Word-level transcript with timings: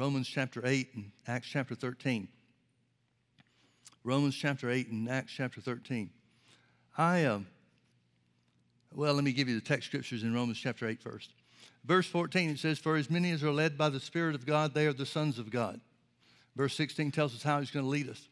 Romans 0.00 0.26
chapter 0.26 0.62
8 0.64 0.94
and 0.94 1.10
Acts 1.26 1.46
chapter 1.46 1.74
13. 1.74 2.26
Romans 4.02 4.34
chapter 4.34 4.70
8 4.70 4.88
and 4.88 5.10
Acts 5.10 5.30
chapter 5.30 5.60
13. 5.60 6.08
I, 6.96 7.26
um, 7.26 7.46
well, 8.94 9.12
let 9.12 9.24
me 9.24 9.32
give 9.32 9.46
you 9.46 9.54
the 9.54 9.60
text 9.60 9.88
scriptures 9.88 10.22
in 10.22 10.32
Romans 10.32 10.56
chapter 10.56 10.88
8 10.88 11.02
first. 11.02 11.34
Verse 11.84 12.06
14, 12.06 12.48
it 12.48 12.58
says, 12.58 12.78
For 12.78 12.96
as 12.96 13.10
many 13.10 13.30
as 13.30 13.44
are 13.44 13.50
led 13.50 13.76
by 13.76 13.90
the 13.90 14.00
Spirit 14.00 14.34
of 14.34 14.46
God, 14.46 14.72
they 14.72 14.86
are 14.86 14.94
the 14.94 15.04
sons 15.04 15.38
of 15.38 15.50
God. 15.50 15.82
Verse 16.56 16.74
16 16.76 17.10
tells 17.10 17.34
us 17.34 17.42
how 17.42 17.60
he's 17.60 17.70
going 17.70 17.84
to 17.84 17.90
lead 17.90 18.08
us. 18.08 18.26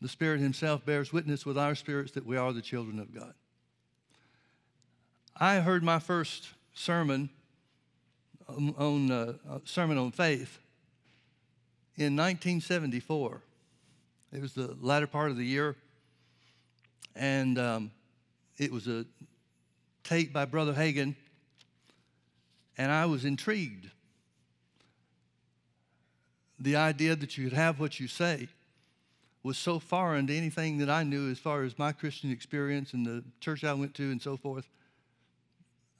The 0.00 0.08
Spirit 0.08 0.38
himself 0.38 0.86
bears 0.86 1.12
witness 1.12 1.44
with 1.44 1.58
our 1.58 1.74
spirits 1.74 2.12
that 2.12 2.24
we 2.24 2.36
are 2.36 2.52
the 2.52 2.62
children 2.62 3.00
of 3.00 3.12
God. 3.12 3.34
I 5.36 5.56
heard 5.56 5.82
my 5.82 5.98
first 5.98 6.50
sermon 6.74 7.28
on, 8.78 9.10
uh, 9.10 9.34
sermon 9.64 9.98
on 9.98 10.10
faith 10.10 10.58
in 11.96 12.16
1974. 12.16 13.40
It 14.32 14.40
was 14.40 14.54
the 14.54 14.76
latter 14.80 15.06
part 15.06 15.30
of 15.30 15.36
the 15.36 15.44
year, 15.44 15.76
and 17.14 17.58
um, 17.58 17.90
it 18.58 18.72
was 18.72 18.86
a 18.86 19.04
tape 20.04 20.32
by 20.32 20.44
Brother 20.44 20.72
Hagin, 20.72 21.16
and 22.78 22.92
I 22.92 23.06
was 23.06 23.24
intrigued. 23.24 23.90
The 26.58 26.76
idea 26.76 27.16
that 27.16 27.36
you 27.36 27.48
could 27.48 27.56
have 27.56 27.80
what 27.80 27.98
you 27.98 28.06
say 28.06 28.48
was 29.42 29.56
so 29.56 29.78
foreign 29.78 30.26
to 30.26 30.36
anything 30.36 30.78
that 30.78 30.90
I 30.90 31.02
knew 31.02 31.30
as 31.30 31.38
far 31.38 31.62
as 31.62 31.78
my 31.78 31.92
Christian 31.92 32.30
experience 32.30 32.92
and 32.92 33.06
the 33.06 33.24
church 33.40 33.64
I 33.64 33.72
went 33.72 33.94
to 33.94 34.10
and 34.10 34.20
so 34.20 34.36
forth. 34.36 34.68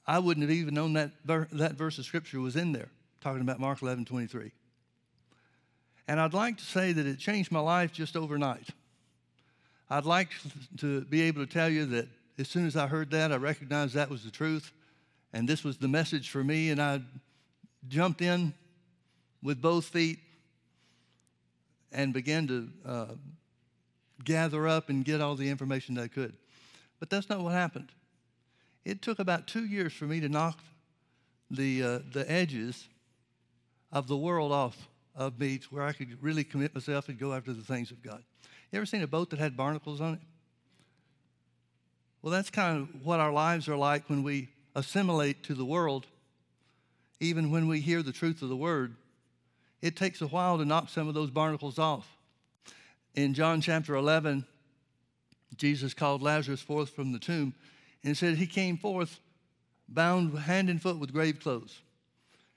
I 0.07 0.19
wouldn't 0.19 0.43
have 0.43 0.57
even 0.57 0.75
known 0.75 0.95
that, 0.95 1.13
ver- 1.25 1.49
that 1.53 1.75
verse 1.75 1.99
of 1.99 2.05
scripture 2.05 2.41
was 2.41 2.57
in 2.57 2.73
there, 2.73 2.89
talking 3.21 3.43
about 3.43 3.61
Mark 3.61 3.83
11 3.83 4.05
23. 4.05 4.53
And 6.09 6.21
I'd 6.21 6.35
like 6.35 6.59
to 6.59 6.65
say 6.65 6.93
that 6.93 7.07
it 7.07 7.19
changed 7.19 7.53
my 7.53 7.61
life 7.61 7.93
just 7.93 8.17
overnight. 8.17 8.69
I'd 9.89 10.05
like 10.05 10.31
to 10.79 11.03
be 11.03 11.23
able 11.23 11.45
to 11.45 11.53
tell 11.53 11.69
you 11.69 11.87
that 11.87 12.09
as 12.39 12.49
soon 12.49 12.67
as 12.67 12.77
I 12.77 12.87
heard 12.87 13.11
that, 13.11 13.33
I 13.33 13.37
recognized 13.37 13.95
that 13.95 14.11
was 14.11 14.25
the 14.25 14.31
truth, 14.31 14.73
and 15.33 15.49
this 15.49 15.63
was 15.63 15.77
the 15.77 15.89
message 15.89 16.31
for 16.31 16.43
me, 16.43 16.71
and 16.71 16.81
I 16.81 17.03
jumped 17.89 18.23
in 18.23 18.55
with 19.43 19.61
both 19.61 19.85
feet 19.85 20.19
and 21.93 22.13
began 22.13 22.47
to 22.47 22.69
uh, 22.87 23.07
gather 24.25 24.69
up 24.69 24.89
and 24.89 25.05
get 25.05 25.21
all 25.21 25.35
the 25.35 25.49
information 25.49 25.95
that 25.97 26.03
I 26.03 26.09
could. 26.09 26.35
But 26.99 27.11
that's 27.11 27.29
not 27.29 27.41
what 27.41 27.53
happened. 27.53 27.91
It 28.85 29.03
took 29.03 29.19
about 29.19 29.47
two 29.47 29.67
years 29.67 29.93
for 29.93 30.05
me 30.05 30.21
to 30.21 30.29
knock 30.29 30.59
the, 31.51 31.83
uh, 31.83 31.99
the 32.13 32.31
edges 32.31 32.89
of 33.93 34.07
the 34.07 34.17
world 34.17 34.53
off 34.53 34.89
of 35.15 35.39
me 35.39 35.59
to 35.59 35.67
where 35.69 35.85
I 35.85 35.93
could 35.93 36.23
really 36.23 36.45
commit 36.45 36.75
myself 36.75 37.09
and 37.09 37.19
go 37.19 37.35
after 37.35 37.53
the 37.53 37.63
things 37.63 37.91
of 37.91 38.03
God. 38.03 38.23
You 38.71 38.79
ever 38.79 38.87
seen 38.87 39.03
a 39.03 39.07
boat 39.07 39.31
that 39.31 39.39
had 39.39 39.57
barnacles 39.57 40.01
on 40.01 40.15
it? 40.15 40.21
Well, 42.23 42.33
that's 42.33 42.51
kind 42.51 42.79
of 42.79 43.05
what 43.05 43.21
our 43.21 43.33
lives 43.33 43.69
are 43.69 43.77
like 43.77 44.09
when 44.09 44.23
we 44.23 44.49
assimilate 44.75 45.43
to 45.45 45.55
the 45.55 45.65
world, 45.65 46.07
even 47.19 47.51
when 47.51 47.67
we 47.67 47.81
hear 47.81 48.03
the 48.03 48.13
truth 48.13 48.43
of 48.43 48.49
the 48.49 48.57
word. 48.57 48.95
It 49.83 49.97
takes 49.97 50.21
a 50.21 50.27
while 50.27 50.59
to 50.59 50.65
knock 50.65 50.91
some 50.91 51.09
of 51.09 51.15
those 51.15 51.31
barnacles 51.31 51.79
off. 51.79 52.07
In 53.15 53.35
John 53.35 53.61
chapter 53.61 53.95
11, 53.95 54.45
Jesus 55.57 55.95
called 55.95 56.23
Lazarus 56.23 56.61
forth 56.61 56.91
from 56.91 57.13
the 57.13 57.19
tomb 57.19 57.55
and 58.05 58.17
said 58.17 58.37
he 58.37 58.47
came 58.47 58.77
forth 58.77 59.21
bound 59.89 60.39
hand 60.39 60.71
and 60.71 60.81
foot 60.81 60.99
with 60.99 61.13
grave 61.13 61.41
clothes. 61.41 61.81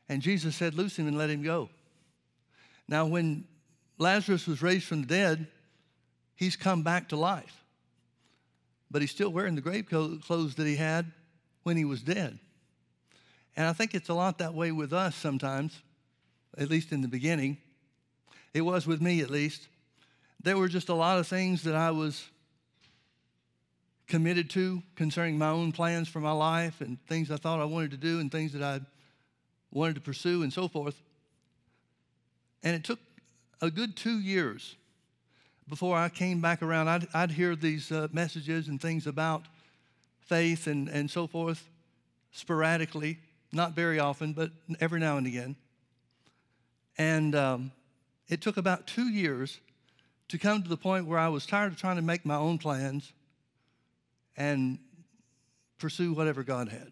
And 0.09 0.22
Jesus 0.22 0.55
said, 0.55 0.75
Loose 0.75 0.97
him 0.97 1.08
and 1.08 1.17
let 1.17 1.30
him 1.30 1.44
go. 1.44 1.69
Now, 2.88 3.05
when 3.05 3.45
Lazarus 3.97 4.47
was 4.47 4.61
raised 4.61 4.85
from 4.85 5.02
the 5.02 5.08
dead, 5.08 5.47
he's 6.35 6.55
come 6.55 6.83
back 6.83 7.09
to 7.09 7.16
life. 7.16 7.63
But 8.91 9.02
he's 9.02 9.11
still 9.11 9.31
wearing 9.31 9.55
the 9.55 9.61
grave 9.61 9.88
clothes 9.88 10.56
that 10.56 10.68
he 10.68 10.75
had 10.75 11.12
when 11.63 11.78
he 11.78 11.85
was 11.85 12.01
dead. 12.01 12.38
And 13.56 13.68
I 13.68 13.73
think 13.73 13.94
it's 13.94 14.09
a 14.09 14.13
lot 14.13 14.39
that 14.39 14.53
way 14.53 14.72
with 14.72 14.94
us 14.94 15.16
sometimes, 15.16 15.81
at 16.57 16.69
least 16.69 16.91
in 16.91 17.01
the 17.01 17.07
beginning. 17.07 17.57
It 18.53 18.62
was 18.62 18.85
with 18.85 19.01
me, 19.01 19.22
at 19.22 19.29
least. 19.29 19.68
There 20.44 20.57
were 20.57 20.68
just 20.68 20.89
a 20.89 20.94
lot 20.94 21.18
of 21.18 21.28
things 21.28 21.63
that 21.63 21.75
I 21.75 21.91
was 21.91 22.23
committed 24.08 24.50
to 24.52 24.81
concerning 24.96 25.38
my 25.38 25.50
own 25.50 25.72
plans 25.72 26.08
for 26.08 26.19
my 26.19 26.31
life 26.31 26.81
and 26.81 26.97
things 27.08 27.31
I 27.31 27.38
thought 27.38 27.59
I 27.59 27.66
wanted 27.66 27.91
to 27.91 27.97
do 27.97 28.19
and 28.19 28.31
things 28.31 28.53
that 28.53 28.64
I 28.64 28.81
wanted 29.72 29.96
to 29.96 30.02
pursue 30.02 30.44
and 30.44 30.52
so 30.52 30.68
forth. 30.68 31.02
And 32.63 32.75
it 32.75 32.84
took 32.84 33.00
a 33.62 33.72
good 33.72 33.96
two 33.96 34.19
years 34.19 34.75
before 35.68 35.97
I 35.97 36.09
came 36.09 36.42
back 36.42 36.62
around. 36.62 36.88
I'd, 36.88 37.08
I'd 37.13 37.31
hear 37.31 37.56
these 37.56 37.92
uh, 37.92 38.08
messages 38.12 38.68
and 38.68 38.81
things 38.81 39.08
about 39.08 39.44
faith 40.22 40.68
and, 40.68 40.90
and 40.90 41.09
so 41.09 41.28
forth 41.28 41.69
sporadically, 42.31 43.19
not 43.52 43.74
very 43.74 44.00
often, 44.00 44.34
but 44.34 44.52
every 44.80 45.00
now 45.00 45.18
and 45.18 45.28
again. 45.28 45.56
And 46.97 47.36
um, 47.36 47.72
it 48.28 48.42
took 48.42 48.58
about 48.58 48.88
two 48.88 49.08
years 49.09 49.59
to 50.30 50.38
come 50.38 50.63
to 50.63 50.69
the 50.69 50.78
point 50.78 51.06
where 51.06 51.19
I 51.19 51.30
was 51.30 51.46
tired 51.46 51.72
of 51.72 51.78
trying 51.78 51.97
to 51.97 52.02
make 52.02 52.25
my 52.25 52.36
own 52.36 52.58
plans 52.58 53.12
and 54.35 54.79
pursue 55.77 56.13
whatever 56.13 56.44
God 56.44 56.69
had. 56.69 56.91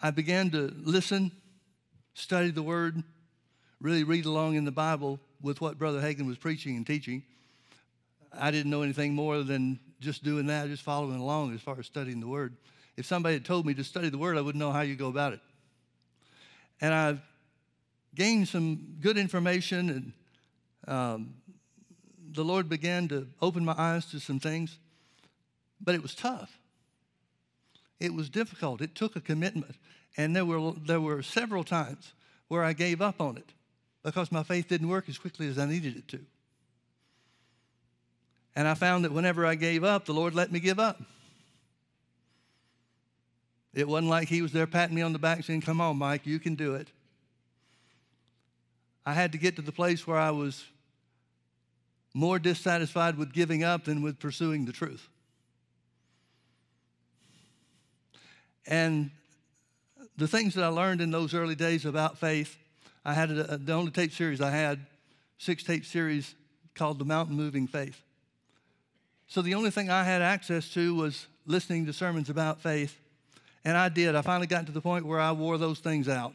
I 0.00 0.10
began 0.10 0.50
to 0.50 0.72
listen, 0.76 1.32
study 2.12 2.50
the 2.50 2.62
Word, 2.62 3.02
really 3.80 4.04
read 4.04 4.26
along 4.26 4.56
in 4.56 4.64
the 4.64 4.72
Bible 4.72 5.18
with 5.40 5.60
what 5.60 5.78
Brother 5.78 6.00
Hagin 6.00 6.26
was 6.26 6.36
preaching 6.36 6.76
and 6.76 6.86
teaching. 6.86 7.22
I 8.32 8.50
didn't 8.50 8.70
know 8.70 8.82
anything 8.82 9.14
more 9.14 9.42
than 9.42 9.78
just 10.00 10.22
doing 10.22 10.46
that, 10.46 10.68
just 10.68 10.82
following 10.82 11.20
along 11.20 11.54
as 11.54 11.60
far 11.60 11.78
as 11.78 11.86
studying 11.86 12.20
the 12.20 12.26
Word. 12.26 12.56
If 12.96 13.06
somebody 13.06 13.34
had 13.34 13.44
told 13.44 13.66
me 13.66 13.74
to 13.74 13.84
study 13.84 14.10
the 14.10 14.18
Word, 14.18 14.36
I 14.36 14.40
wouldn't 14.40 14.60
know 14.60 14.72
how 14.72 14.82
you 14.82 14.94
go 14.94 15.08
about 15.08 15.32
it. 15.32 15.40
And 16.80 16.92
I've 16.92 17.20
gained 18.14 18.48
some 18.48 18.96
good 19.00 19.16
information 19.16 20.12
and 20.86 20.94
um, 20.94 21.34
the 22.34 22.44
Lord 22.44 22.68
began 22.68 23.08
to 23.08 23.28
open 23.40 23.64
my 23.64 23.74
eyes 23.76 24.06
to 24.06 24.18
some 24.18 24.40
things, 24.40 24.78
but 25.80 25.94
it 25.94 26.02
was 26.02 26.14
tough. 26.14 26.58
It 28.00 28.12
was 28.12 28.28
difficult. 28.28 28.80
It 28.80 28.94
took 28.94 29.16
a 29.16 29.20
commitment. 29.20 29.76
And 30.16 30.34
there 30.34 30.44
were, 30.44 30.72
there 30.72 31.00
were 31.00 31.22
several 31.22 31.64
times 31.64 32.12
where 32.48 32.62
I 32.62 32.72
gave 32.72 33.00
up 33.00 33.20
on 33.20 33.36
it 33.36 33.50
because 34.02 34.30
my 34.30 34.42
faith 34.42 34.68
didn't 34.68 34.88
work 34.88 35.08
as 35.08 35.18
quickly 35.18 35.48
as 35.48 35.58
I 35.58 35.66
needed 35.66 35.96
it 35.96 36.08
to. 36.08 36.20
And 38.56 38.68
I 38.68 38.74
found 38.74 39.04
that 39.04 39.12
whenever 39.12 39.46
I 39.46 39.54
gave 39.56 39.82
up, 39.82 40.04
the 40.04 40.12
Lord 40.12 40.34
let 40.34 40.52
me 40.52 40.60
give 40.60 40.78
up. 40.78 41.00
It 43.72 43.88
wasn't 43.88 44.10
like 44.10 44.28
He 44.28 44.42
was 44.42 44.52
there 44.52 44.68
patting 44.68 44.94
me 44.94 45.02
on 45.02 45.12
the 45.12 45.18
back 45.18 45.42
saying, 45.42 45.62
Come 45.62 45.80
on, 45.80 45.96
Mike, 45.96 46.26
you 46.26 46.38
can 46.38 46.54
do 46.54 46.74
it. 46.74 46.88
I 49.04 49.12
had 49.12 49.32
to 49.32 49.38
get 49.38 49.56
to 49.56 49.62
the 49.62 49.72
place 49.72 50.06
where 50.06 50.18
I 50.18 50.30
was 50.30 50.64
more 52.14 52.38
dissatisfied 52.38 53.18
with 53.18 53.32
giving 53.32 53.64
up 53.64 53.84
than 53.84 54.00
with 54.00 54.20
pursuing 54.20 54.64
the 54.64 54.72
truth. 54.72 55.08
And 58.66 59.10
the 60.16 60.28
things 60.28 60.54
that 60.54 60.64
I 60.64 60.68
learned 60.68 61.00
in 61.00 61.10
those 61.10 61.34
early 61.34 61.56
days 61.56 61.84
about 61.84 62.18
faith, 62.18 62.56
I 63.04 63.12
had 63.12 63.30
a, 63.30 63.58
the 63.58 63.72
only 63.72 63.90
tape 63.90 64.12
series 64.12 64.40
I 64.40 64.50
had, 64.50 64.86
six 65.38 65.64
tape 65.64 65.84
series 65.84 66.34
called 66.74 66.98
The 66.98 67.04
Mountain 67.04 67.36
Moving 67.36 67.66
Faith. 67.66 68.00
So 69.26 69.42
the 69.42 69.54
only 69.54 69.70
thing 69.70 69.90
I 69.90 70.04
had 70.04 70.22
access 70.22 70.68
to 70.70 70.94
was 70.94 71.26
listening 71.46 71.86
to 71.86 71.92
sermons 71.92 72.30
about 72.30 72.60
faith. 72.60 72.96
And 73.64 73.76
I 73.76 73.88
did. 73.88 74.14
I 74.14 74.22
finally 74.22 74.46
got 74.46 74.66
to 74.66 74.72
the 74.72 74.80
point 74.80 75.04
where 75.04 75.20
I 75.20 75.32
wore 75.32 75.58
those 75.58 75.80
things 75.80 76.08
out. 76.08 76.34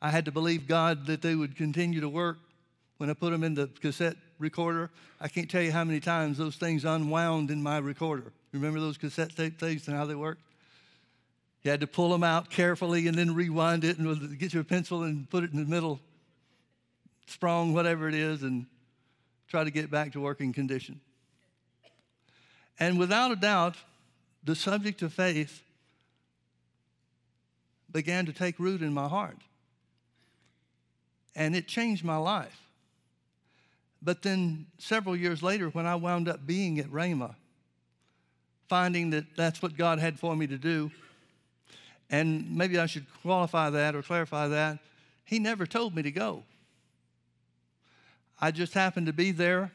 I 0.00 0.10
had 0.10 0.24
to 0.24 0.32
believe 0.32 0.66
God 0.66 1.06
that 1.06 1.22
they 1.22 1.34
would 1.34 1.56
continue 1.56 2.00
to 2.00 2.08
work 2.08 2.38
when 2.96 3.10
I 3.10 3.14
put 3.14 3.30
them 3.30 3.44
in 3.44 3.54
the 3.54 3.66
cassette 3.80 4.16
recorder, 4.38 4.90
I 5.20 5.28
can't 5.28 5.50
tell 5.50 5.62
you 5.62 5.72
how 5.72 5.84
many 5.84 6.00
times 6.00 6.38
those 6.38 6.56
things 6.56 6.84
unwound 6.84 7.50
in 7.50 7.62
my 7.62 7.78
recorder. 7.78 8.32
Remember 8.52 8.80
those 8.80 8.98
cassette 8.98 9.36
tape 9.36 9.58
things 9.58 9.88
and 9.88 9.96
how 9.96 10.06
they 10.06 10.14
worked? 10.14 10.42
You 11.62 11.70
had 11.70 11.80
to 11.80 11.86
pull 11.86 12.10
them 12.10 12.22
out 12.22 12.50
carefully 12.50 13.08
and 13.08 13.16
then 13.16 13.34
rewind 13.34 13.84
it 13.84 13.98
and 13.98 14.38
get 14.38 14.54
your 14.54 14.64
pencil 14.64 15.02
and 15.02 15.28
put 15.28 15.42
it 15.42 15.52
in 15.52 15.58
the 15.58 15.64
middle, 15.64 16.00
sprung, 17.26 17.74
whatever 17.74 18.08
it 18.08 18.14
is, 18.14 18.42
and 18.42 18.66
try 19.48 19.64
to 19.64 19.70
get 19.70 19.90
back 19.90 20.12
to 20.12 20.20
working 20.20 20.52
condition. 20.52 21.00
And 22.78 22.98
without 22.98 23.30
a 23.30 23.36
doubt, 23.36 23.76
the 24.44 24.54
subject 24.54 25.02
of 25.02 25.12
faith 25.12 25.62
began 27.90 28.26
to 28.26 28.32
take 28.32 28.58
root 28.58 28.82
in 28.82 28.92
my 28.92 29.08
heart. 29.08 29.38
And 31.34 31.56
it 31.56 31.66
changed 31.66 32.04
my 32.04 32.16
life. 32.16 32.65
But 34.02 34.22
then 34.22 34.66
several 34.78 35.16
years 35.16 35.42
later, 35.42 35.68
when 35.68 35.86
I 35.86 35.96
wound 35.96 36.28
up 36.28 36.46
being 36.46 36.78
at 36.78 36.86
Rhema, 36.86 37.34
finding 38.68 39.10
that 39.10 39.24
that's 39.36 39.62
what 39.62 39.76
God 39.76 39.98
had 39.98 40.18
for 40.18 40.36
me 40.36 40.46
to 40.46 40.58
do, 40.58 40.90
and 42.10 42.56
maybe 42.56 42.78
I 42.78 42.86
should 42.86 43.06
qualify 43.22 43.70
that 43.70 43.94
or 43.94 44.02
clarify 44.02 44.48
that, 44.48 44.78
he 45.24 45.38
never 45.38 45.66
told 45.66 45.94
me 45.94 46.02
to 46.02 46.10
go. 46.10 46.44
I 48.40 48.50
just 48.50 48.74
happened 48.74 49.06
to 49.06 49.12
be 49.12 49.32
there 49.32 49.72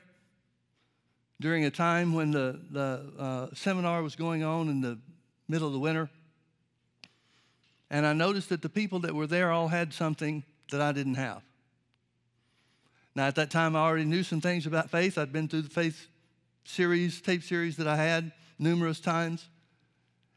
during 1.42 1.66
a 1.66 1.72
time 1.72 2.14
when 2.14 2.32
the, 2.32 2.60
the 2.70 3.12
uh, 3.18 3.48
seminar 3.54 4.04
was 4.04 4.16
going 4.16 4.44
on 4.44 4.70
in 4.70 4.82
the 4.82 4.98
middle 5.50 5.68
of 5.68 5.74
the 5.74 5.80
winter. 5.80 6.10
And 7.90 8.06
I 8.06 8.14
noticed 8.14 8.50
that 8.50 8.62
the 8.62 8.70
people 8.70 9.00
that 9.00 9.14
were 9.14 9.28
there 9.28 9.52
all 9.52 9.68
had 9.68 9.94
something 9.94 10.44
that 10.72 10.80
I 10.80 10.92
didn't 10.94 11.16
have. 11.16 11.42
Now, 13.16 13.28
at 13.28 13.36
that 13.36 13.52
time, 13.52 13.76
I 13.76 13.80
already 13.80 14.06
knew 14.06 14.24
some 14.24 14.42
things 14.42 14.66
about 14.66 14.90
faith. 14.90 15.18
I'd 15.18 15.34
been 15.34 15.48
through 15.48 15.64
the 15.64 15.70
faith 15.70 16.08
series, 16.64 17.22
tape 17.22 17.44
series 17.44 17.78
that 17.78 17.88
I 17.88 17.98
had 17.98 18.32
numerous 18.58 19.00
times. 19.00 19.50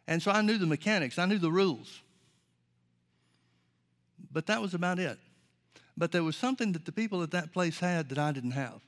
And 0.06 0.22
so 0.22 0.30
I 0.30 0.42
knew 0.42 0.58
the 0.58 0.66
mechanics, 0.66 1.18
I 1.18 1.26
knew 1.26 1.38
the 1.38 1.52
rules. 1.52 2.00
But 4.32 4.46
that 4.46 4.60
was 4.60 4.74
about 4.74 4.98
it. 4.98 5.18
But 5.96 6.10
there 6.10 6.24
was 6.24 6.36
something 6.36 6.72
that 6.72 6.84
the 6.84 6.92
people 6.92 7.22
at 7.22 7.30
that 7.30 7.52
place 7.52 7.78
had 7.78 8.08
that 8.08 8.18
I 8.18 8.32
didn't 8.32 8.50
have. 8.52 8.80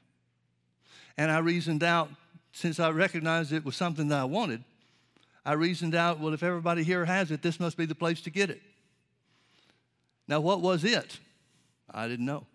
And 1.16 1.30
I 1.30 1.38
reasoned 1.38 1.84
out, 1.84 2.10
since 2.52 2.80
I 2.80 2.90
recognized 2.90 3.52
it 3.52 3.64
was 3.64 3.76
something 3.76 4.08
that 4.08 4.18
I 4.18 4.24
wanted, 4.24 4.64
I 5.44 5.52
reasoned 5.52 5.94
out, 5.94 6.18
well, 6.18 6.34
if 6.34 6.42
everybody 6.42 6.82
here 6.82 7.04
has 7.04 7.30
it, 7.30 7.42
this 7.42 7.60
must 7.60 7.76
be 7.76 7.86
the 7.86 7.94
place 7.94 8.20
to 8.22 8.30
get 8.30 8.50
it. 8.50 8.60
Now, 10.26 10.40
what 10.40 10.60
was 10.60 10.82
it? 10.82 11.20
I 11.88 12.08
didn't 12.08 12.26
know. 12.26 12.46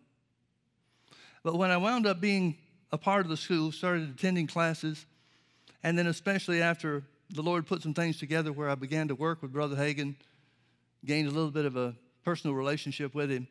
But 1.43 1.57
when 1.57 1.71
I 1.71 1.77
wound 1.77 2.05
up 2.05 2.21
being 2.21 2.57
a 2.91 2.97
part 2.97 3.25
of 3.25 3.29
the 3.29 3.37
school, 3.37 3.71
started 3.71 4.09
attending 4.09 4.47
classes, 4.47 5.05
and 5.83 5.97
then 5.97 6.07
especially 6.07 6.61
after 6.61 7.03
the 7.29 7.41
Lord 7.41 7.65
put 7.65 7.81
some 7.81 7.93
things 7.93 8.17
together 8.17 8.51
where 8.51 8.69
I 8.69 8.75
began 8.75 9.07
to 9.07 9.15
work 9.15 9.41
with 9.41 9.53
Brother 9.53 9.75
Hagin, 9.75 10.15
gained 11.05 11.27
a 11.27 11.31
little 11.31 11.51
bit 11.51 11.65
of 11.65 11.75
a 11.77 11.95
personal 12.23 12.55
relationship 12.55 13.15
with 13.15 13.31
him, 13.31 13.47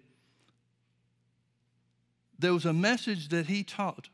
there 2.39 2.55
was 2.55 2.65
a 2.65 2.73
message 2.73 3.29
that 3.29 3.47
he 3.47 3.63
taught 3.63 4.09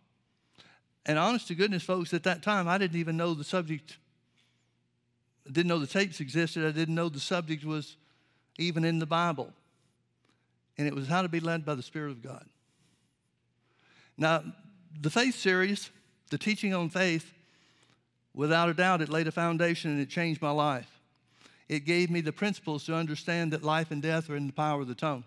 and 1.06 1.20
honest 1.20 1.46
to 1.48 1.54
goodness, 1.54 1.84
folks, 1.84 2.12
at 2.12 2.24
that 2.24 2.42
time, 2.42 2.66
I 2.66 2.78
didn't 2.78 2.98
even 2.98 3.16
know 3.16 3.32
the 3.32 3.44
subject, 3.44 3.96
I 5.48 5.52
didn't 5.52 5.68
know 5.68 5.78
the 5.78 5.86
tapes 5.86 6.18
existed. 6.18 6.66
I 6.66 6.72
didn't 6.72 6.96
know 6.96 7.08
the 7.08 7.20
subject 7.20 7.64
was 7.64 7.96
even 8.58 8.84
in 8.84 8.98
the 8.98 9.06
Bible. 9.06 9.52
And 10.76 10.88
it 10.88 10.94
was 10.94 11.06
how 11.06 11.22
to 11.22 11.28
be 11.28 11.38
led 11.38 11.64
by 11.64 11.76
the 11.76 11.84
Spirit 11.84 12.10
of 12.10 12.22
God. 12.22 12.44
Now, 14.18 14.42
the 15.00 15.10
faith 15.10 15.34
series, 15.34 15.90
the 16.30 16.38
teaching 16.38 16.74
on 16.74 16.88
faith, 16.88 17.32
without 18.34 18.68
a 18.68 18.74
doubt, 18.74 19.02
it 19.02 19.08
laid 19.08 19.26
a 19.26 19.32
foundation 19.32 19.90
and 19.90 20.00
it 20.00 20.08
changed 20.08 20.40
my 20.40 20.50
life. 20.50 21.00
It 21.68 21.84
gave 21.84 22.10
me 22.10 22.20
the 22.20 22.32
principles 22.32 22.84
to 22.84 22.94
understand 22.94 23.52
that 23.52 23.62
life 23.62 23.90
and 23.90 24.00
death 24.00 24.30
are 24.30 24.36
in 24.36 24.46
the 24.46 24.52
power 24.52 24.82
of 24.82 24.88
the 24.88 24.94
tongue. 24.94 25.24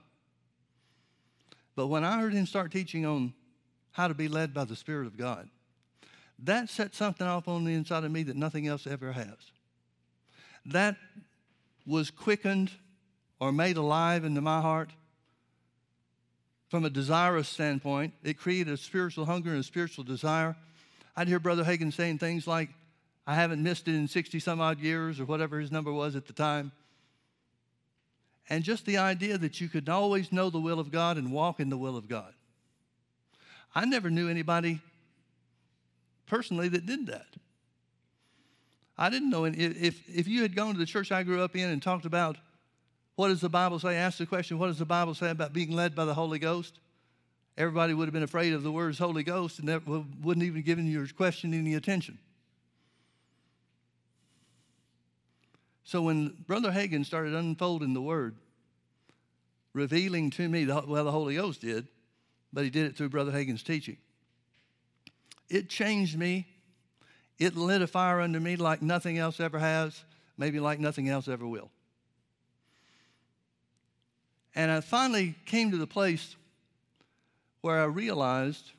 But 1.75 1.87
when 1.87 2.03
I 2.03 2.19
heard 2.19 2.33
him 2.33 2.45
start 2.45 2.71
teaching 2.71 3.05
on 3.05 3.33
how 3.91 4.07
to 4.07 4.13
be 4.13 4.27
led 4.27 4.53
by 4.53 4.65
the 4.65 4.75
Spirit 4.75 5.07
of 5.07 5.17
God, 5.17 5.49
that 6.43 6.69
set 6.69 6.95
something 6.95 7.27
off 7.27 7.47
on 7.47 7.65
the 7.65 7.73
inside 7.73 8.03
of 8.03 8.11
me 8.11 8.23
that 8.23 8.37
nothing 8.37 8.67
else 8.67 8.87
ever 8.87 9.11
has. 9.11 9.37
That 10.65 10.95
was 11.85 12.11
quickened 12.11 12.71
or 13.39 13.51
made 13.51 13.77
alive 13.77 14.23
into 14.23 14.41
my 14.41 14.61
heart 14.61 14.91
from 16.69 16.85
a 16.85 16.89
desirous 16.89 17.49
standpoint. 17.49 18.13
It 18.23 18.37
created 18.37 18.71
a 18.73 18.77
spiritual 18.77 19.25
hunger 19.25 19.49
and 19.49 19.59
a 19.59 19.63
spiritual 19.63 20.03
desire. 20.03 20.55
I'd 21.15 21.27
hear 21.27 21.39
Brother 21.39 21.63
Hagin 21.63 21.91
saying 21.91 22.19
things 22.19 22.47
like, 22.47 22.69
I 23.27 23.35
haven't 23.35 23.61
missed 23.61 23.87
it 23.87 23.95
in 23.95 24.07
60 24.07 24.39
some 24.39 24.61
odd 24.61 24.79
years, 24.79 25.19
or 25.19 25.25
whatever 25.25 25.59
his 25.59 25.71
number 25.71 25.91
was 25.91 26.15
at 26.15 26.27
the 26.27 26.33
time. 26.33 26.71
And 28.49 28.63
just 28.63 28.85
the 28.85 28.97
idea 28.97 29.37
that 29.37 29.61
you 29.61 29.67
could 29.67 29.89
always 29.89 30.31
know 30.31 30.49
the 30.49 30.59
will 30.59 30.79
of 30.79 30.91
God 30.91 31.17
and 31.17 31.31
walk 31.31 31.59
in 31.59 31.69
the 31.69 31.77
will 31.77 31.97
of 31.97 32.07
God. 32.07 32.33
I 33.75 33.85
never 33.85 34.09
knew 34.09 34.29
anybody 34.29 34.81
personally 36.25 36.69
that 36.69 36.85
did 36.85 37.07
that. 37.07 37.27
I 38.97 39.09
didn't 39.09 39.29
know 39.29 39.45
if, 39.45 40.09
if 40.09 40.27
you 40.27 40.41
had 40.41 40.55
gone 40.55 40.73
to 40.73 40.79
the 40.79 40.85
church 40.85 41.11
I 41.11 41.23
grew 41.23 41.41
up 41.41 41.55
in 41.55 41.69
and 41.69 41.81
talked 41.81 42.05
about 42.05 42.37
what 43.19 43.27
does 43.27 43.41
the 43.41 43.49
Bible 43.49 43.79
say, 43.79 43.97
Ask 43.97 44.17
the 44.17 44.25
question, 44.25 44.57
what 44.57 44.67
does 44.67 44.79
the 44.79 44.85
Bible 44.85 45.13
say 45.13 45.29
about 45.29 45.51
being 45.51 45.73
led 45.73 45.93
by 45.93 46.05
the 46.05 46.13
Holy 46.13 46.39
Ghost? 46.39 46.79
Everybody 47.57 47.93
would 47.93 48.05
have 48.05 48.13
been 48.13 48.23
afraid 48.23 48.53
of 48.53 48.63
the 48.63 48.71
words 48.71 48.97
Holy 48.97 49.23
Ghost 49.23 49.59
and 49.59 49.67
wouldn't 50.23 50.45
even 50.45 50.61
given 50.61 50.89
your 50.89 51.05
question 51.05 51.53
any 51.53 51.75
attention. 51.75 52.17
So 55.83 56.01
when 56.01 56.29
Brother 56.47 56.71
Hagin 56.71 57.05
started 57.05 57.33
unfolding 57.33 57.93
the 57.93 58.01
Word, 58.01 58.37
revealing 59.73 60.29
to 60.31 60.47
me, 60.47 60.63
the, 60.63 60.81
well, 60.87 61.03
the 61.03 61.11
Holy 61.11 61.35
Ghost 61.35 61.59
did, 61.59 61.89
but 62.53 62.63
he 62.63 62.69
did 62.69 62.85
it 62.85 62.95
through 62.95 63.09
Brother 63.09 63.33
Hagin's 63.33 63.63
teaching. 63.63 63.97
It 65.49 65.67
changed 65.67 66.17
me. 66.17 66.47
It 67.37 67.57
lit 67.57 67.81
a 67.81 67.87
fire 67.87 68.21
under 68.21 68.39
me 68.39 68.55
like 68.55 68.81
nothing 68.81 69.17
else 69.17 69.41
ever 69.41 69.59
has, 69.59 70.05
maybe 70.37 70.61
like 70.61 70.79
nothing 70.79 71.09
else 71.09 71.27
ever 71.27 71.45
will. 71.45 71.69
And 74.59 74.69
I 74.69 74.81
finally 74.81 75.35
came 75.45 75.71
to 75.71 75.77
the 75.77 75.87
place 75.87 76.35
where 77.61 77.79
I 77.79 77.85
realized 77.85 78.73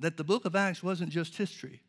that 0.00 0.18
the 0.18 0.22
book 0.22 0.44
of 0.44 0.54
Acts 0.54 0.82
wasn't 0.82 1.08
just 1.08 1.34
history. 1.34 1.80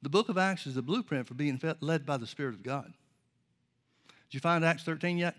The 0.00 0.08
book 0.08 0.28
of 0.28 0.38
Acts 0.38 0.68
is 0.68 0.76
the 0.76 0.82
blueprint 0.82 1.26
for 1.26 1.34
being 1.34 1.60
led 1.80 2.06
by 2.06 2.18
the 2.18 2.26
Spirit 2.28 2.54
of 2.54 2.62
God. 2.62 2.84
Did 2.86 4.34
you 4.34 4.38
find 4.38 4.64
Acts 4.64 4.84
13 4.84 5.18
yet? 5.18 5.34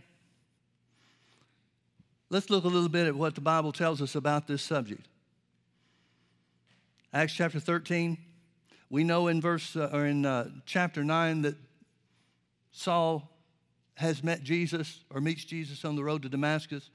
Let's 2.30 2.50
look 2.50 2.66
a 2.66 2.68
little 2.68 2.90
bit 2.90 3.08
at 3.08 3.16
what 3.16 3.34
the 3.34 3.40
Bible 3.40 3.72
tells 3.72 4.02
us 4.02 4.16
about 4.16 4.48
this 4.48 4.62
subject. 4.62 5.08
Acts 7.14 7.32
chapter 7.32 7.62
13. 7.62 8.18
We 8.90 9.06
know 9.06 9.30
in 9.30 9.40
verse 9.40 9.78
uh, 9.78 9.90
or 9.94 10.06
in 10.06 10.26
uh, 10.26 10.50
chapter 10.66 11.06
9 11.06 11.44
that 11.44 11.56
Saul 12.74 13.31
has 14.02 14.24
met 14.24 14.44
Jesus 14.44 15.00
or 15.14 15.22
meets 15.22 15.46
Jesus 15.46 15.86
on 15.86 15.96
the 15.96 16.04
road 16.04 16.24
to 16.24 16.30
Damascus. 16.30 16.90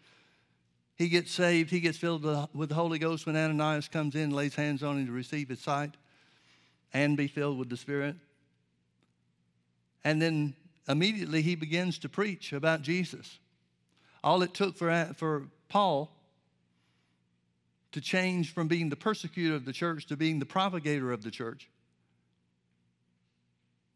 He 0.97 1.09
gets 1.09 1.31
saved. 1.31 1.71
He 1.71 1.81
gets 1.81 1.97
filled 1.97 2.25
with 2.53 2.69
the 2.69 2.75
Holy 2.75 2.99
Ghost 2.99 3.27
when 3.27 3.37
Ananias 3.37 3.89
comes 3.89 4.17
in, 4.17 4.31
lays 4.31 4.57
hands 4.57 4.83
on 4.83 4.99
him 4.99 5.07
to 5.07 5.13
receive 5.13 5.49
his 5.49 5.61
sight 5.61 5.93
and 6.93 7.17
be 7.17 7.29
filled 7.29 7.59
with 7.59 7.69
the 7.69 7.77
Spirit. 7.77 8.17
And 10.05 10.21
then 10.21 10.55
immediately 10.89 11.43
he 11.43 11.55
begins 11.55 11.99
to 12.01 12.09
preach 12.09 12.53
about 12.53 12.83
Jesus. 12.83 13.39
All 14.25 14.43
it 14.43 14.53
took 14.53 14.77
for, 14.77 15.13
for 15.17 15.45
Paul 15.69 16.11
to 17.93 18.01
change 18.01 18.53
from 18.53 18.67
being 18.67 18.89
the 18.89 18.97
persecutor 18.97 19.55
of 19.55 19.65
the 19.65 19.73
church 19.73 20.07
to 20.07 20.17
being 20.17 20.41
the 20.41 20.47
propagator 20.47 21.13
of 21.13 21.23
the 21.23 21.31
church 21.31 21.69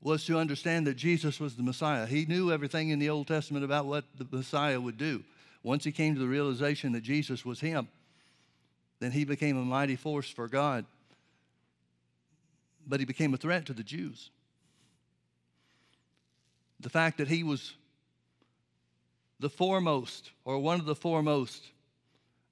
was 0.02 0.24
to 0.24 0.38
understand 0.38 0.86
that 0.86 0.96
Jesus 0.96 1.38
was 1.38 1.56
the 1.56 1.62
Messiah. 1.62 2.06
He 2.06 2.24
knew 2.24 2.50
everything 2.50 2.88
in 2.88 2.98
the 2.98 3.10
Old 3.10 3.26
Testament 3.26 3.64
about 3.64 3.86
what 3.86 4.04
the 4.16 4.26
Messiah 4.30 4.80
would 4.80 4.96
do. 4.96 5.22
Once 5.62 5.84
he 5.84 5.92
came 5.92 6.14
to 6.14 6.20
the 6.20 6.26
realization 6.26 6.92
that 6.92 7.02
Jesus 7.02 7.44
was 7.44 7.60
him, 7.60 7.88
then 8.98 9.12
he 9.12 9.24
became 9.24 9.58
a 9.58 9.64
mighty 9.64 9.96
force 9.96 10.30
for 10.30 10.48
God. 10.48 10.86
But 12.86 13.00
he 13.00 13.06
became 13.06 13.34
a 13.34 13.36
threat 13.36 13.66
to 13.66 13.74
the 13.74 13.82
Jews. 13.82 14.30
The 16.80 16.88
fact 16.88 17.18
that 17.18 17.28
he 17.28 17.42
was 17.42 17.74
the 19.38 19.50
foremost, 19.50 20.30
or 20.46 20.58
one 20.58 20.80
of 20.80 20.86
the 20.86 20.94
foremost, 20.94 21.62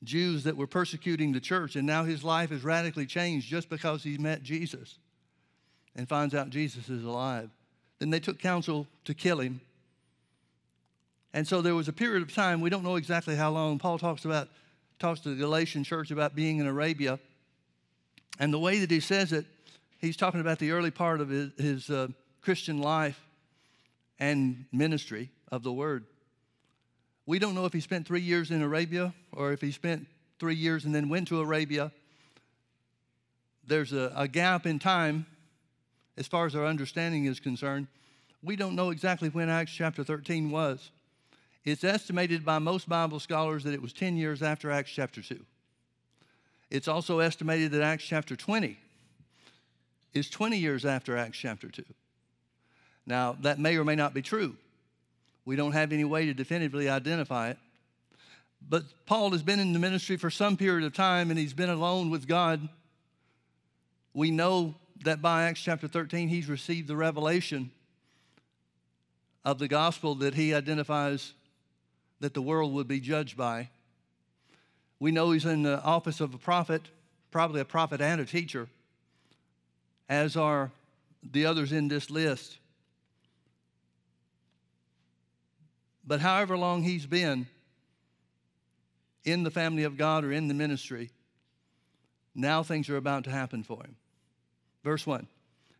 Jews 0.04 0.44
that 0.44 0.56
were 0.56 0.66
persecuting 0.66 1.32
the 1.32 1.40
church, 1.40 1.76
and 1.76 1.86
now 1.86 2.04
his 2.04 2.22
life 2.22 2.52
is 2.52 2.62
radically 2.62 3.06
changed 3.06 3.48
just 3.48 3.70
because 3.70 4.02
he 4.02 4.18
met 4.18 4.42
Jesus 4.42 4.98
and 5.98 6.08
finds 6.08 6.32
out 6.32 6.48
Jesus 6.48 6.88
is 6.88 7.04
alive. 7.04 7.50
Then 7.98 8.10
they 8.10 8.20
took 8.20 8.38
counsel 8.38 8.86
to 9.04 9.12
kill 9.12 9.40
him. 9.40 9.60
And 11.34 11.46
so 11.46 11.60
there 11.60 11.74
was 11.74 11.88
a 11.88 11.92
period 11.92 12.22
of 12.22 12.32
time, 12.32 12.60
we 12.60 12.70
don't 12.70 12.84
know 12.84 12.96
exactly 12.96 13.34
how 13.34 13.50
long. 13.50 13.78
Paul 13.78 13.98
talks 13.98 14.24
about 14.24 14.48
talks 14.98 15.20
to 15.20 15.30
the 15.30 15.34
Galatian 15.36 15.84
church 15.84 16.10
about 16.10 16.34
being 16.34 16.58
in 16.58 16.66
Arabia. 16.66 17.18
And 18.38 18.52
the 18.52 18.58
way 18.58 18.78
that 18.78 18.90
he 18.90 19.00
says 19.00 19.32
it, 19.32 19.44
he's 19.98 20.16
talking 20.16 20.40
about 20.40 20.58
the 20.58 20.70
early 20.70 20.90
part 20.90 21.20
of 21.20 21.28
his, 21.28 21.50
his 21.58 21.90
uh, 21.90 22.08
Christian 22.40 22.80
life 22.80 23.20
and 24.18 24.64
ministry 24.72 25.30
of 25.50 25.62
the 25.64 25.72
word. 25.72 26.04
We 27.26 27.38
don't 27.38 27.54
know 27.54 27.64
if 27.66 27.72
he 27.72 27.80
spent 27.80 28.06
three 28.06 28.20
years 28.20 28.50
in 28.50 28.62
Arabia 28.62 29.12
or 29.32 29.52
if 29.52 29.60
he 29.60 29.72
spent 29.72 30.06
three 30.38 30.54
years 30.54 30.84
and 30.84 30.94
then 30.94 31.08
went 31.08 31.28
to 31.28 31.40
Arabia. 31.40 31.90
There's 33.66 33.92
a, 33.92 34.12
a 34.16 34.28
gap 34.28 34.64
in 34.64 34.78
time 34.78 35.26
as 36.18 36.26
far 36.26 36.46
as 36.46 36.54
our 36.54 36.66
understanding 36.66 37.24
is 37.26 37.40
concerned. 37.40 37.86
We 38.42 38.56
don't 38.56 38.74
know 38.74 38.90
exactly 38.90 39.28
when 39.28 39.48
Acts 39.48 39.72
chapter 39.72 40.02
13 40.02 40.50
was. 40.50 40.90
It's 41.64 41.84
estimated 41.84 42.44
by 42.44 42.58
most 42.58 42.88
Bible 42.88 43.20
scholars 43.20 43.64
that 43.64 43.74
it 43.74 43.80
was 43.80 43.92
10 43.92 44.16
years 44.16 44.42
after 44.42 44.70
Acts 44.70 44.90
chapter 44.90 45.22
2. 45.22 45.38
It's 46.70 46.88
also 46.88 47.20
estimated 47.20 47.72
that 47.72 47.82
Acts 47.82 48.04
chapter 48.04 48.36
20 48.36 48.78
is 50.12 50.28
20 50.28 50.58
years 50.58 50.84
after 50.84 51.16
Acts 51.16 51.38
chapter 51.38 51.68
2. 51.68 51.84
Now, 53.06 53.36
that 53.40 53.58
may 53.58 53.76
or 53.76 53.84
may 53.84 53.94
not 53.94 54.12
be 54.12 54.22
true. 54.22 54.56
We 55.44 55.56
don't 55.56 55.72
have 55.72 55.92
any 55.92 56.04
way 56.04 56.26
to 56.26 56.34
definitively 56.34 56.88
identify 56.88 57.50
it. 57.50 57.58
But 58.68 58.82
Paul 59.06 59.30
has 59.30 59.42
been 59.42 59.60
in 59.60 59.72
the 59.72 59.78
ministry 59.78 60.16
for 60.16 60.30
some 60.30 60.56
period 60.56 60.84
of 60.84 60.92
time 60.92 61.30
and 61.30 61.38
he's 61.38 61.54
been 61.54 61.70
alone 61.70 62.10
with 62.10 62.26
God. 62.26 62.68
We 64.14 64.30
know 64.30 64.74
that 65.04 65.22
by 65.22 65.44
Acts 65.44 65.60
chapter 65.60 65.88
13, 65.88 66.28
he's 66.28 66.48
received 66.48 66.88
the 66.88 66.96
revelation 66.96 67.70
of 69.44 69.58
the 69.58 69.68
gospel 69.68 70.14
that 70.16 70.34
he 70.34 70.52
identifies 70.52 71.32
that 72.20 72.34
the 72.34 72.42
world 72.42 72.74
would 72.74 72.88
be 72.88 73.00
judged 73.00 73.36
by. 73.36 73.68
We 75.00 75.12
know 75.12 75.30
he's 75.30 75.44
in 75.44 75.62
the 75.62 75.80
office 75.82 76.20
of 76.20 76.34
a 76.34 76.38
prophet, 76.38 76.82
probably 77.30 77.60
a 77.60 77.64
prophet 77.64 78.00
and 78.00 78.20
a 78.20 78.24
teacher, 78.24 78.68
as 80.08 80.36
are 80.36 80.72
the 81.22 81.46
others 81.46 81.72
in 81.72 81.88
this 81.88 82.10
list. 82.10 82.58
But 86.04 86.20
however 86.20 86.56
long 86.56 86.82
he's 86.82 87.06
been 87.06 87.46
in 89.24 89.42
the 89.44 89.50
family 89.50 89.84
of 89.84 89.96
God 89.96 90.24
or 90.24 90.32
in 90.32 90.48
the 90.48 90.54
ministry, 90.54 91.10
now 92.34 92.62
things 92.62 92.88
are 92.88 92.96
about 92.96 93.24
to 93.24 93.30
happen 93.30 93.62
for 93.62 93.82
him. 93.82 93.94
Verse 94.84 95.06
1. 95.06 95.26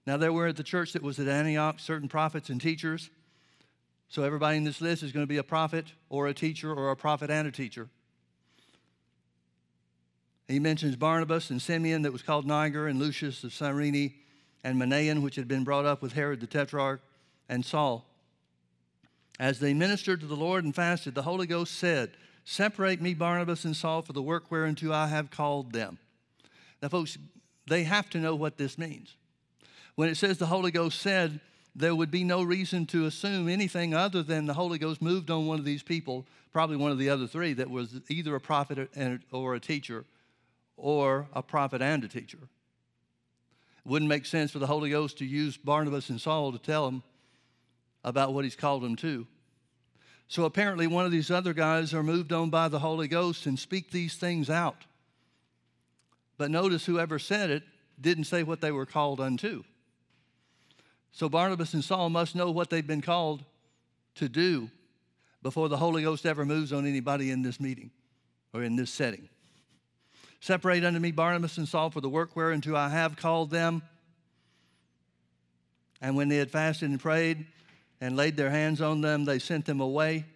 Now 0.07 0.17
there 0.17 0.33
were 0.33 0.47
at 0.47 0.57
the 0.57 0.63
church 0.63 0.93
that 0.93 1.03
was 1.03 1.19
at 1.19 1.29
Antioch 1.29 1.81
certain 1.81 2.09
prophets 2.09 2.49
and 2.49 2.61
teachers. 2.61 3.11
So 4.09 4.23
everybody 4.23 4.57
in 4.57 4.65
this 4.65 4.81
list 4.81 5.03
is 5.03 5.13
going 5.13 5.25
to 5.25 5.29
be 5.29 5.37
a 5.37 5.43
prophet 5.43 5.93
or 6.09 6.29
a 6.29 6.35
teacher 6.35 6.73
or 6.73 6.91
a 6.91 6.97
prophet 6.97 7.31
and 7.31 7.47
a 7.47 7.53
teacher. 7.53 7.89
He 10.49 10.59
mentions 10.59 10.97
Barnabas 10.97 11.51
and 11.51 11.61
Simeon 11.61 12.03
that 12.03 12.13
was 12.13 12.23
called 12.23 12.47
Niger 12.47 12.89
and 12.89 12.99
Lucius 12.99 13.45
of 13.45 13.53
Cyrene 13.53 14.15
and 14.65 14.81
Manaen, 14.81 15.23
which 15.23 15.37
had 15.37 15.47
been 15.47 15.63
brought 15.63 15.85
up 15.85 16.01
with 16.01 16.15
Herod 16.15 16.41
the 16.41 16.47
Tetrarch, 16.47 17.01
and 17.51 17.65
Saul. 17.65 18.07
As 19.39 19.61
they 19.61 19.75
ministered 19.75 20.21
to 20.21 20.27
the 20.27 20.35
Lord 20.35 20.65
and 20.65 20.75
fasted, 20.75 21.15
the 21.15 21.23
Holy 21.23 21.47
Ghost 21.47 21.75
said, 21.75 22.13
Separate 22.45 23.03
me, 23.03 23.13
Barnabas 23.13 23.67
and 23.67 23.77
Saul, 23.77 24.01
for 24.01 24.15
the 24.15 24.23
work 24.23 24.51
whereunto 24.51 24.91
I 24.91 25.09
have 25.09 25.31
called 25.31 25.73
them. 25.73 25.99
Now, 26.83 26.89
folks, 26.89 27.19
they 27.69 27.85
have 27.85 28.09
to 28.11 28.19
know 28.19 28.35
what 28.35 28.57
this 28.57 28.79
means. 28.79 29.15
When 29.95 30.09
it 30.09 30.17
says 30.17 30.39
the 30.39 30.47
Holy 30.47 30.71
Ghost 30.71 31.01
said, 31.01 31.41
there 31.75 31.95
would 31.95 32.11
be 32.11 32.25
no 32.25 32.43
reason 32.43 32.87
to 32.87 33.07
assume 33.07 33.49
anything 33.49 33.95
other 33.95 34.23
than 34.23 34.47
the 34.47 34.55
Holy 34.55 34.79
Ghost 34.79 35.01
moved 35.01 35.31
on 35.31 35.47
one 35.47 35.59
of 35.59 35.65
these 35.65 35.83
people, 35.83 36.27
probably 36.53 36.77
one 36.77 36.91
of 36.91 36.99
the 36.99 37.11
other 37.11 37.27
three, 37.27 37.53
that 37.53 37.71
was 37.71 38.01
either 38.09 38.35
a 38.35 38.41
prophet 38.41 38.91
or 39.31 39.55
a 39.55 39.61
teacher, 39.61 40.05
or 40.77 41.27
a 41.33 41.43
prophet 41.43 41.83
and 41.83 42.05
a 42.05 42.09
teacher. 42.09 42.39
It 42.39 43.89
wouldn't 43.91 44.09
make 44.09 44.27
sense 44.27 44.51
for 44.51 44.59
the 44.59 44.67
Holy 44.67 44.91
Ghost 44.91 45.19
to 45.19 45.25
use 45.25 45.57
Barnabas 45.57 46.11
and 46.11 46.21
Saul 46.21 46.53
to 46.53 46.59
tell 46.59 46.87
them 46.87 47.03
about 48.05 48.35
what 48.35 48.45
he's 48.45 48.57
called 48.57 48.83
them 48.83 48.97
to. 48.97 49.27
So 50.29 50.45
apparently, 50.45 50.87
one 50.87 51.05
of 51.05 51.11
these 51.11 51.31
other 51.31 51.55
guys 51.55 51.95
are 51.95 52.03
moved 52.03 52.33
on 52.33 52.51
by 52.51 52.69
the 52.69 52.81
Holy 52.81 53.09
Ghost 53.09 53.47
and 53.47 53.59
speak 53.59 53.91
these 53.91 54.15
things 54.15 54.51
out. 54.51 54.85
But 56.39 56.51
notice 56.53 56.87
whoever 56.87 57.19
said 57.19 57.51
it 57.51 57.65
didn't 58.01 58.25
say 58.25 58.45
what 58.45 58.61
they 58.61 58.71
were 58.71 58.87
called 58.87 59.21
unto. 59.21 59.65
So 61.13 61.29
Barnabas 61.29 61.75
and 61.75 61.85
Saul 61.85 62.11
must 62.11 62.37
know 62.37 62.51
what 62.51 62.71
they've 62.71 62.87
been 62.87 63.03
called 63.03 63.45
to 64.15 64.29
do 64.29 64.71
before 65.43 65.69
the 65.69 65.77
Holy 65.77 66.03
Ghost 66.03 66.25
ever 66.25 66.45
moves 66.45 66.73
on 66.73 66.87
anybody 66.87 67.31
in 67.31 67.43
this 67.43 67.61
meeting 67.61 67.91
or 68.55 68.63
in 68.63 68.77
this 68.77 68.91
setting. 68.91 69.29
Separate 70.41 70.85
unto 70.85 71.01
me 71.01 71.11
Barnabas 71.11 71.59
and 71.59 71.69
Saul 71.69 71.91
for 71.91 72.01
the 72.01 72.09
work 72.09 72.37
whereunto 72.37 72.77
I 72.77 72.89
have 72.89 73.17
called 73.17 73.51
them. 73.51 73.83
And 76.01 76.15
when 76.15 76.29
they 76.29 76.37
had 76.37 76.51
fasted 76.51 76.91
and 76.91 77.01
prayed 77.01 77.47
and 78.01 78.17
laid 78.17 78.37
their 78.37 78.51
hands 78.51 78.81
on 78.81 79.01
them, 79.01 79.25
they 79.25 79.41
sent 79.41 79.65
them 79.65 79.81
away. 79.81 80.27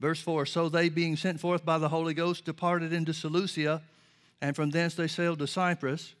Verse 0.00 0.20
4 0.20 0.46
So 0.46 0.68
they, 0.68 0.88
being 0.88 1.16
sent 1.16 1.38
forth 1.38 1.64
by 1.64 1.78
the 1.78 1.88
Holy 1.88 2.14
Ghost, 2.14 2.44
departed 2.44 2.92
into 2.92 3.14
Seleucia, 3.14 3.82
and 4.40 4.54
from 4.54 4.70
thence 4.70 4.94
they 4.94 5.08
sailed 5.08 5.38
to 5.40 5.46
Cyprus. 5.46 6.14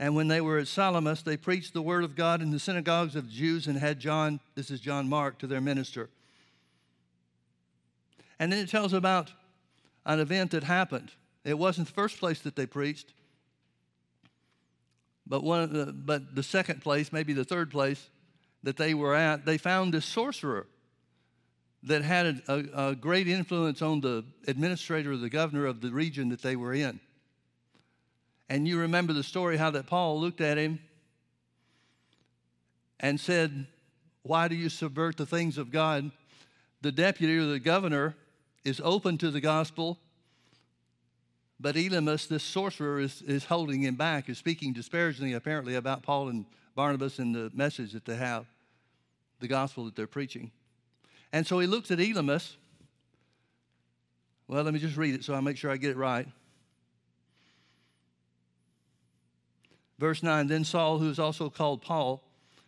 And 0.00 0.14
when 0.14 0.28
they 0.28 0.40
were 0.40 0.58
at 0.58 0.68
Salamis, 0.68 1.22
they 1.22 1.36
preached 1.36 1.74
the 1.74 1.82
word 1.82 2.04
of 2.04 2.14
God 2.14 2.40
in 2.40 2.50
the 2.52 2.60
synagogues 2.60 3.16
of 3.16 3.28
Jews 3.28 3.66
and 3.66 3.76
had 3.76 3.98
John, 3.98 4.38
this 4.54 4.70
is 4.70 4.80
John 4.80 5.08
Mark, 5.08 5.38
to 5.38 5.48
their 5.48 5.60
minister. 5.60 6.08
And 8.38 8.52
then 8.52 8.60
it 8.60 8.70
tells 8.70 8.92
about 8.92 9.32
an 10.06 10.20
event 10.20 10.52
that 10.52 10.62
happened. 10.62 11.10
It 11.44 11.58
wasn't 11.58 11.88
the 11.88 11.94
first 11.94 12.18
place 12.18 12.40
that 12.40 12.54
they 12.54 12.66
preached, 12.66 13.12
but, 15.26 15.42
one 15.42 15.72
the, 15.72 15.92
but 15.92 16.34
the 16.34 16.42
second 16.44 16.80
place, 16.80 17.12
maybe 17.12 17.32
the 17.32 17.44
third 17.44 17.70
place 17.70 18.08
that 18.62 18.76
they 18.76 18.94
were 18.94 19.14
at, 19.14 19.44
they 19.44 19.58
found 19.58 19.92
this 19.92 20.06
sorcerer 20.06 20.66
that 21.84 22.02
had 22.02 22.42
a, 22.48 22.88
a 22.90 22.94
great 22.94 23.28
influence 23.28 23.82
on 23.82 24.00
the 24.00 24.24
administrator 24.46 25.12
or 25.12 25.16
the 25.16 25.28
governor 25.28 25.66
of 25.66 25.80
the 25.80 25.90
region 25.90 26.28
that 26.28 26.42
they 26.42 26.56
were 26.56 26.74
in. 26.74 27.00
And 28.48 28.66
you 28.66 28.78
remember 28.78 29.12
the 29.12 29.22
story 29.22 29.56
how 29.56 29.70
that 29.70 29.86
Paul 29.86 30.20
looked 30.20 30.40
at 30.40 30.56
him 30.56 30.80
and 32.98 33.20
said, 33.20 33.66
Why 34.22 34.48
do 34.48 34.54
you 34.54 34.68
subvert 34.68 35.16
the 35.16 35.26
things 35.26 35.58
of 35.58 35.70
God? 35.70 36.10
The 36.80 36.92
deputy 36.92 37.36
or 37.36 37.44
the 37.44 37.58
governor 37.60 38.14
is 38.64 38.80
open 38.82 39.18
to 39.18 39.30
the 39.30 39.40
gospel, 39.40 39.98
but 41.60 41.74
Elymas, 41.74 42.28
this 42.28 42.44
sorcerer, 42.44 43.00
is, 43.00 43.22
is 43.22 43.44
holding 43.44 43.82
him 43.82 43.96
back, 43.96 44.28
is 44.28 44.38
speaking 44.38 44.72
disparagingly, 44.72 45.32
apparently, 45.32 45.74
about 45.74 46.02
Paul 46.02 46.28
and 46.28 46.46
Barnabas 46.76 47.18
and 47.18 47.34
the 47.34 47.50
message 47.52 47.92
that 47.92 48.04
they 48.04 48.14
have, 48.14 48.46
the 49.40 49.48
gospel 49.48 49.84
that 49.86 49.96
they're 49.96 50.06
preaching. 50.06 50.52
And 51.32 51.46
so 51.46 51.58
he 51.58 51.66
looks 51.66 51.90
at 51.90 51.98
Elymas. 51.98 52.54
Well, 54.46 54.62
let 54.62 54.72
me 54.72 54.78
just 54.80 54.96
read 54.96 55.14
it 55.14 55.24
so 55.24 55.34
I 55.34 55.40
make 55.40 55.56
sure 55.56 55.70
I 55.70 55.76
get 55.76 55.90
it 55.90 55.96
right. 55.96 56.28
Verse 59.98 60.22
9 60.22 60.46
Then 60.46 60.64
Saul, 60.64 60.98
who 60.98 61.10
is 61.10 61.18
also 61.18 61.50
called 61.50 61.82
Paul, 61.82 62.22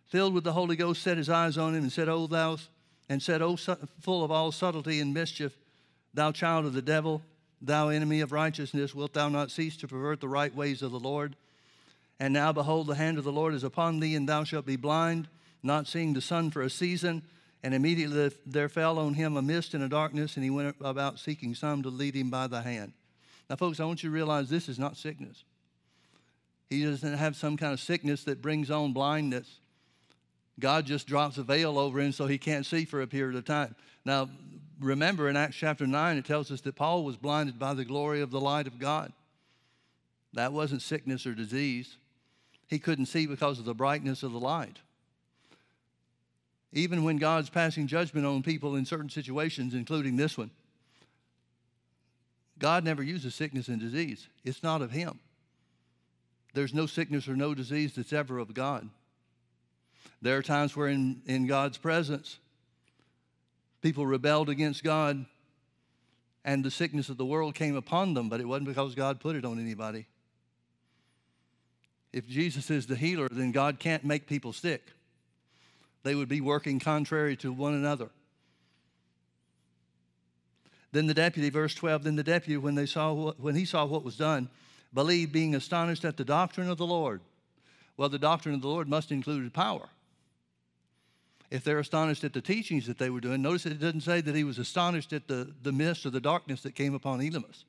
filled 0.07 0.35
with 0.35 0.45
the 0.45 0.53
Holy 0.53 0.77
Ghost, 0.77 1.03
set 1.03 1.17
his 1.17 1.29
eyes 1.29 1.57
on 1.57 1.75
him 1.75 1.83
and 1.83 1.93
said, 1.93 2.09
O 2.09 2.27
thou, 2.27 2.59
and 3.09 3.23
said, 3.23 3.43
O 3.43 3.57
full 3.57 4.25
of 4.25 4.31
all 4.31 4.53
subtlety 4.53 5.01
and 5.01 5.15
mischief, 5.15 5.57
thou 6.13 6.33
child 6.33 6.67
of 6.67 6.73
the 6.73 6.83
devil, 6.83 7.23
thou 7.63 7.89
enemy 7.89 8.21
of 8.21 8.33
righteousness, 8.33 8.95
wilt 8.95 9.13
thou 9.13 9.29
not 9.29 9.51
cease 9.51 9.77
to 9.79 9.89
pervert 9.89 10.21
the 10.21 10.29
right 10.29 10.55
ways 10.55 10.83
of 10.83 10.91
the 10.91 10.99
Lord? 10.99 11.37
And 12.19 12.35
now 12.35 12.53
behold, 12.53 12.87
the 12.87 12.97
hand 12.97 13.19
of 13.19 13.25
the 13.25 13.33
Lord 13.33 13.55
is 13.55 13.65
upon 13.65 14.01
thee, 14.01 14.15
and 14.15 14.29
thou 14.29 14.45
shalt 14.45 14.67
be 14.67 14.77
blind, 14.77 15.29
not 15.63 15.87
seeing 15.87 16.13
the 16.13 16.21
sun 16.21 16.51
for 16.51 16.63
a 16.63 16.71
season. 16.71 17.23
And 17.63 17.75
immediately 17.75 18.31
there 18.47 18.69
fell 18.69 18.99
on 18.99 19.15
him 19.15 19.37
a 19.37 19.43
mist 19.43 19.75
and 19.75 19.83
a 19.83 19.89
darkness, 19.89 20.37
and 20.37 20.45
he 20.45 20.51
went 20.51 20.77
about 20.81 21.19
seeking 21.19 21.55
some 21.55 21.83
to 21.83 21.89
lead 21.89 22.15
him 22.15 22.31
by 22.31 22.47
the 22.47 22.63
hand. 22.63 22.93
Now, 23.49 23.57
folks, 23.57 23.81
I 23.81 23.85
want 23.85 24.03
you 24.03 24.11
to 24.11 24.15
realize 24.15 24.49
this 24.49 24.69
is 24.69 24.79
not 24.79 24.97
sickness. 24.97 25.45
He 26.71 26.85
doesn't 26.85 27.15
have 27.15 27.35
some 27.35 27.57
kind 27.57 27.73
of 27.73 27.81
sickness 27.81 28.25
that 28.25 28.41
brings 28.41 28.71
on 28.71 28.93
blindness. 28.93 29.59
God 30.61 30.87
just 30.87 31.07
drops 31.07 31.37
a 31.37 31.43
veil 31.43 31.79
over 31.79 31.99
him 32.01 32.13
so 32.13 32.27
he 32.27 32.39
can't 32.39 32.65
see 32.65 32.85
for 32.85 33.03
a 33.03 33.07
period 33.07 33.37
of 33.37 33.45
time. 33.45 33.75
Now, 34.05 34.31
remember 34.79 35.29
in 35.29 35.37
Acts 35.37 35.57
chapter 35.57 35.87
9, 35.87 36.17
it 36.17 36.25
tells 36.25 36.51
us 36.53 36.61
that 36.61 36.77
Paul 36.77 37.05
was 37.05 37.17
blinded 37.17 37.59
by 37.59 37.75
the 37.75 37.85
glory 37.85 38.21
of 38.21 38.31
the 38.31 38.41
light 38.41 38.69
of 38.69 38.79
God. 38.79 39.13
That 40.33 40.53
wasn't 40.53 40.83
sickness 40.83 41.27
or 41.27 41.35
disease. 41.35 41.97
He 42.69 42.79
couldn't 42.79 43.07
see 43.07 43.27
because 43.27 43.59
of 43.59 43.65
the 43.65 43.75
brightness 43.75 44.23
of 44.23 44.31
the 44.31 44.39
light. 44.39 44.79
Even 46.73 47.03
when 47.03 47.17
God's 47.17 47.51
passing 47.51 47.89
judgment 47.89 48.27
on 48.27 48.45
people 48.45 48.77
in 48.77 48.85
certain 48.85 49.11
situations, 49.11 49.75
including 49.75 50.17
this 50.17 50.39
one, 50.39 50.53
God 52.61 52.85
never 52.85 53.03
uses 53.03 53.35
sickness 53.35 53.67
and 53.67 53.81
disease. 53.81 54.29
It's 54.45 54.63
not 54.63 54.83
of 54.83 54.93
Him. 54.93 55.19
There's 56.55 56.75
no 56.75 56.87
sickness 56.87 57.29
or 57.29 57.37
no 57.37 57.55
disease 57.55 57.95
that's 57.95 58.13
ever 58.13 58.39
of 58.39 58.53
God. 58.55 58.89
There 60.23 60.37
are 60.37 60.43
times 60.43 60.77
where, 60.77 60.89
in, 60.89 61.23
in 61.27 61.47
God's 61.47 61.79
presence, 61.79 62.39
people 63.81 64.07
rebelled 64.07 64.49
against 64.49 64.85
God 64.85 65.25
and 66.45 66.65
the 66.65 66.71
sickness 66.71 67.09
of 67.09 67.17
the 67.17 67.25
world 67.25 67.55
came 67.55 67.77
upon 67.77 68.15
them, 68.15 68.29
but 68.29 68.41
it 68.41 68.47
wasn't 68.47 68.69
because 68.69 68.95
God 68.95 69.21
put 69.21 69.37
it 69.37 69.45
on 69.45 69.59
anybody. 69.59 70.07
If 72.13 72.27
Jesus 72.27 72.71
is 72.71 72.87
the 72.87 72.97
healer, 72.97 73.29
then 73.31 73.53
God 73.53 73.79
can't 73.79 74.05
make 74.05 74.27
people 74.27 74.53
sick. 74.53 74.83
They 76.03 76.15
would 76.15 76.29
be 76.29 76.41
working 76.41 76.81
contrary 76.81 77.37
to 77.37 77.53
one 77.53 77.75
another. 77.75 78.11
Then 80.93 81.07
the 81.07 81.15
deputy, 81.15 81.51
verse 81.51 81.75
12, 81.75 82.05
then 82.05 82.17
the 82.17 82.25
deputy, 82.25 82.57
when, 82.57 82.75
they 82.75 82.87
saw 82.87 83.13
what, 83.13 83.39
when 83.39 83.55
he 83.55 83.65
saw 83.65 83.85
what 83.85 84.03
was 84.03 84.17
done, 84.17 84.49
believed, 84.93 85.33
being 85.33 85.55
astonished 85.55 86.05
at 86.05 86.17
the 86.17 86.25
doctrine 86.25 86.69
of 86.69 86.79
the 86.79 86.87
Lord. 86.87 87.21
Well, 87.97 88.09
the 88.09 88.19
doctrine 88.19 88.55
of 88.55 88.63
the 88.63 88.69
Lord 88.69 88.89
must 88.89 89.13
include 89.13 89.53
power. 89.53 89.89
If 91.51 91.65
they're 91.65 91.81
astonished 91.81 92.25
at 92.25 92.33
the 92.33 92.41
teachings 92.41 92.87
that 92.87 92.99
they 92.99 93.11
were 93.11 93.21
doing, 93.21 93.43
notice 93.43 93.67
it 93.67 93.81
doesn't 93.81 94.03
say 94.03 94.21
that 94.21 94.35
he 94.35 94.45
was 94.45 94.59
astonished 94.59 95.13
at 95.13 95.27
the, 95.27 95.53
the 95.63 95.73
mist 95.73 96.07
or 96.07 96.11
the 96.11 96.21
darkness 96.21 96.63
that 96.63 96.75
came 96.75 96.95
upon 96.95 97.21
Elymas. 97.21 97.65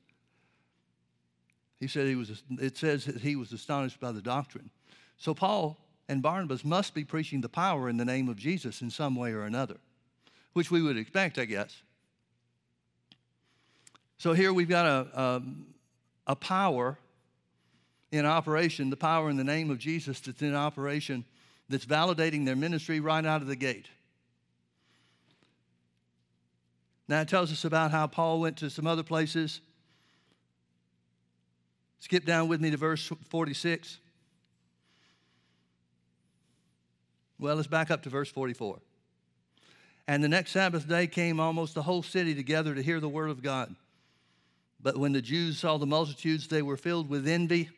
He 1.80 1.88
said 1.88 2.06
he 2.06 2.14
was, 2.14 2.42
it 2.60 2.76
says 2.76 3.04
that 3.06 3.20
he 3.20 3.34
was 3.34 3.52
astonished 3.52 3.98
by 3.98 4.12
the 4.12 4.22
doctrine. 4.22 4.70
So 5.18 5.34
Paul 5.34 5.76
and 6.08 6.22
Barnabas 6.22 6.64
must 6.64 6.94
be 6.94 7.04
preaching 7.04 7.40
the 7.40 7.48
power 7.48 7.88
in 7.88 7.96
the 7.96 8.04
name 8.04 8.28
of 8.28 8.36
Jesus 8.36 8.82
in 8.82 8.90
some 8.90 9.16
way 9.16 9.32
or 9.32 9.42
another. 9.42 9.78
which 10.52 10.70
we 10.70 10.82
would 10.82 10.96
expect, 10.96 11.38
I 11.38 11.44
guess. 11.44 11.82
So 14.18 14.32
here 14.32 14.52
we've 14.52 14.68
got 14.68 14.86
a, 14.86 15.20
a, 15.20 15.42
a 16.28 16.36
power 16.36 16.98
in 18.12 18.26
operation, 18.26 18.90
the 18.90 18.96
power 18.96 19.30
in 19.30 19.38
the 19.38 19.44
name 19.44 19.70
of 19.70 19.78
Jesus 19.78 20.20
that's 20.20 20.42
in 20.42 20.54
operation 20.54 21.24
that's 21.68 21.86
validating 21.86 22.44
their 22.44 22.54
ministry 22.54 23.00
right 23.00 23.24
out 23.24 23.40
of 23.40 23.48
the 23.48 23.56
gate. 23.56 23.88
Now 27.08 27.22
it 27.22 27.28
tells 27.28 27.50
us 27.50 27.64
about 27.64 27.90
how 27.90 28.06
Paul 28.06 28.40
went 28.40 28.58
to 28.58 28.70
some 28.70 28.86
other 28.86 29.02
places. 29.02 29.60
Skip 32.00 32.26
down 32.26 32.48
with 32.48 32.60
me 32.60 32.70
to 32.70 32.76
verse 32.76 33.10
46. 33.30 33.98
Well, 37.38 37.56
let's 37.56 37.66
back 37.66 37.90
up 37.90 38.02
to 38.02 38.10
verse 38.10 38.30
44. 38.30 38.78
And 40.06 40.22
the 40.22 40.28
next 40.28 40.52
Sabbath 40.52 40.86
day 40.86 41.06
came 41.06 41.40
almost 41.40 41.74
the 41.74 41.82
whole 41.82 42.02
city 42.02 42.34
together 42.34 42.74
to 42.74 42.82
hear 42.82 43.00
the 43.00 43.08
word 43.08 43.30
of 43.30 43.42
God. 43.42 43.74
But 44.80 44.96
when 44.98 45.12
the 45.12 45.22
Jews 45.22 45.58
saw 45.58 45.78
the 45.78 45.86
multitudes, 45.86 46.48
they 46.48 46.60
were 46.60 46.76
filled 46.76 47.08
with 47.08 47.26
envy 47.26 47.70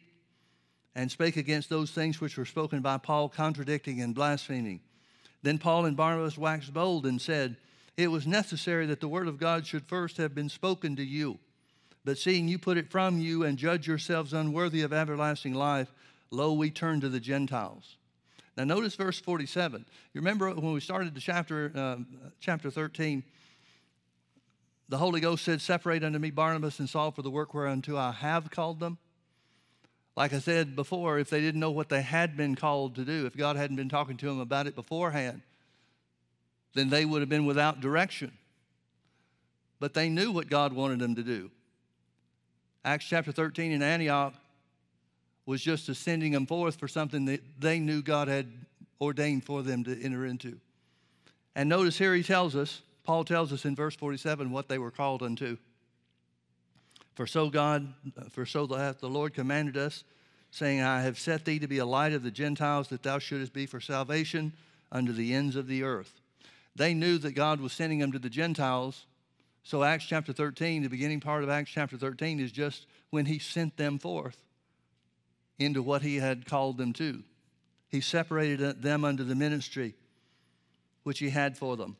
and 0.94 1.10
spake 1.10 1.36
against 1.36 1.68
those 1.68 1.90
things 1.90 2.20
which 2.20 2.36
were 2.36 2.44
spoken 2.44 2.80
by 2.80 2.98
Paul, 2.98 3.28
contradicting 3.28 4.00
and 4.00 4.14
blaspheming. 4.14 4.80
Then 5.42 5.58
Paul 5.58 5.86
and 5.86 5.96
Barnabas 5.96 6.38
waxed 6.38 6.72
bold 6.72 7.04
and 7.04 7.20
said, 7.20 7.56
It 7.96 8.08
was 8.08 8.26
necessary 8.26 8.86
that 8.86 9.00
the 9.00 9.08
word 9.08 9.28
of 9.28 9.38
God 9.38 9.66
should 9.66 9.84
first 9.84 10.16
have 10.16 10.34
been 10.34 10.48
spoken 10.48 10.96
to 10.96 11.04
you. 11.04 11.38
But 12.04 12.18
seeing 12.18 12.48
you 12.48 12.58
put 12.58 12.76
it 12.76 12.90
from 12.90 13.18
you 13.18 13.44
and 13.44 13.58
judge 13.58 13.86
yourselves 13.86 14.32
unworthy 14.32 14.82
of 14.82 14.92
everlasting 14.92 15.54
life, 15.54 15.92
lo, 16.30 16.52
we 16.52 16.70
turn 16.70 17.00
to 17.00 17.08
the 17.08 17.20
Gentiles. 17.20 17.96
Now, 18.56 18.64
notice 18.64 18.94
verse 18.94 19.18
47. 19.18 19.84
You 20.12 20.20
remember 20.20 20.52
when 20.54 20.72
we 20.72 20.80
started 20.80 21.14
the 21.14 21.20
chapter, 21.20 21.72
uh, 21.74 21.96
chapter 22.40 22.70
13, 22.70 23.24
the 24.88 24.98
Holy 24.98 25.20
Ghost 25.20 25.44
said, 25.44 25.60
Separate 25.60 26.04
unto 26.04 26.18
me 26.18 26.30
Barnabas 26.30 26.78
and 26.78 26.88
Saul 26.88 27.10
for 27.10 27.22
the 27.22 27.30
work 27.30 27.52
whereunto 27.52 27.96
I 27.96 28.12
have 28.12 28.50
called 28.50 28.80
them. 28.80 28.98
Like 30.16 30.32
I 30.32 30.38
said 30.38 30.76
before, 30.76 31.18
if 31.18 31.28
they 31.28 31.40
didn't 31.40 31.60
know 31.60 31.72
what 31.72 31.88
they 31.88 32.02
had 32.02 32.36
been 32.36 32.54
called 32.54 32.94
to 32.96 33.04
do, 33.04 33.26
if 33.26 33.36
God 33.36 33.56
hadn't 33.56 33.76
been 33.76 33.88
talking 33.88 34.16
to 34.18 34.26
them 34.26 34.40
about 34.40 34.66
it 34.66 34.76
beforehand, 34.76 35.42
then 36.74 36.88
they 36.88 37.04
would 37.04 37.20
have 37.20 37.28
been 37.28 37.46
without 37.46 37.80
direction. 37.80 38.32
But 39.80 39.94
they 39.94 40.08
knew 40.08 40.30
what 40.30 40.48
God 40.48 40.72
wanted 40.72 41.00
them 41.00 41.16
to 41.16 41.22
do. 41.22 41.50
Acts 42.84 43.06
chapter 43.06 43.32
13 43.32 43.72
in 43.72 43.82
Antioch 43.82 44.34
was 45.46 45.62
just 45.62 45.88
a 45.88 45.94
sending 45.94 46.32
them 46.32 46.46
forth 46.46 46.76
for 46.76 46.88
something 46.88 47.24
that 47.26 47.40
they 47.58 47.78
knew 47.78 48.02
God 48.02 48.28
had 48.28 48.46
ordained 49.00 49.44
for 49.44 49.62
them 49.62 49.84
to 49.84 50.02
enter 50.02 50.24
into. 50.26 50.58
And 51.54 51.68
notice 51.68 51.98
here 51.98 52.14
he 52.14 52.22
tells 52.22 52.56
us, 52.56 52.82
Paul 53.04 53.24
tells 53.24 53.52
us 53.52 53.64
in 53.64 53.74
verse 53.74 53.94
47 53.94 54.50
what 54.50 54.68
they 54.68 54.78
were 54.78 54.90
called 54.90 55.22
unto. 55.22 55.58
For 57.14 57.26
so 57.26 57.48
God, 57.48 57.94
for 58.30 58.44
so 58.44 58.66
hath 58.66 59.00
the 59.00 59.08
Lord 59.08 59.34
commanded 59.34 59.76
us, 59.76 60.04
saying, 60.50 60.82
I 60.82 61.02
have 61.02 61.18
set 61.18 61.44
thee 61.44 61.58
to 61.58 61.66
be 61.66 61.78
a 61.78 61.86
light 61.86 62.12
of 62.12 62.22
the 62.22 62.30
Gentiles, 62.30 62.88
that 62.88 63.02
thou 63.02 63.18
shouldest 63.18 63.52
be 63.52 63.66
for 63.66 63.80
salvation 63.80 64.52
unto 64.90 65.12
the 65.12 65.34
ends 65.34 65.56
of 65.56 65.66
the 65.66 65.82
earth. 65.82 66.20
They 66.76 66.94
knew 66.94 67.18
that 67.18 67.32
God 67.32 67.60
was 67.60 67.72
sending 67.72 67.98
them 67.98 68.12
to 68.12 68.18
the 68.18 68.30
Gentiles. 68.30 69.06
So 69.62 69.82
Acts 69.82 70.04
chapter 70.04 70.32
13, 70.32 70.82
the 70.82 70.88
beginning 70.88 71.20
part 71.20 71.42
of 71.42 71.50
Acts 71.50 71.70
chapter 71.70 71.96
13 71.96 72.40
is 72.40 72.52
just 72.52 72.86
when 73.10 73.26
he 73.26 73.38
sent 73.38 73.76
them 73.76 73.98
forth 73.98 74.36
into 75.58 75.82
what 75.82 76.02
he 76.02 76.16
had 76.16 76.46
called 76.46 76.78
them 76.78 76.92
to. 76.94 77.22
He 77.88 78.00
separated 78.00 78.82
them 78.82 79.04
unto 79.04 79.22
the 79.22 79.36
ministry 79.36 79.94
which 81.04 81.20
he 81.20 81.30
had 81.30 81.56
for 81.56 81.76
them. 81.76 81.96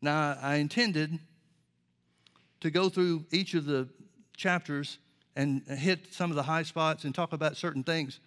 Now, 0.00 0.38
I 0.40 0.56
intended 0.56 1.18
to 2.60 2.70
go 2.70 2.88
through 2.88 3.24
each 3.30 3.54
of 3.54 3.64
the 3.64 3.88
chapters 4.36 4.98
and 5.34 5.62
hit 5.66 6.12
some 6.12 6.30
of 6.30 6.36
the 6.36 6.42
high 6.42 6.62
spots 6.62 7.04
and 7.04 7.14
talk 7.14 7.32
about 7.32 7.56
certain 7.56 7.82
things. 7.82 8.20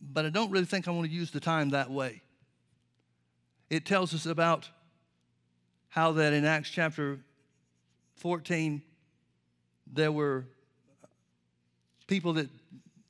But 0.00 0.26
I 0.26 0.30
don't 0.30 0.50
really 0.50 0.66
think 0.66 0.88
I 0.88 0.90
want 0.90 1.06
to 1.06 1.12
use 1.12 1.30
the 1.30 1.40
time 1.40 1.70
that 1.70 1.90
way. 1.90 2.22
It 3.70 3.84
tells 3.84 4.14
us 4.14 4.26
about 4.26 4.68
how 5.88 6.12
that 6.12 6.32
in 6.32 6.44
Acts 6.44 6.70
chapter 6.70 7.18
14, 8.16 8.82
there 9.92 10.12
were 10.12 10.44
people 12.06 12.34
that 12.34 12.48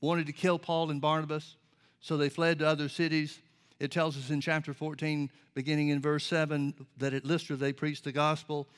wanted 0.00 0.26
to 0.26 0.32
kill 0.32 0.58
Paul 0.58 0.90
and 0.90 1.00
Barnabas, 1.00 1.56
so 2.00 2.16
they 2.16 2.28
fled 2.28 2.60
to 2.60 2.66
other 2.66 2.88
cities. 2.88 3.40
It 3.80 3.90
tells 3.90 4.16
us 4.16 4.30
in 4.30 4.40
chapter 4.40 4.72
14, 4.72 5.30
beginning 5.54 5.88
in 5.88 6.00
verse 6.00 6.24
7, 6.24 6.74
that 6.98 7.12
at 7.12 7.24
Lystra 7.24 7.56
they 7.56 7.72
preached 7.72 8.04
the 8.04 8.12
gospel 8.12 8.68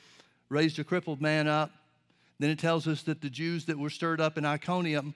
raised 0.49 0.79
a 0.79 0.83
crippled 0.83 1.21
man 1.21 1.47
up. 1.47 1.71
Then 2.39 2.49
it 2.49 2.59
tells 2.59 2.87
us 2.87 3.03
that 3.03 3.21
the 3.21 3.29
Jews 3.29 3.65
that 3.65 3.77
were 3.77 3.89
stirred 3.89 4.21
up 4.21 4.37
in 4.37 4.45
Iconium, 4.45 5.13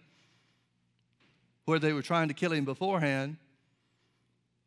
where 1.66 1.80
they 1.80 1.94
were 1.94 2.02
trying 2.02 2.28
to 2.28 2.34
kill 2.34 2.52
him 2.52 2.66
beforehand, 2.66 3.38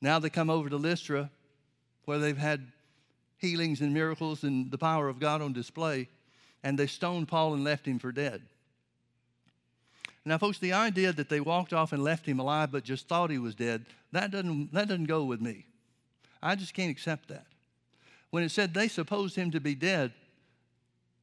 now 0.01 0.19
they 0.19 0.31
come 0.31 0.51
over 0.51 0.69
to 0.69 0.77
Lystra, 0.77 1.31
where 2.05 2.19
they've 2.19 2.37
had 2.37 2.73
healings 3.39 3.81
and 3.81 3.93
miracles 3.93 4.43
and 4.43 4.71
the 4.71 4.79
power 4.79 5.09
of 5.09 5.19
God 5.19 5.43
on 5.43 5.53
display, 5.53 6.09
and 6.63 6.79
they 6.79 6.87
stoned 6.87 7.29
Paul 7.29 7.55
and 7.55 7.65
left 7.65 7.87
him 7.87 7.99
for 7.99 8.13
dead. 8.13 8.43
Now, 10.25 10.39
folks, 10.39 10.59
the 10.59 10.73
idea 10.73 11.13
that 11.13 11.29
they 11.29 11.41
walked 11.41 11.73
off 11.73 11.93
and 11.93 12.03
left 12.03 12.27
him 12.27 12.41
alive 12.41 12.73
but 12.73 12.83
just 12.83 13.07
thought 13.07 13.31
he 13.31 13.39
was 13.39 13.55
dead, 13.55 13.85
that 14.13 14.31
doesn't, 14.31 14.73
that 14.73 14.89
doesn't 14.89 15.05
go 15.05 15.25
with 15.25 15.41
me. 15.41 15.67
I 16.43 16.57
just 16.57 16.75
can't 16.75 16.91
accept 16.91 17.29
that. 17.29 17.47
When 18.31 18.43
it 18.43 18.51
said 18.51 18.75
they 18.75 18.89
supposed 18.89 19.37
him 19.37 19.51
to 19.53 19.61
be 19.61 19.75
dead, 19.75 20.13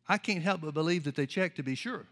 I 0.08 0.18
can't 0.18 0.44
help 0.44 0.62
but 0.62 0.74
believe 0.74 1.06
that 1.06 1.16
they 1.16 1.26
checked 1.26 1.58
to 1.58 1.64
be 1.64 1.76
sure. 1.76 2.06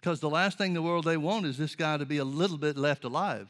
Because 0.00 0.20
the 0.20 0.30
last 0.30 0.58
thing 0.58 0.68
in 0.68 0.74
the 0.74 0.82
world 0.82 1.04
they 1.04 1.16
want 1.16 1.46
is 1.46 1.58
this 1.58 1.74
guy 1.74 1.96
to 1.98 2.06
be 2.06 2.18
a 2.18 2.24
little 2.24 2.58
bit 2.58 2.76
left 2.76 3.04
alive. 3.04 3.48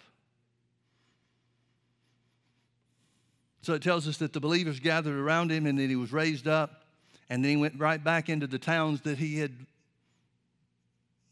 So 3.62 3.74
it 3.74 3.83
tells 3.83 4.09
us 4.09 4.16
that 4.18 4.33
the 4.33 4.40
believers 4.40 4.81
gathered 4.81 5.18
around 5.18 5.53
him 5.53 5.66
and 5.66 5.79
that 5.79 5.88
he 5.88 5.96
was 5.96 6.12
raised 6.12 6.48
up, 6.48 6.85
and 7.29 7.44
then 7.44 7.50
he 7.50 7.57
went 7.57 7.79
right 7.79 8.03
back 8.03 8.29
into 8.29 8.46
the 8.46 8.59
towns 8.59 9.03
that 9.03 9.18
he 9.18 9.38
had, 9.38 9.53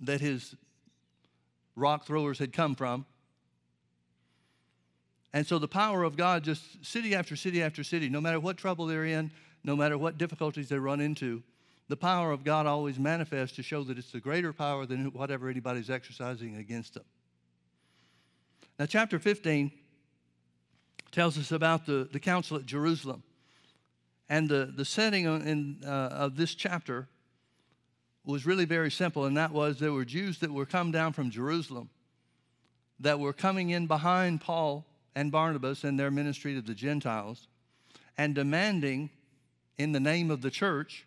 that 0.00 0.20
his 0.20 0.54
rock 1.74 2.06
throwers 2.06 2.38
had 2.38 2.52
come 2.52 2.74
from. 2.74 3.06
And 5.32 5.46
so 5.46 5.58
the 5.58 5.68
power 5.68 6.04
of 6.04 6.16
God, 6.16 6.44
just 6.44 6.84
city 6.84 7.14
after 7.14 7.34
city 7.34 7.62
after 7.62 7.82
city, 7.82 8.08
no 8.08 8.20
matter 8.20 8.40
what 8.40 8.56
trouble 8.56 8.86
they're 8.86 9.04
in, 9.04 9.30
no 9.64 9.76
matter 9.76 9.98
what 9.98 10.18
difficulties 10.18 10.68
they 10.68 10.78
run 10.78 11.00
into, 11.00 11.42
the 11.88 11.96
power 11.96 12.32
of 12.32 12.44
God 12.44 12.66
always 12.66 12.98
manifests 12.98 13.56
to 13.56 13.62
show 13.62 13.82
that 13.84 13.98
it's 13.98 14.12
the 14.12 14.20
greater 14.20 14.52
power 14.52 14.86
than 14.86 15.06
whatever 15.12 15.48
anybody's 15.48 15.90
exercising 15.90 16.56
against 16.56 16.94
them. 16.94 17.04
Now, 18.78 18.86
chapter 18.86 19.18
15 19.18 19.72
tells 21.10 21.38
us 21.38 21.50
about 21.50 21.86
the, 21.86 22.08
the 22.12 22.20
council 22.20 22.58
at 22.58 22.66
Jerusalem. 22.66 23.22
And 24.28 24.48
the, 24.48 24.72
the 24.76 24.84
setting 24.84 25.24
in, 25.24 25.80
uh, 25.84 25.88
of 25.88 26.36
this 26.36 26.54
chapter 26.54 27.08
was 28.24 28.44
really 28.44 28.66
very 28.66 28.90
simple, 28.90 29.24
and 29.24 29.36
that 29.38 29.52
was 29.52 29.78
there 29.78 29.92
were 29.92 30.04
Jews 30.04 30.38
that 30.40 30.52
were 30.52 30.66
come 30.66 30.92
down 30.92 31.14
from 31.14 31.30
Jerusalem 31.30 31.88
that 33.00 33.18
were 33.18 33.32
coming 33.32 33.70
in 33.70 33.86
behind 33.86 34.40
Paul 34.40 34.84
and 35.14 35.32
Barnabas 35.32 35.84
and 35.84 35.98
their 35.98 36.10
ministry 36.10 36.54
to 36.54 36.60
the 36.60 36.74
Gentiles 36.74 37.48
and 38.16 38.34
demanding 38.34 39.10
in 39.78 39.92
the 39.92 40.00
name 40.00 40.30
of 40.30 40.42
the 40.42 40.50
church, 40.50 41.06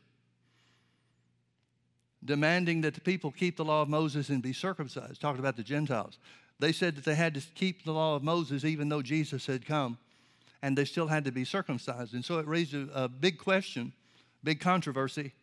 demanding 2.24 2.82
that 2.82 2.94
the 2.94 3.02
people 3.02 3.32
keep 3.32 3.58
the 3.58 3.66
law 3.66 3.82
of 3.82 3.90
Moses 3.90 4.30
and 4.30 4.42
be 4.42 4.54
circumcised, 4.54 5.20
talking 5.20 5.40
about 5.40 5.58
the 5.58 5.64
Gentiles. 5.64 6.18
They 6.60 6.72
said 6.72 6.96
that 6.96 7.06
they 7.06 7.16
had 7.16 7.34
to 7.34 7.42
keep 7.56 7.84
the 7.84 7.92
law 7.92 8.16
of 8.16 8.24
Moses 8.24 8.64
even 8.64 8.90
though 8.90 9.02
Jesus 9.02 9.46
had 9.46 9.66
come, 9.66 9.98
and 10.62 10.78
they 10.78 10.86
still 10.86 11.08
had 11.08 11.26
to 11.26 11.32
be 11.32 11.44
circumcised. 11.44 12.14
And 12.14 12.24
so 12.24 12.38
it 12.38 12.48
raised 12.48 12.74
a, 12.74 12.88
a 12.94 13.10
big 13.10 13.38
question, 13.38 13.94
big 14.44 14.60
controversy. 14.60 15.34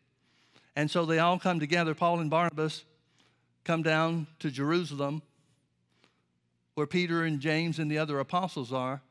And 0.77 0.91
so 0.91 1.05
they 1.05 1.19
all 1.19 1.38
come 1.38 1.59
together. 1.59 1.95
Paul 1.95 2.21
and 2.21 2.31
Barnabas 2.31 2.85
come 3.64 3.83
down 3.83 4.29
to 4.38 4.51
Jerusalem, 4.51 5.23
where 6.75 6.87
Peter 6.87 7.25
and 7.25 7.41
James 7.41 7.81
and 7.81 7.91
the 7.91 7.99
other 7.99 8.21
apostles 8.21 8.73
are. 8.73 9.03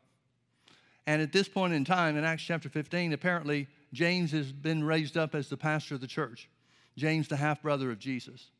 And 1.05 1.21
at 1.21 1.33
this 1.33 1.49
point 1.49 1.73
in 1.73 1.83
time, 1.83 2.17
in 2.17 2.23
Acts 2.23 2.43
chapter 2.43 2.69
15, 2.69 3.11
apparently 3.11 3.67
James 3.97 4.31
has 4.31 4.51
been 4.51 4.83
raised 4.83 5.17
up 5.17 5.33
as 5.33 5.49
the 5.49 5.57
pastor 5.57 5.95
of 5.95 6.01
the 6.01 6.07
church. 6.07 6.47
James, 6.95 7.27
the 7.27 7.35
half 7.35 7.63
brother 7.63 7.89
of 7.89 7.97
Jesus. 7.97 8.51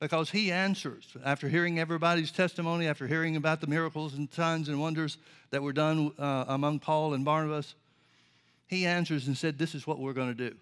Because 0.00 0.30
he 0.30 0.50
answers, 0.50 1.16
after 1.24 1.48
hearing 1.48 1.78
everybody's 1.78 2.32
testimony, 2.32 2.88
after 2.88 3.06
hearing 3.06 3.36
about 3.36 3.60
the 3.60 3.68
miracles 3.68 4.14
and 4.14 4.28
signs 4.32 4.68
and 4.68 4.80
wonders 4.80 5.16
that 5.50 5.62
were 5.62 5.72
done 5.72 6.10
uh, 6.18 6.44
among 6.48 6.80
Paul 6.80 7.14
and 7.14 7.24
Barnabas, 7.24 7.76
he 8.66 8.84
answers 8.84 9.28
and 9.28 9.38
said, 9.38 9.58
This 9.58 9.76
is 9.76 9.86
what 9.86 10.00
we're 10.00 10.12
going 10.12 10.34
to 10.36 10.50
do. 10.50 10.56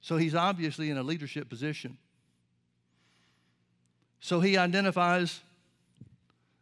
So 0.00 0.16
he's 0.16 0.36
obviously 0.36 0.88
in 0.88 0.96
a 0.96 1.02
leadership 1.02 1.48
position. 1.48 1.98
So 4.20 4.38
he 4.38 4.56
identifies 4.56 5.40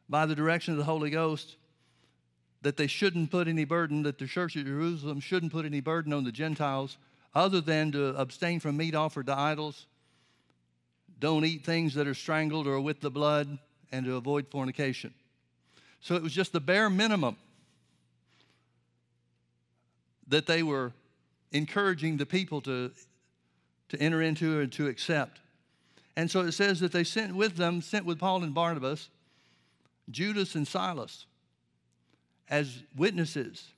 by 0.08 0.24
the 0.24 0.34
direction 0.34 0.72
of 0.72 0.78
the 0.78 0.84
Holy 0.84 1.10
Ghost 1.10 1.56
that 2.62 2.76
they 2.76 2.86
shouldn't 2.86 3.30
put 3.30 3.48
any 3.48 3.64
burden, 3.64 4.02
that 4.02 4.18
the 4.18 4.26
church 4.26 4.56
at 4.56 4.66
Jerusalem 4.66 5.20
shouldn't 5.20 5.52
put 5.52 5.64
any 5.64 5.80
burden 5.80 6.12
on 6.12 6.24
the 6.24 6.32
Gentiles 6.32 6.96
other 7.34 7.60
than 7.60 7.92
to 7.92 8.16
abstain 8.16 8.58
from 8.58 8.76
meat 8.76 8.94
offered 8.94 9.26
to 9.26 9.38
idols, 9.38 9.86
don't 11.20 11.44
eat 11.44 11.64
things 11.64 11.94
that 11.94 12.06
are 12.06 12.14
strangled 12.14 12.66
or 12.66 12.80
with 12.80 13.00
the 13.00 13.10
blood, 13.10 13.58
and 13.92 14.04
to 14.06 14.16
avoid 14.16 14.46
fornication. 14.48 15.12
So 16.00 16.14
it 16.14 16.22
was 16.22 16.32
just 16.32 16.52
the 16.52 16.60
bare 16.60 16.90
minimum 16.90 17.36
that 20.28 20.46
they 20.46 20.62
were 20.62 20.92
encouraging 21.52 22.18
the 22.18 22.26
people 22.26 22.60
to, 22.62 22.90
to 23.88 24.00
enter 24.00 24.20
into 24.20 24.60
and 24.60 24.70
to 24.72 24.86
accept. 24.88 25.40
And 26.16 26.30
so 26.30 26.40
it 26.40 26.52
says 26.52 26.80
that 26.80 26.92
they 26.92 27.04
sent 27.04 27.34
with 27.34 27.56
them, 27.56 27.80
sent 27.80 28.04
with 28.04 28.18
Paul 28.18 28.42
and 28.42 28.54
Barnabas, 28.54 29.08
Judas 30.10 30.54
and 30.54 30.66
Silas 30.66 31.26
as 32.50 32.82
witnesses 32.96 33.72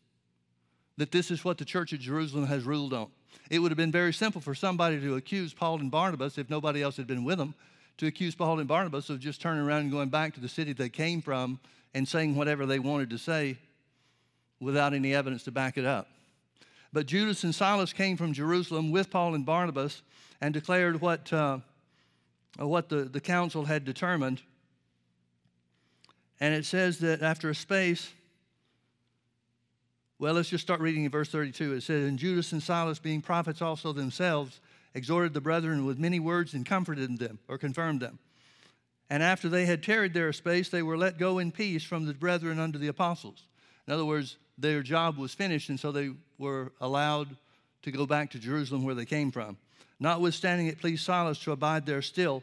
that 0.97 1.13
this 1.13 1.31
is 1.31 1.45
what 1.45 1.59
the 1.59 1.65
church 1.65 1.93
at 1.93 2.01
Jerusalem 2.01 2.47
has 2.47 2.65
ruled 2.65 2.93
on. 2.93 3.09
It 3.49 3.59
would 3.59 3.71
have 3.71 3.79
been 3.79 3.93
very 3.93 4.13
simple 4.13 4.41
for 4.41 4.55
somebody 4.55 5.01
to 5.01 5.17
accuse 5.17 5.55
Paul 5.55 5.81
and 5.81 5.91
Barnabas, 5.91 6.37
if 6.37 6.51
nobody 6.51 6.83
else 6.83 6.97
had 6.97 7.07
been 7.07 7.25
with 7.25 7.39
them, 7.39 7.55
to 7.99 8.07
accuse 8.07 8.35
Paul 8.35 8.59
and 8.59 8.69
Barnabas 8.69 9.09
of 9.09 9.19
just 9.19 9.41
turning 9.41 9.63
around 9.63 9.83
and 9.83 9.91
going 9.91 10.09
back 10.09 10.35
to 10.35 10.41
the 10.41 10.49
city 10.49 10.73
they 10.73 10.89
came 10.89 11.23
from 11.23 11.59
and 11.95 12.07
saying 12.07 12.37
whatever 12.37 12.67
they 12.67 12.79
wanted 12.79 13.11
to 13.11 13.19
say 13.19 13.59
without 14.61 14.93
any 14.93 15.15
evidence 15.15 15.45
to 15.45 15.51
back 15.51 15.79
it 15.79 15.85
up. 15.85 16.09
But 16.93 17.07
Judas 17.07 17.45
and 17.45 17.55
Silas 17.55 17.93
came 17.93 18.17
from 18.17 18.33
Jerusalem 18.33 18.91
with 18.91 19.11
Paul 19.11 19.35
and 19.35 19.47
Barnabas 19.47 20.03
and 20.41 20.53
declared 20.53 21.01
what, 21.01 21.33
uh, 21.33 21.59
what 22.59 22.89
the, 22.89 23.05
the 23.05 23.21
council 23.21 23.65
had 23.65 23.85
determined. 23.85 24.43
And 26.41 26.55
it 26.55 26.65
says 26.65 26.99
that 26.99 27.23
after 27.23 27.49
a 27.51 27.55
space, 27.55 28.11
well, 30.21 30.35
let's 30.35 30.51
just 30.51 30.63
start 30.63 30.83
reading 30.83 31.05
in 31.05 31.11
verse 31.11 31.31
32. 31.31 31.73
It 31.73 31.81
says, 31.81 32.07
And 32.07 32.19
Judas 32.19 32.53
and 32.53 32.63
Silas, 32.63 32.99
being 32.99 33.23
prophets 33.23 33.63
also 33.63 33.95
themselves, 33.95 34.61
exhorted 34.95 35.33
the 35.33 35.41
brethren 35.41 35.87
with 35.87 35.99
many 35.99 36.21
words 36.21 36.53
and 36.53 36.67
comforted 36.67 37.19
them, 37.19 37.39
or 37.49 37.57
confirmed 37.57 38.01
them. 38.01 38.19
And 39.09 39.23
after 39.23 39.49
they 39.49 39.65
had 39.65 39.83
tarried 39.83 40.13
there 40.13 40.29
a 40.29 40.35
space, 40.35 40.69
they 40.69 40.83
were 40.83 40.99
let 40.99 41.19
go 41.19 41.39
in 41.39 41.51
peace 41.51 41.83
from 41.83 42.05
the 42.05 42.13
brethren 42.13 42.59
unto 42.59 42.79
the 42.79 42.89
apostles. 42.89 43.45
In 43.87 43.95
other 43.95 44.05
words, 44.05 44.37
their 44.59 44.83
job 44.83 45.17
was 45.17 45.33
finished, 45.33 45.71
and 45.71 45.81
so 45.81 45.91
they 45.91 46.11
were 46.37 46.71
allowed 46.83 47.35
to 47.83 47.91
go 47.91 48.05
back 48.05 48.31
to 48.33 48.39
Jerusalem 48.39 48.85
where 48.85 48.95
they 48.95 49.07
came 49.07 49.33
from. 49.33 49.57
Notwithstanding, 50.01 50.67
it 50.67 50.81
pleased 50.81 51.03
Silas 51.03 51.39
to 51.45 51.53
abide 51.53 51.87
there 51.87 52.03
still. 52.03 52.43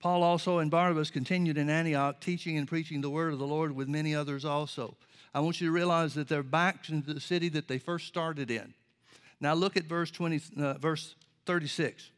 Paul 0.00 0.22
also 0.22 0.58
and 0.60 0.70
Barnabas 0.70 1.10
continued 1.10 1.58
in 1.58 1.68
Antioch, 1.68 2.20
teaching 2.20 2.56
and 2.56 2.66
preaching 2.66 3.02
the 3.02 3.10
word 3.10 3.34
of 3.34 3.38
the 3.38 3.46
Lord 3.46 3.72
with 3.72 3.86
many 3.86 4.14
others 4.14 4.46
also. 4.46 4.96
I 5.36 5.40
want 5.40 5.60
you 5.60 5.66
to 5.66 5.72
realize 5.72 6.14
that 6.14 6.28
they're 6.28 6.42
back 6.42 6.82
to 6.84 7.02
the 7.02 7.20
city 7.20 7.50
that 7.50 7.68
they 7.68 7.76
first 7.76 8.06
started 8.06 8.50
in. 8.50 8.72
Now 9.38 9.52
look 9.52 9.76
at 9.76 9.84
verse 9.84 10.10
20, 10.10 10.40
uh, 10.58 10.78
verse 10.78 11.14
36. 11.44 12.10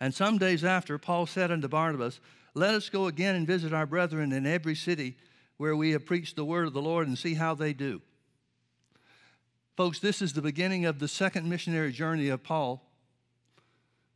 And 0.00 0.12
some 0.12 0.36
days 0.36 0.64
after, 0.64 0.98
Paul 0.98 1.26
said 1.26 1.52
unto 1.52 1.68
Barnabas, 1.68 2.18
Let 2.52 2.74
us 2.74 2.88
go 2.88 3.06
again 3.06 3.36
and 3.36 3.46
visit 3.46 3.72
our 3.72 3.86
brethren 3.86 4.32
in 4.32 4.44
every 4.44 4.74
city 4.74 5.16
where 5.56 5.76
we 5.76 5.92
have 5.92 6.04
preached 6.04 6.34
the 6.34 6.44
word 6.44 6.66
of 6.66 6.72
the 6.72 6.82
Lord 6.82 7.06
and 7.06 7.16
see 7.16 7.34
how 7.34 7.54
they 7.54 7.72
do. 7.72 8.02
Folks, 9.76 10.00
this 10.00 10.20
is 10.20 10.32
the 10.32 10.42
beginning 10.42 10.86
of 10.86 10.98
the 10.98 11.06
second 11.06 11.48
missionary 11.48 11.92
journey 11.92 12.28
of 12.28 12.42
Paul. 12.42 12.82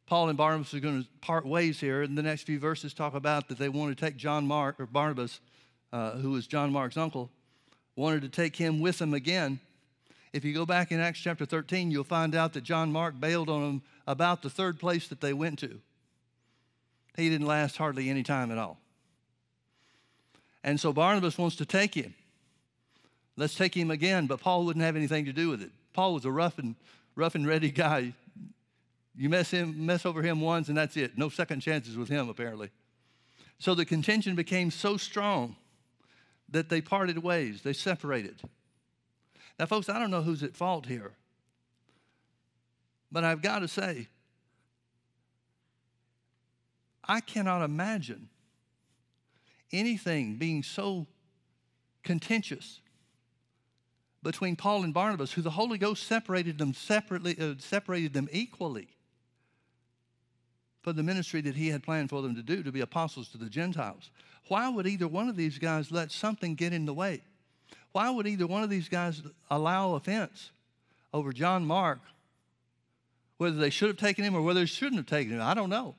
Paul 0.06 0.30
and 0.30 0.36
Barnabas 0.36 0.74
are 0.74 0.80
going 0.80 1.04
to 1.04 1.08
part 1.20 1.46
ways 1.46 1.78
here, 1.78 2.02
and 2.02 2.18
the 2.18 2.24
next 2.24 2.42
few 2.42 2.58
verses 2.58 2.92
talk 2.92 3.14
about 3.14 3.46
that 3.48 3.58
they 3.58 3.68
want 3.68 3.96
to 3.96 4.04
take 4.04 4.16
John 4.16 4.48
Mark, 4.48 4.80
or 4.80 4.86
Barnabas, 4.86 5.38
uh, 5.92 6.16
who 6.16 6.34
is 6.34 6.48
John 6.48 6.72
Mark's 6.72 6.96
uncle, 6.96 7.30
wanted 7.98 8.22
to 8.22 8.28
take 8.28 8.54
him 8.54 8.78
with 8.78 8.98
them 8.98 9.12
again. 9.12 9.58
If 10.32 10.44
you 10.44 10.54
go 10.54 10.64
back 10.64 10.92
in 10.92 11.00
Acts 11.00 11.18
chapter 11.18 11.44
13, 11.44 11.90
you'll 11.90 12.04
find 12.04 12.34
out 12.36 12.52
that 12.52 12.62
John 12.62 12.92
Mark 12.92 13.18
bailed 13.18 13.48
on 13.48 13.60
them 13.62 13.82
about 14.06 14.40
the 14.40 14.48
third 14.48 14.78
place 14.78 15.08
that 15.08 15.20
they 15.20 15.32
went 15.32 15.58
to. 15.58 15.80
He 17.16 17.28
didn't 17.28 17.48
last 17.48 17.76
hardly 17.76 18.08
any 18.08 18.22
time 18.22 18.52
at 18.52 18.58
all. 18.58 18.78
And 20.62 20.78
so 20.78 20.92
Barnabas 20.92 21.36
wants 21.36 21.56
to 21.56 21.66
take 21.66 21.94
him. 21.94 22.14
Let's 23.36 23.56
take 23.56 23.76
him 23.76 23.90
again, 23.90 24.26
but 24.26 24.40
Paul 24.40 24.64
wouldn't 24.64 24.84
have 24.84 24.94
anything 24.94 25.24
to 25.24 25.32
do 25.32 25.48
with 25.48 25.60
it. 25.60 25.70
Paul 25.92 26.14
was 26.14 26.24
a 26.24 26.30
rough 26.30 26.58
and 26.58 26.76
rough 27.16 27.34
and 27.34 27.48
ready 27.48 27.70
guy. 27.70 28.12
You 29.16 29.28
mess 29.28 29.50
him 29.50 29.86
mess 29.86 30.06
over 30.06 30.22
him 30.22 30.40
once 30.40 30.68
and 30.68 30.78
that's 30.78 30.96
it. 30.96 31.18
No 31.18 31.28
second 31.30 31.60
chances 31.60 31.96
with 31.96 32.08
him 32.08 32.28
apparently. 32.28 32.70
So 33.58 33.74
the 33.74 33.84
contention 33.84 34.36
became 34.36 34.70
so 34.70 34.96
strong 34.96 35.56
that 36.48 36.68
they 36.68 36.80
parted 36.80 37.18
ways, 37.18 37.62
they 37.62 37.72
separated. 37.72 38.40
Now, 39.58 39.66
folks, 39.66 39.88
I 39.88 39.98
don't 39.98 40.10
know 40.10 40.22
who's 40.22 40.42
at 40.42 40.56
fault 40.56 40.86
here, 40.86 41.12
but 43.10 43.24
I've 43.24 43.42
got 43.42 43.60
to 43.60 43.68
say, 43.68 44.08
I 47.04 47.20
cannot 47.20 47.62
imagine 47.62 48.28
anything 49.72 50.36
being 50.36 50.62
so 50.62 51.06
contentious 52.02 52.80
between 54.22 54.56
Paul 54.56 54.84
and 54.84 54.92
Barnabas, 54.92 55.32
who 55.32 55.42
the 55.42 55.50
Holy 55.50 55.78
Ghost 55.78 56.06
separated 56.06 56.58
them 56.58 56.74
separately, 56.74 57.36
uh, 57.40 57.54
separated 57.58 58.12
them 58.12 58.28
equally 58.32 58.88
for 60.88 60.94
the 60.94 61.02
ministry 61.02 61.42
that 61.42 61.54
he 61.54 61.68
had 61.68 61.82
planned 61.82 62.08
for 62.08 62.22
them 62.22 62.34
to 62.34 62.42
do, 62.42 62.62
to 62.62 62.72
be 62.72 62.80
apostles 62.80 63.28
to 63.28 63.36
the 63.36 63.50
Gentiles. 63.50 64.10
Why 64.46 64.70
would 64.70 64.86
either 64.86 65.06
one 65.06 65.28
of 65.28 65.36
these 65.36 65.58
guys 65.58 65.92
let 65.92 66.10
something 66.10 66.54
get 66.54 66.72
in 66.72 66.86
the 66.86 66.94
way? 66.94 67.20
Why 67.92 68.08
would 68.08 68.26
either 68.26 68.46
one 68.46 68.62
of 68.62 68.70
these 68.70 68.88
guys 68.88 69.20
allow 69.50 69.96
offense 69.96 70.50
over 71.12 71.30
John 71.30 71.66
Mark? 71.66 72.00
Whether 73.36 73.58
they 73.58 73.68
should 73.68 73.88
have 73.88 73.98
taken 73.98 74.24
him 74.24 74.34
or 74.34 74.40
whether 74.40 74.60
they 74.60 74.66
shouldn't 74.66 74.96
have 74.96 75.04
taken 75.04 75.34
him, 75.34 75.42
I 75.42 75.52
don't 75.52 75.68
know. 75.68 75.94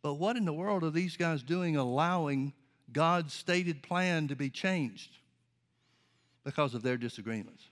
But 0.00 0.14
what 0.14 0.38
in 0.38 0.46
the 0.46 0.52
world 0.54 0.82
are 0.82 0.88
these 0.88 1.18
guys 1.18 1.42
doing 1.42 1.76
allowing 1.76 2.54
God's 2.94 3.34
stated 3.34 3.82
plan 3.82 4.28
to 4.28 4.36
be 4.36 4.48
changed 4.48 5.10
because 6.44 6.74
of 6.74 6.80
their 6.80 6.96
disagreements? 6.96 7.62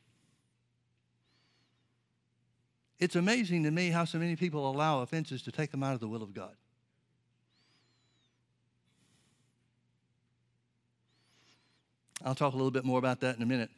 It's 2.99 3.17
amazing 3.17 3.65
to 3.65 3.71
me 3.71 3.91
how 3.91 4.05
so 4.05 4.19
many 4.19 4.37
people 4.37 4.71
allow 4.71 5.03
offenses 5.03 5.43
to 5.43 5.53
take 5.53 5.71
them 5.71 5.83
out 5.83 5.95
of 5.95 6.01
the 6.01 6.09
will 6.09 6.23
of 6.23 6.33
God. 6.33 6.55
I'll 12.25 12.35
talk 12.35 12.55
a 12.55 12.57
little 12.57 12.71
bit 12.71 12.85
more 12.85 12.99
about 12.99 13.21
that 13.21 13.37
in 13.37 13.43
a 13.43 13.47
minute. 13.47 13.71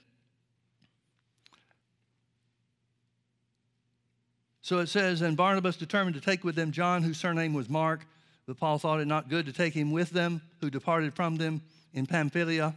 So 4.63 4.79
it 4.79 4.89
says, 4.89 5.23
And 5.23 5.37
Barnabas 5.37 5.77
determined 5.77 6.15
to 6.15 6.21
take 6.21 6.45
with 6.45 6.55
them 6.55 6.73
John, 6.73 7.03
whose 7.03 7.19
surname 7.19 7.55
was 7.55 7.69
Mark, 7.69 8.07
but 8.47 8.59
Paul 8.59 8.79
thought 8.79 9.01
it 9.01 9.07
not 9.07 9.29
good 9.29 9.47
to 9.47 9.53
take 9.53 9.75
him 9.75 9.91
with 9.91 10.11
them, 10.11 10.41
who 10.61 10.71
departed 10.71 11.15
from 11.15 11.37
them 11.37 11.63
in 11.93 12.07
Pamphylia, 12.07 12.75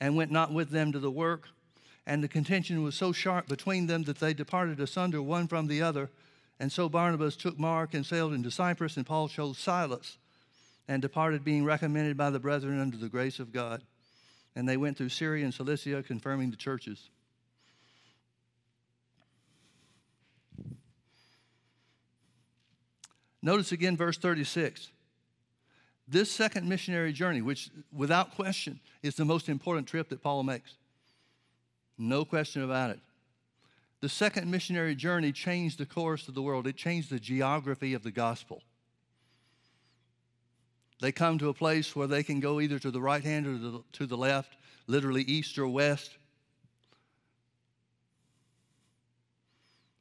and 0.00 0.14
went 0.14 0.30
not 0.30 0.52
with 0.52 0.70
them 0.70 0.92
to 0.92 0.98
the 0.98 1.10
work. 1.10 1.48
And 2.06 2.22
the 2.22 2.28
contention 2.28 2.82
was 2.82 2.94
so 2.94 3.12
sharp 3.12 3.48
between 3.48 3.86
them 3.86 4.04
that 4.04 4.18
they 4.18 4.32
departed 4.32 4.80
asunder 4.80 5.20
one 5.20 5.48
from 5.48 5.66
the 5.66 5.82
other. 5.82 6.10
And 6.60 6.70
so 6.70 6.88
Barnabas 6.88 7.36
took 7.36 7.58
Mark 7.58 7.94
and 7.94 8.06
sailed 8.06 8.32
into 8.32 8.50
Cyprus, 8.50 8.96
and 8.96 9.04
Paul 9.04 9.28
chose 9.28 9.58
Silas 9.58 10.18
and 10.88 11.02
departed, 11.02 11.44
being 11.44 11.64
recommended 11.64 12.16
by 12.16 12.30
the 12.30 12.38
brethren 12.38 12.80
under 12.80 12.96
the 12.96 13.08
grace 13.08 13.40
of 13.40 13.52
God 13.52 13.82
and 14.56 14.66
they 14.66 14.78
went 14.78 14.96
through 14.96 15.10
Syria 15.10 15.44
and 15.44 15.52
Cilicia, 15.52 16.02
confirming 16.02 16.50
the 16.50 16.56
churches. 16.56 17.10
Notice 23.42 23.70
again 23.70 23.96
verse 23.96 24.16
36. 24.16 24.90
This 26.08 26.32
second 26.32 26.68
missionary 26.68 27.12
journey, 27.12 27.42
which 27.42 27.70
without 27.92 28.34
question 28.34 28.80
is 29.02 29.14
the 29.14 29.24
most 29.24 29.48
important 29.48 29.86
trip 29.86 30.08
that 30.08 30.22
Paul 30.22 30.42
makes, 30.42 30.78
no 31.98 32.24
question 32.24 32.62
about 32.62 32.90
it. 32.90 33.00
The 34.00 34.08
second 34.08 34.50
missionary 34.50 34.94
journey 34.94 35.32
changed 35.32 35.78
the 35.78 35.86
course 35.86 36.28
of 36.28 36.34
the 36.34 36.42
world, 36.42 36.66
it 36.66 36.76
changed 36.76 37.10
the 37.10 37.18
geography 37.18 37.94
of 37.94 38.02
the 38.02 38.10
gospel. 38.10 38.62
They 41.00 41.12
come 41.12 41.38
to 41.38 41.48
a 41.48 41.54
place 41.54 41.94
where 41.94 42.06
they 42.06 42.22
can 42.22 42.40
go 42.40 42.60
either 42.60 42.78
to 42.78 42.90
the 42.90 43.00
right 43.00 43.22
hand 43.22 43.46
or 43.46 43.52
to 43.52 43.70
the, 43.70 43.82
to 43.92 44.06
the 44.06 44.16
left, 44.16 44.56
literally 44.86 45.22
east 45.22 45.58
or 45.58 45.68
west. 45.68 46.16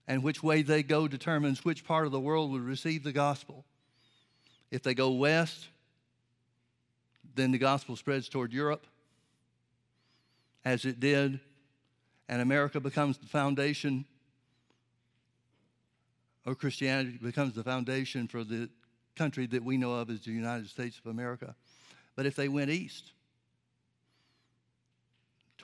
And 0.07 0.23
which 0.23 0.43
way 0.43 0.61
they 0.61 0.83
go 0.83 1.07
determines 1.07 1.65
which 1.65 1.83
part 1.83 2.05
of 2.05 2.11
the 2.11 2.19
world 2.19 2.51
will 2.51 2.59
receive 2.59 3.03
the 3.03 3.11
gospel. 3.11 3.65
If 4.71 4.83
they 4.83 4.93
go 4.93 5.11
west, 5.11 5.67
then 7.33 7.51
the 7.51 7.57
gospel 7.57 7.95
spreads 7.95 8.29
toward 8.29 8.53
Europe, 8.53 8.85
as 10.63 10.85
it 10.85 10.99
did, 10.99 11.39
and 12.27 12.41
America 12.41 12.79
becomes 12.79 13.17
the 13.17 13.27
foundation, 13.27 14.05
or 16.45 16.55
Christianity 16.55 17.19
becomes 17.21 17.53
the 17.53 17.63
foundation 17.63 18.27
for 18.27 18.43
the 18.43 18.69
country 19.15 19.45
that 19.47 19.63
we 19.63 19.77
know 19.77 19.93
of 19.93 20.09
as 20.09 20.21
the 20.21 20.31
United 20.31 20.69
States 20.69 20.99
of 20.99 21.09
America. 21.09 21.55
But 22.15 22.25
if 22.25 22.35
they 22.35 22.47
went 22.47 22.69
east, 22.69 23.11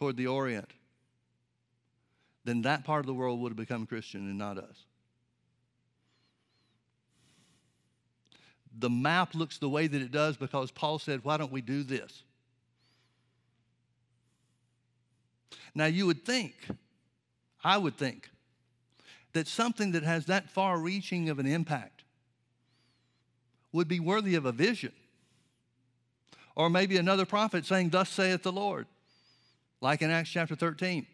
toward 0.01 0.17
the 0.17 0.25
Orient, 0.25 0.71
then 2.43 2.63
that 2.63 2.83
part 2.83 3.01
of 3.01 3.05
the 3.05 3.13
world 3.13 3.39
would 3.39 3.51
have 3.51 3.57
become 3.57 3.85
Christian 3.85 4.21
and 4.21 4.37
not 4.37 4.57
us. 4.57 4.85
The 8.79 8.89
map 8.89 9.35
looks 9.35 9.59
the 9.59 9.69
way 9.69 9.85
that 9.85 10.01
it 10.01 10.11
does 10.11 10.37
because 10.37 10.71
Paul 10.71 10.97
said, 10.97 11.23
Why 11.23 11.37
don't 11.37 11.51
we 11.51 11.61
do 11.61 11.83
this? 11.83 12.23
Now, 15.73 15.85
you 15.85 16.05
would 16.05 16.25
think, 16.25 16.55
I 17.63 17.77
would 17.77 17.97
think, 17.97 18.29
that 19.33 19.47
something 19.47 19.91
that 19.91 20.03
has 20.03 20.25
that 20.25 20.49
far 20.49 20.77
reaching 20.79 21.29
of 21.29 21.39
an 21.39 21.45
impact 21.45 22.03
would 23.71 23.87
be 23.87 23.99
worthy 23.99 24.35
of 24.35 24.45
a 24.45 24.51
vision. 24.51 24.91
Or 26.55 26.69
maybe 26.69 26.97
another 26.97 27.25
prophet 27.25 27.65
saying, 27.65 27.89
Thus 27.89 28.09
saith 28.09 28.43
the 28.43 28.51
Lord, 28.51 28.87
like 29.79 30.01
in 30.01 30.09
Acts 30.09 30.29
chapter 30.29 30.55
13. 30.55 31.07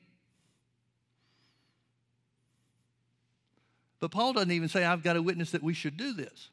But 4.00 4.12
Paul 4.12 4.34
doesn't 4.34 4.52
even 4.52 4.70
say, 4.70 4.86
I've 4.86 5.04
got 5.04 5.16
a 5.16 5.22
witness 5.22 5.52
that 5.52 5.64
we 5.64 5.74
should 5.74 5.98
do 5.98 6.14
this. 6.14 6.50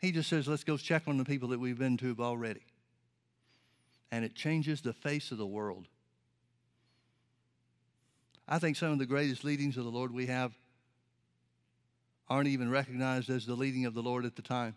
He 0.00 0.12
just 0.12 0.28
says, 0.28 0.46
let's 0.46 0.64
go 0.64 0.76
check 0.76 1.02
on 1.06 1.16
the 1.16 1.24
people 1.24 1.48
that 1.48 1.60
we've 1.60 1.78
been 1.78 1.96
to 1.98 2.14
already. 2.20 2.62
And 4.12 4.24
it 4.24 4.34
changes 4.34 4.80
the 4.80 4.92
face 4.92 5.30
of 5.30 5.38
the 5.38 5.46
world. 5.46 5.88
I 8.46 8.58
think 8.58 8.76
some 8.76 8.92
of 8.92 8.98
the 8.98 9.06
greatest 9.06 9.42
leadings 9.42 9.76
of 9.76 9.84
the 9.84 9.90
Lord 9.90 10.12
we 10.12 10.26
have 10.26 10.52
aren't 12.28 12.48
even 12.48 12.70
recognized 12.70 13.30
as 13.30 13.46
the 13.46 13.54
leading 13.54 13.86
of 13.86 13.94
the 13.94 14.02
Lord 14.02 14.24
at 14.24 14.36
the 14.36 14.42
time. 14.42 14.74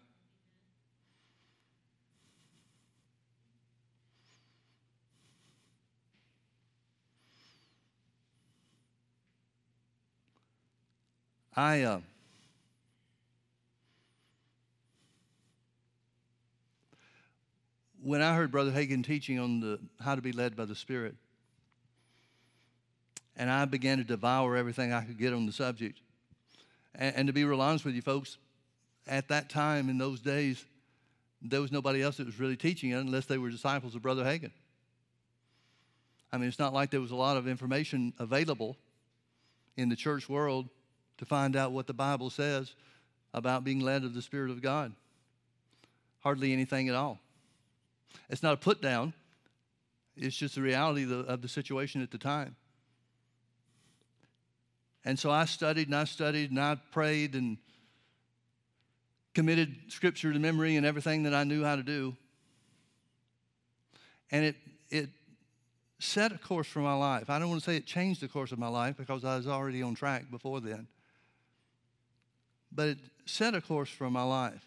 I 11.56 11.82
uh, 11.82 12.02
when 18.04 18.22
I 18.22 18.36
heard 18.36 18.52
Brother 18.52 18.72
Hagin 18.72 19.04
teaching 19.04 19.40
on 19.40 19.60
the 19.60 19.80
how 20.00 20.14
to 20.14 20.22
be 20.22 20.32
led 20.32 20.56
by 20.56 20.66
the 20.66 20.76
Spirit, 20.76 21.16
and 23.38 23.50
I 23.50 23.66
began 23.66 24.00
to 24.00 24.04
devour 24.04 24.58
everything 24.58 24.92
I 24.92 25.04
could 25.04 25.18
get 25.18 25.32
on 25.32 25.46
the 25.46 25.52
subject. 25.52 26.02
And, 26.96 27.16
and 27.16 27.28
to 27.28 27.34
be 27.34 27.46
real 27.46 27.62
honest 27.62 27.86
with 27.86 27.94
you, 27.94 28.02
folks, 28.02 28.38
at 29.08 29.30
that 29.30 29.50
time 29.50 29.90
in 29.90 29.98
those 29.98 30.20
days, 30.20 30.66
there 31.42 31.62
was 31.62 31.72
nobody 31.72 32.02
else 32.02 32.18
that 32.18 32.26
was 32.26 32.40
really 32.40 32.58
teaching 32.58 32.90
it 32.90 32.96
unless 32.96 33.28
they 33.28 33.38
were 33.38 33.50
disciples 33.50 33.96
of 33.96 34.02
Brother 34.02 34.24
Hagin. 34.24 34.52
I 36.34 36.38
mean, 36.38 36.50
it's 36.50 36.60
not 36.60 36.74
like 36.74 36.90
there 36.90 37.00
was 37.00 37.12
a 37.12 37.16
lot 37.16 37.38
of 37.38 37.48
information 37.48 38.12
available 38.20 38.76
in 39.78 39.88
the 39.88 39.96
church 39.96 40.28
world 40.28 40.68
to 41.20 41.26
find 41.26 41.56
out 41.56 41.72
what 41.72 41.88
the 41.88 41.94
Bible 41.94 42.30
says 42.30 42.74
about 43.34 43.64
being 43.64 43.80
led 43.80 44.04
of 44.04 44.14
the 44.14 44.22
Spirit 44.22 44.50
of 44.50 44.62
God. 44.62 44.94
Hardly 46.20 46.52
anything 46.52 46.90
at 46.90 46.96
all. 46.96 47.20
It's 48.30 48.44
not 48.44 48.54
a 48.54 48.58
put 48.58 48.82
down, 48.82 49.14
it's 50.18 50.36
just 50.36 50.56
the 50.56 50.62
reality 50.62 51.04
of 51.04 51.10
the, 51.10 51.20
of 51.20 51.42
the 51.44 51.48
situation 51.48 52.02
at 52.02 52.10
the 52.10 52.18
time. 52.18 52.56
And 55.08 55.18
so 55.18 55.32
I 55.32 55.46
studied 55.46 55.88
and 55.88 55.96
I 55.96 56.04
studied 56.04 56.52
and 56.52 56.60
I 56.60 56.76
prayed 56.92 57.34
and 57.34 57.58
committed 59.34 59.74
scripture 59.88 60.34
to 60.34 60.38
memory 60.38 60.76
and 60.76 60.86
everything 60.86 61.24
that 61.24 61.34
I 61.34 61.46
knew 61.46 61.64
how 61.64 61.78
to 61.78 61.82
do. 61.82 62.14
And 64.32 64.44
it, 64.44 64.58
it 64.90 65.10
set 65.98 66.34
a 66.34 66.38
course 66.38 66.68
for 66.68 66.80
my 66.80 66.94
life. 66.94 67.30
I 67.30 67.40
don't 67.40 67.48
want 67.48 67.64
to 67.64 67.66
say 67.66 67.78
it 67.78 67.86
changed 67.86 68.20
the 68.20 68.28
course 68.28 68.52
of 68.52 68.60
my 68.60 68.68
life 68.68 68.98
because 68.98 69.24
I 69.24 69.38
was 69.38 69.48
already 69.48 69.82
on 69.82 69.96
track 69.96 70.30
before 70.30 70.60
then. 70.60 70.88
But 72.70 72.90
it 72.90 72.98
set 73.26 73.56
a 73.56 73.62
course 73.62 73.90
for 73.90 74.10
my 74.10 74.24
life. 74.24 74.66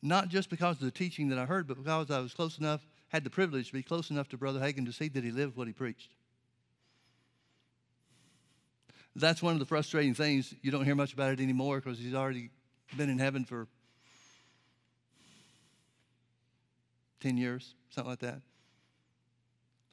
Not 0.00 0.28
just 0.28 0.48
because 0.48 0.76
of 0.76 0.86
the 0.86 0.90
teaching 0.90 1.28
that 1.28 1.38
I 1.38 1.44
heard, 1.44 1.68
but 1.68 1.76
because 1.76 2.10
I 2.10 2.20
was 2.20 2.32
close 2.32 2.56
enough, 2.56 2.80
had 3.08 3.24
the 3.24 3.30
privilege 3.30 3.66
to 3.66 3.72
be 3.74 3.82
close 3.82 4.08
enough 4.08 4.30
to 4.30 4.38
Brother 4.38 4.60
Hagin 4.60 4.86
to 4.86 4.92
see 4.94 5.08
that 5.08 5.22
he 5.22 5.30
lived 5.30 5.54
what 5.54 5.66
he 5.66 5.74
preached. 5.74 6.15
That's 9.16 9.42
one 9.42 9.54
of 9.54 9.58
the 9.58 9.64
frustrating 9.64 10.12
things. 10.12 10.54
You 10.60 10.70
don't 10.70 10.84
hear 10.84 10.94
much 10.94 11.14
about 11.14 11.32
it 11.32 11.40
anymore 11.40 11.80
because 11.80 11.98
he's 11.98 12.14
already 12.14 12.50
been 12.98 13.08
in 13.08 13.18
heaven 13.18 13.46
for 13.46 13.66
10 17.20 17.38
years, 17.38 17.74
something 17.88 18.10
like 18.10 18.18
that. 18.18 18.42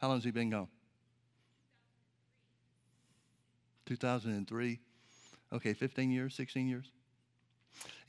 How 0.01 0.09
long 0.09 0.17
has 0.17 0.25
he 0.25 0.31
been 0.31 0.49
gone? 0.49 0.67
2003. 3.85 4.79
Okay, 5.53 5.73
15 5.73 6.11
years, 6.11 6.35
16 6.35 6.67
years. 6.67 6.91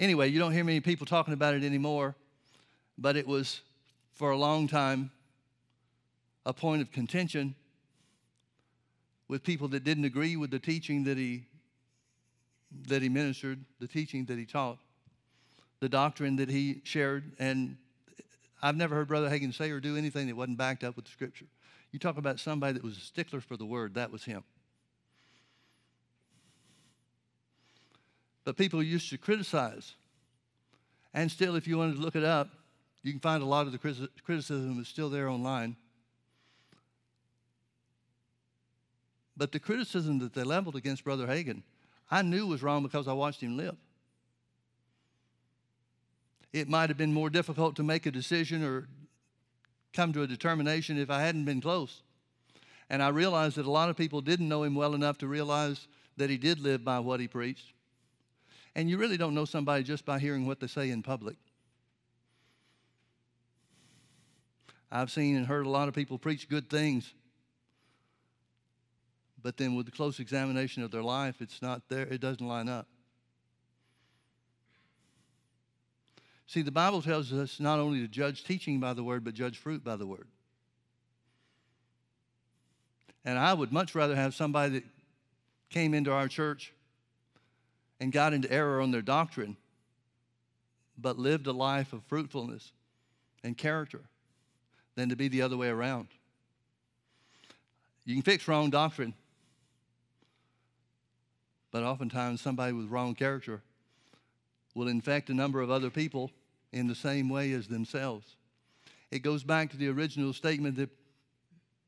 Anyway, 0.01 0.29
you 0.29 0.41
don't 0.41 0.53
hear 0.53 0.65
many 0.65 0.81
people 0.81 1.07
talking 1.07 1.33
about 1.33 1.55
it 1.55 1.63
anymore, 1.63 2.17
but 2.99 3.15
it 3.15 3.27
was 3.27 3.61
for 4.13 4.33
a 4.33 4.37
long 4.37 4.67
time 4.67 5.13
a 6.45 6.53
point 6.53 6.83
of 6.83 6.91
contention 6.91 7.55
with 9.29 9.43
people 9.43 9.69
that 9.69 9.85
didn't 9.85 10.05
agree 10.05 10.37
with 10.37 10.51
the 10.51 10.59
teaching 10.59 11.05
that 11.05 11.17
he 11.17 11.45
that 12.89 13.03
he 13.03 13.09
ministered, 13.09 13.65
the 13.79 13.87
teaching 13.87 14.25
that 14.25 14.37
he 14.37 14.45
taught, 14.45 14.79
the 15.79 15.89
doctrine 15.89 16.37
that 16.37 16.49
he 16.49 16.81
shared, 16.83 17.33
and 17.39 17.77
I've 18.61 18.77
never 18.77 18.97
heard 18.97 19.07
Brother 19.07 19.31
Hagin 19.31 19.55
say 19.55 19.71
or 19.71 19.79
do 19.79 19.97
anything 19.97 20.27
that 20.27 20.35
wasn't 20.35 20.59
backed 20.59 20.83
up 20.83 20.97
with 20.97 21.05
the 21.05 21.11
scripture. 21.13 21.47
You 21.93 22.01
talk 22.01 22.17
about 22.17 22.41
somebody 22.41 22.73
that 22.73 22.83
was 22.83 22.97
a 22.97 23.01
stickler 23.01 23.41
for 23.41 23.57
the 23.57 23.65
word, 23.65 23.95
that 23.95 24.11
was 24.11 24.25
him. 24.25 24.43
But 28.45 28.57
people 28.57 28.83
used 28.83 29.09
to 29.11 29.19
criticize. 29.19 29.95
And 31.13 31.31
still, 31.31 31.55
if 31.55 31.69
you 31.69 31.79
wanted 31.79 31.95
to 31.95 32.01
look 32.01 32.17
it 32.17 32.25
up, 32.25 32.49
you 33.03 33.13
can 33.13 33.21
find 33.21 33.43
a 33.43 33.47
lot 33.47 33.67
of 33.67 33.73
the 33.73 33.79
criticism 33.79 34.81
is 34.81 34.89
still 34.89 35.11
there 35.11 35.29
online. 35.29 35.77
But 39.37 39.53
the 39.53 39.59
criticism 39.59 40.19
that 40.21 40.35
they 40.35 40.45
leveled 40.45 40.77
against 40.77 41.05
Brother 41.05 41.27
Hagin, 41.27 41.63
I 42.11 42.23
knew 42.23 42.47
was 42.47 42.63
wrong 42.63 42.83
because 42.83 43.09
I 43.09 43.13
watched 43.13 43.41
him 43.41 43.57
live. 43.57 43.77
It 46.53 46.69
might 46.69 46.89
have 46.89 46.97
been 46.97 47.13
more 47.13 47.31
difficult 47.31 47.75
to 47.77 47.83
make 47.83 48.07
a 48.07 48.13
decision 48.13 48.63
or 48.63 48.87
come 49.93 50.13
to 50.13 50.23
a 50.23 50.27
determination 50.27 50.99
if 50.99 51.11
I 51.11 51.21
hadn't 51.21 51.45
been 51.45 51.61
close. 51.61 52.03
And 52.89 53.03
I 53.03 53.09
realized 53.09 53.57
that 53.57 53.67
a 53.67 53.71
lot 53.71 53.91
of 53.91 53.97
people 53.97 54.21
didn't 54.21 54.49
know 54.49 54.63
him 54.63 54.75
well 54.75 54.95
enough 54.95 55.19
to 55.19 55.27
realize 55.27 55.89
that 56.17 56.31
he 56.31 56.37
did 56.37 56.61
live 56.61 56.85
by 56.85 57.01
what 57.01 57.19
he 57.19 57.27
preached. 57.27 57.73
And 58.77 58.89
you 58.89 58.99
really 58.99 59.17
don't 59.17 59.35
know 59.35 59.45
somebody 59.45 59.83
just 59.83 60.05
by 60.05 60.19
hearing 60.19 60.47
what 60.47 60.61
they 60.61 60.67
say 60.67 60.91
in 60.91 61.03
public. 61.03 61.37
I've 64.93 65.11
seen 65.11 65.37
and 65.37 65.47
heard 65.47 65.67
a 65.67 65.71
lot 65.71 65.89
of 65.89 65.95
people 65.95 66.19
preach 66.19 66.49
good 66.49 66.71
things 66.71 67.15
but 69.45 69.59
then 69.59 69.75
with 69.75 69.85
the 69.85 69.93
close 69.93 70.21
examination 70.21 70.83
of 70.83 70.91
their 70.91 71.03
life, 71.03 71.43
it's 71.43 71.61
not 71.61 71.83
there, 71.91 72.07
it 72.07 72.21
doesn't 72.21 72.49
line 72.49 72.67
up. 72.67 72.89
See, 76.47 76.63
the 76.63 76.73
Bible 76.73 77.03
tells 77.03 77.31
us 77.31 77.61
not 77.61 77.79
only 77.79 78.01
to 78.01 78.09
judge 78.09 78.43
teaching 78.45 78.81
by 78.81 78.95
the 78.95 79.05
word, 79.05 79.23
but 79.23 79.35
judge 79.35 79.59
fruit 79.59 79.85
by 79.85 79.97
the 79.97 80.07
word. 80.07 80.27
And 83.23 83.39
I 83.39 83.53
would 83.53 83.71
much 83.71 83.95
rather 83.95 84.17
have 84.17 84.35
somebody 84.35 84.79
that 84.79 84.85
came 85.69 85.93
into 85.93 86.11
our 86.11 86.27
church 86.27 86.73
and 88.01 88.11
got 88.11 88.33
into 88.33 88.51
error 88.51 88.81
on 88.81 88.93
their 88.93 89.03
doctrine, 89.03 89.59
but 90.97 91.19
lived 91.19 91.47
a 91.47 91.53
life 91.53 91.93
of 91.93 92.03
fruitfulness 92.05 92.73
and 93.43 93.59
character 93.59 94.01
than 94.95 95.11
to 95.11 95.17
be 95.17 95.29
the 95.29 95.43
other 95.43 95.59
way 95.59 95.69
around. 95.69 96.09
You 98.07 98.15
can 98.15 98.23
fix 98.23 98.49
wrong 98.49 98.71
doctrine, 98.71 99.13
but 101.75 101.83
oftentimes 101.83 102.41
somebody 102.41 102.73
with 102.73 102.87
wrong 102.87 103.17
character 103.17 103.61
will 104.77 104.87
infect 104.87 105.29
a 105.29 105.35
number 105.35 105.61
of 105.61 105.73
other 105.73 105.91
people 105.91 106.31
in 106.73 106.87
the 106.87 106.95
same 106.95 107.29
way 107.29 107.51
as 107.51 107.67
themselves. 107.67 108.37
It 109.11 109.25
goes 109.25 109.43
back 109.43 109.73
to 109.73 109.77
the 109.77 109.89
original 109.89 110.33
statement 110.33 110.77
that 110.77 110.91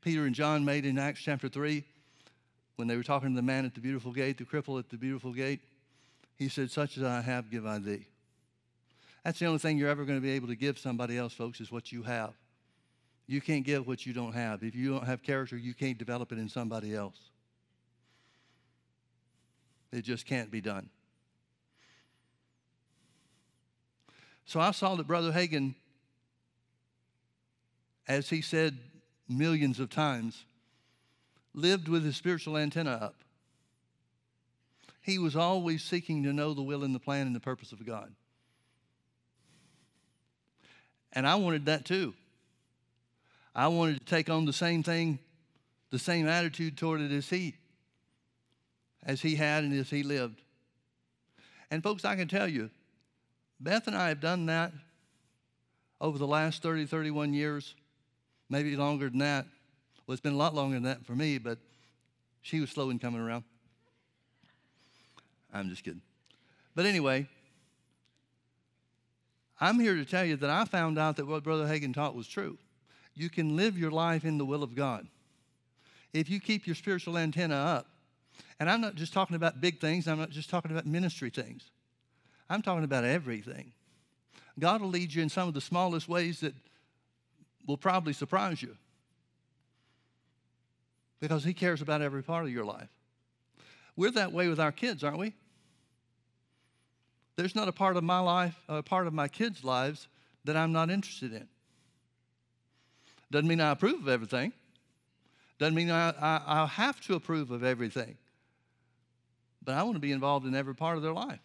Peter 0.00 0.24
and 0.24 0.34
John 0.34 0.64
made 0.64 0.86
in 0.86 0.98
Acts 0.98 1.20
chapter 1.20 1.48
3 1.48 1.84
when 2.74 2.88
they 2.88 2.96
were 2.96 3.04
talking 3.04 3.28
to 3.28 3.36
the 3.36 3.42
man 3.42 3.64
at 3.64 3.76
the 3.76 3.80
beautiful 3.80 4.10
gate, 4.10 4.38
the 4.38 4.44
cripple 4.44 4.76
at 4.80 4.90
the 4.90 4.96
beautiful 4.96 5.32
gate. 5.32 5.60
He 6.34 6.48
said, 6.48 6.68
Such 6.72 6.96
as 6.96 7.04
I 7.04 7.20
have, 7.20 7.48
give 7.48 7.64
I 7.64 7.78
thee. 7.78 8.08
That's 9.22 9.38
the 9.38 9.46
only 9.46 9.60
thing 9.60 9.78
you're 9.78 9.88
ever 9.88 10.04
going 10.04 10.18
to 10.18 10.22
be 10.22 10.32
able 10.32 10.48
to 10.48 10.56
give 10.56 10.80
somebody 10.80 11.16
else, 11.16 11.32
folks, 11.32 11.60
is 11.60 11.70
what 11.70 11.92
you 11.92 12.02
have. 12.02 12.32
You 13.28 13.40
can't 13.40 13.64
give 13.64 13.86
what 13.86 14.04
you 14.04 14.12
don't 14.12 14.32
have. 14.32 14.64
If 14.64 14.74
you 14.74 14.90
don't 14.90 15.06
have 15.06 15.22
character, 15.22 15.56
you 15.56 15.74
can't 15.74 15.96
develop 15.96 16.32
it 16.32 16.38
in 16.38 16.48
somebody 16.48 16.92
else. 16.92 17.18
It 19.92 20.02
just 20.02 20.26
can't 20.26 20.50
be 20.50 20.60
done. 20.60 20.90
So 24.44 24.60
I 24.60 24.70
saw 24.70 24.94
that 24.94 25.06
Brother 25.06 25.32
Hagin, 25.32 25.74
as 28.06 28.28
he 28.28 28.40
said 28.40 28.78
millions 29.28 29.80
of 29.80 29.90
times, 29.90 30.44
lived 31.52 31.88
with 31.88 32.04
his 32.04 32.16
spiritual 32.16 32.56
antenna 32.56 32.92
up. 32.92 33.16
He 35.02 35.18
was 35.18 35.36
always 35.36 35.82
seeking 35.82 36.22
to 36.24 36.32
know 36.32 36.52
the 36.52 36.62
will 36.62 36.84
and 36.84 36.94
the 36.94 37.00
plan 37.00 37.26
and 37.26 37.34
the 37.34 37.40
purpose 37.40 37.72
of 37.72 37.84
God. 37.84 38.12
And 41.12 41.26
I 41.26 41.36
wanted 41.36 41.66
that 41.66 41.84
too. 41.84 42.14
I 43.54 43.68
wanted 43.68 44.00
to 44.00 44.04
take 44.04 44.28
on 44.28 44.44
the 44.44 44.52
same 44.52 44.82
thing, 44.82 45.18
the 45.90 45.98
same 45.98 46.28
attitude 46.28 46.76
toward 46.76 47.00
it 47.00 47.10
as 47.10 47.30
he, 47.30 47.54
as 49.06 49.22
he 49.22 49.36
had 49.36 49.64
and 49.64 49.72
as 49.72 49.88
he 49.88 50.02
lived. 50.02 50.42
And 51.70 51.82
folks, 51.82 52.04
I 52.04 52.16
can 52.16 52.28
tell 52.28 52.48
you, 52.48 52.70
Beth 53.58 53.86
and 53.86 53.96
I 53.96 54.08
have 54.08 54.20
done 54.20 54.46
that 54.46 54.72
over 56.00 56.18
the 56.18 56.26
last 56.26 56.62
30, 56.62 56.84
31 56.86 57.32
years, 57.32 57.74
maybe 58.50 58.76
longer 58.76 59.08
than 59.08 59.20
that. 59.20 59.46
Well, 60.06 60.12
it's 60.12 60.20
been 60.20 60.34
a 60.34 60.36
lot 60.36 60.54
longer 60.54 60.74
than 60.74 60.82
that 60.82 61.06
for 61.06 61.14
me, 61.14 61.38
but 61.38 61.58
she 62.42 62.60
was 62.60 62.70
slow 62.70 62.90
in 62.90 62.98
coming 62.98 63.20
around. 63.20 63.44
I'm 65.52 65.70
just 65.70 65.82
kidding. 65.82 66.02
But 66.74 66.84
anyway, 66.84 67.26
I'm 69.58 69.80
here 69.80 69.94
to 69.94 70.04
tell 70.04 70.24
you 70.24 70.36
that 70.36 70.50
I 70.50 70.64
found 70.66 70.98
out 70.98 71.16
that 71.16 71.26
what 71.26 71.42
Brother 71.42 71.66
Hagin 71.66 71.94
taught 71.94 72.14
was 72.14 72.28
true. 72.28 72.58
You 73.14 73.30
can 73.30 73.56
live 73.56 73.78
your 73.78 73.90
life 73.90 74.24
in 74.24 74.36
the 74.36 74.44
will 74.44 74.62
of 74.62 74.74
God. 74.74 75.06
If 76.12 76.28
you 76.28 76.38
keep 76.40 76.66
your 76.66 76.76
spiritual 76.76 77.16
antenna 77.16 77.56
up, 77.56 77.86
and 78.58 78.70
I'm 78.70 78.80
not 78.80 78.94
just 78.94 79.12
talking 79.12 79.36
about 79.36 79.60
big 79.60 79.80
things, 79.80 80.08
I'm 80.08 80.18
not 80.18 80.30
just 80.30 80.48
talking 80.48 80.70
about 80.70 80.86
ministry 80.86 81.30
things. 81.30 81.70
I'm 82.48 82.62
talking 82.62 82.84
about 82.84 83.04
everything. 83.04 83.72
God 84.58 84.80
will 84.80 84.88
lead 84.88 85.12
you 85.12 85.22
in 85.22 85.28
some 85.28 85.48
of 85.48 85.54
the 85.54 85.60
smallest 85.60 86.08
ways 86.08 86.40
that 86.40 86.54
will 87.66 87.76
probably 87.76 88.12
surprise 88.12 88.62
you 88.62 88.76
because 91.20 91.44
He 91.44 91.52
cares 91.52 91.82
about 91.82 92.00
every 92.00 92.22
part 92.22 92.44
of 92.44 92.50
your 92.50 92.64
life. 92.64 92.88
We're 93.96 94.12
that 94.12 94.32
way 94.32 94.48
with 94.48 94.60
our 94.60 94.72
kids, 94.72 95.02
aren't 95.02 95.18
we? 95.18 95.34
There's 97.36 97.54
not 97.54 97.68
a 97.68 97.72
part 97.72 97.96
of 97.96 98.04
my 98.04 98.18
life, 98.20 98.58
a 98.68 98.82
part 98.82 99.06
of 99.06 99.12
my 99.12 99.28
kids' 99.28 99.62
lives 99.62 100.08
that 100.44 100.56
I'm 100.56 100.72
not 100.72 100.90
interested 100.90 101.32
in. 101.32 101.48
Doesn't 103.30 103.48
mean 103.48 103.60
I 103.60 103.72
approve 103.72 104.02
of 104.02 104.08
everything. 104.08 104.52
Doesn't 105.58 105.74
mean 105.74 105.90
I, 105.90 106.10
I, 106.10 106.42
I 106.46 106.66
have 106.66 107.00
to 107.02 107.14
approve 107.14 107.50
of 107.50 107.64
everything. 107.64 108.16
But 109.66 109.74
I 109.74 109.82
want 109.82 109.96
to 109.96 110.00
be 110.00 110.12
involved 110.12 110.46
in 110.46 110.54
every 110.54 110.74
part 110.74 110.96
of 110.96 111.02
their 111.02 111.12
life. 111.12 111.40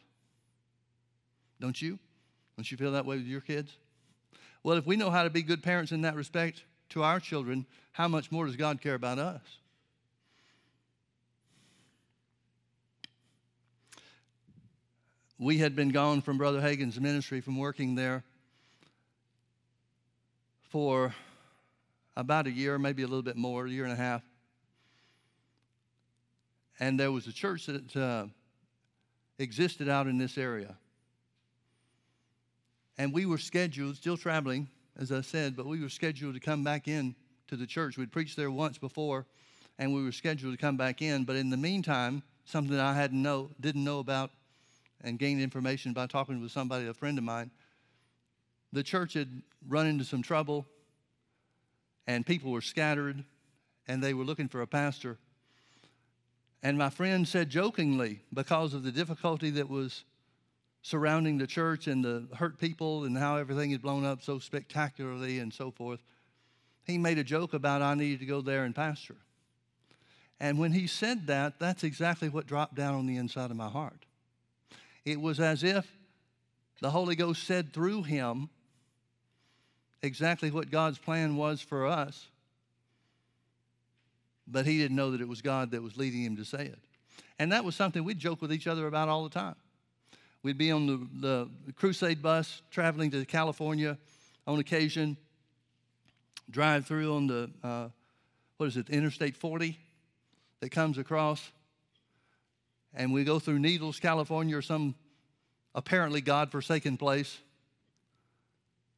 Don't 1.59 1.81
you? 1.81 1.99
Don't 2.55 2.71
you 2.71 2.77
feel 2.77 2.91
that 2.93 3.05
way 3.05 3.17
with 3.17 3.25
your 3.25 3.41
kids? 3.41 3.75
Well, 4.63 4.77
if 4.77 4.85
we 4.85 4.95
know 4.95 5.09
how 5.09 5.23
to 5.23 5.31
be 5.31 5.41
good 5.41 5.63
parents 5.63 5.91
in 5.91 6.01
that 6.03 6.15
respect 6.15 6.63
to 6.89 7.01
our 7.01 7.19
children, 7.19 7.65
how 7.93 8.07
much 8.07 8.31
more 8.31 8.45
does 8.45 8.55
God 8.55 8.79
care 8.79 8.93
about 8.93 9.17
us? 9.17 9.41
We 15.39 15.57
had 15.57 15.75
been 15.75 15.89
gone 15.89 16.21
from 16.21 16.37
Brother 16.37 16.61
Hagin's 16.61 16.99
ministry, 16.99 17.41
from 17.41 17.57
working 17.57 17.95
there 17.95 18.23
for 20.69 21.15
about 22.15 22.45
a 22.45 22.51
year, 22.51 22.77
maybe 22.77 23.01
a 23.01 23.07
little 23.07 23.23
bit 23.23 23.35
more, 23.35 23.65
a 23.65 23.69
year 23.69 23.83
and 23.83 23.93
a 23.93 23.95
half. 23.95 24.21
And 26.81 26.99
there 26.99 27.11
was 27.11 27.27
a 27.27 27.31
church 27.31 27.67
that 27.67 27.95
uh, 27.95 28.25
existed 29.37 29.87
out 29.87 30.07
in 30.07 30.17
this 30.17 30.35
area. 30.35 30.75
And 32.97 33.13
we 33.13 33.27
were 33.27 33.37
scheduled, 33.37 33.95
still 33.97 34.17
traveling, 34.17 34.67
as 34.97 35.11
I 35.11 35.21
said, 35.21 35.55
but 35.55 35.67
we 35.67 35.79
were 35.79 35.89
scheduled 35.89 36.33
to 36.33 36.39
come 36.39 36.63
back 36.63 36.87
in 36.87 37.15
to 37.49 37.55
the 37.55 37.67
church. 37.67 37.99
We'd 37.99 38.11
preached 38.11 38.35
there 38.35 38.49
once 38.49 38.79
before, 38.79 39.27
and 39.77 39.93
we 39.93 40.03
were 40.03 40.11
scheduled 40.11 40.53
to 40.53 40.57
come 40.57 40.75
back 40.75 41.03
in. 41.03 41.23
But 41.23 41.35
in 41.35 41.51
the 41.51 41.57
meantime, 41.57 42.23
something 42.45 42.79
I 42.79 42.95
hadn't 42.95 43.21
know, 43.21 43.51
didn't 43.59 43.83
know 43.83 43.99
about 43.99 44.31
and 45.03 45.19
gained 45.19 45.39
information 45.39 45.93
by 45.93 46.07
talking 46.07 46.41
with 46.41 46.51
somebody, 46.51 46.87
a 46.87 46.95
friend 46.95 47.19
of 47.19 47.23
mine, 47.23 47.51
the 48.73 48.81
church 48.81 49.13
had 49.13 49.43
run 49.67 49.85
into 49.85 50.03
some 50.03 50.23
trouble 50.23 50.65
and 52.07 52.25
people 52.25 52.51
were 52.51 52.61
scattered 52.61 53.23
and 53.87 54.03
they 54.03 54.15
were 54.15 54.23
looking 54.23 54.47
for 54.47 54.63
a 54.63 54.67
pastor. 54.67 55.19
And 56.63 56.77
my 56.77 56.89
friend 56.89 57.27
said 57.27 57.49
jokingly, 57.49 58.21
because 58.33 58.73
of 58.73 58.83
the 58.83 58.91
difficulty 58.91 59.49
that 59.51 59.69
was 59.69 60.03
surrounding 60.83 61.37
the 61.37 61.47
church 61.47 61.87
and 61.87 62.03
the 62.03 62.27
hurt 62.35 62.59
people 62.59 63.03
and 63.03 63.17
how 63.17 63.37
everything 63.37 63.71
had 63.71 63.81
blown 63.81 64.05
up 64.05 64.21
so 64.21 64.39
spectacularly 64.39 65.39
and 65.39 65.53
so 65.53 65.71
forth, 65.71 65.99
he 66.85 66.97
made 66.97 67.17
a 67.17 67.23
joke 67.23 67.53
about 67.53 67.81
I 67.81 67.93
needed 67.95 68.19
to 68.19 68.25
go 68.25 68.41
there 68.41 68.63
and 68.63 68.75
pastor. 68.75 69.17
And 70.39 70.57
when 70.57 70.71
he 70.71 70.87
said 70.87 71.27
that, 71.27 71.59
that's 71.59 71.83
exactly 71.83 72.29
what 72.29 72.47
dropped 72.47 72.75
down 72.75 72.95
on 72.95 73.05
the 73.05 73.17
inside 73.17 73.51
of 73.51 73.57
my 73.57 73.69
heart. 73.69 74.05
It 75.05 75.21
was 75.21 75.39
as 75.39 75.63
if 75.63 75.87
the 76.79 76.89
Holy 76.89 77.15
Ghost 77.15 77.43
said 77.43 77.73
through 77.73 78.03
him 78.03 78.49
exactly 80.01 80.49
what 80.49 80.71
God's 80.71 80.97
plan 80.97 81.35
was 81.35 81.61
for 81.61 81.85
us, 81.85 82.27
but 84.47 84.65
he 84.65 84.77
didn't 84.77 84.95
know 84.95 85.11
that 85.11 85.21
it 85.21 85.27
was 85.27 85.41
God 85.41 85.71
that 85.71 85.81
was 85.81 85.97
leading 85.97 86.23
him 86.23 86.37
to 86.37 86.45
say 86.45 86.65
it. 86.65 86.79
And 87.39 87.51
that 87.51 87.63
was 87.63 87.75
something 87.75 88.03
we'd 88.03 88.19
joke 88.19 88.41
with 88.41 88.53
each 88.53 88.67
other 88.67 88.87
about 88.87 89.09
all 89.09 89.23
the 89.23 89.29
time. 89.29 89.55
We'd 90.43 90.57
be 90.57 90.71
on 90.71 90.87
the, 90.87 91.47
the 91.65 91.73
crusade 91.73 92.21
bus 92.21 92.61
traveling 92.71 93.11
to 93.11 93.25
California 93.25 93.97
on 94.47 94.59
occasion, 94.59 95.17
drive 96.49 96.85
through 96.85 97.15
on 97.15 97.27
the, 97.27 97.49
uh, 97.63 97.89
what 98.57 98.67
is 98.67 98.77
it, 98.77 98.89
Interstate 98.89 99.35
40 99.35 99.77
that 100.59 100.69
comes 100.69 100.97
across. 100.97 101.51
And 102.93 103.13
we 103.13 103.23
go 103.23 103.39
through 103.39 103.59
Needles, 103.59 103.99
California, 103.99 104.57
or 104.57 104.61
some 104.61 104.95
apparently 105.75 106.21
God 106.21 106.51
forsaken 106.51 106.97
place. 106.97 107.39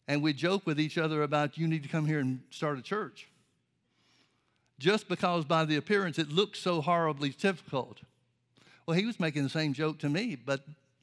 And 0.07 0.21
we 0.21 0.33
joke 0.33 0.65
with 0.65 0.79
each 0.79 0.97
other 0.97 1.23
about 1.23 1.57
you 1.57 1.67
need 1.67 1.83
to 1.83 1.89
come 1.89 2.05
here 2.05 2.19
and 2.19 2.41
start 2.49 2.77
a 2.77 2.81
church. 2.81 3.27
Just 4.83 5.07
because 5.07 5.45
by 5.45 5.63
the 5.63 5.77
appearance 5.77 6.19
it 6.19 6.27
looks 6.27 6.59
so 6.59 6.81
horribly 6.81 7.29
difficult. 7.29 8.01
Well, 8.85 8.97
he 8.97 9.05
was 9.05 9.17
making 9.17 9.43
the 9.43 9.49
same 9.49 9.71
joke 9.71 9.99
to 9.99 10.09
me, 10.09 10.35
but 10.35 10.59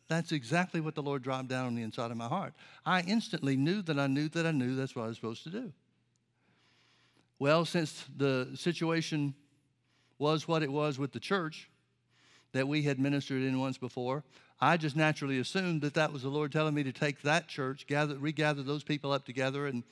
that's 0.07 0.33
exactly 0.33 0.83
what 0.83 0.95
the 0.95 1.03
Lord 1.03 1.23
dropped 1.23 1.49
down 1.49 1.65
on 1.65 1.75
the 1.77 1.83
inside 1.83 2.11
of 2.11 2.19
my 2.19 2.29
heart. 2.29 2.53
I 2.85 3.01
instantly 3.01 3.57
knew 3.57 3.81
that 3.81 3.99
I 3.99 4.07
knew 4.07 4.29
that 4.29 4.45
I 4.45 4.51
knew 4.51 4.75
that's 4.75 4.95
what 4.95 5.05
I 5.05 5.07
was 5.07 5.17
supposed 5.17 5.45
to 5.45 5.49
do. 5.49 5.73
Well, 7.39 7.65
since 7.65 8.05
the 8.15 8.51
situation 8.55 9.33
was 10.19 10.47
what 10.47 10.63
it 10.63 10.71
was 10.71 10.99
with 10.99 11.13
the 11.13 11.21
church 11.21 11.71
that 12.53 12.69
we 12.69 12.83
had 12.83 12.99
ministered 12.99 13.43
in 13.43 13.59
once 13.59 13.79
before, 13.79 14.25
I 14.61 14.77
just 14.77 14.95
naturally 14.95 15.39
assumed 15.39 15.81
that 15.81 15.95
that 15.95 16.13
was 16.13 16.21
the 16.21 16.29
Lord 16.29 16.53
telling 16.53 16.75
me 16.75 16.83
to 16.83 16.93
take 16.93 17.23
that 17.23 17.49
church, 17.49 17.87
gather, 17.87 18.19
regather 18.19 18.63
those 18.63 18.85
people 18.85 19.11
up 19.11 19.25
together, 19.25 19.67
and 19.67 19.85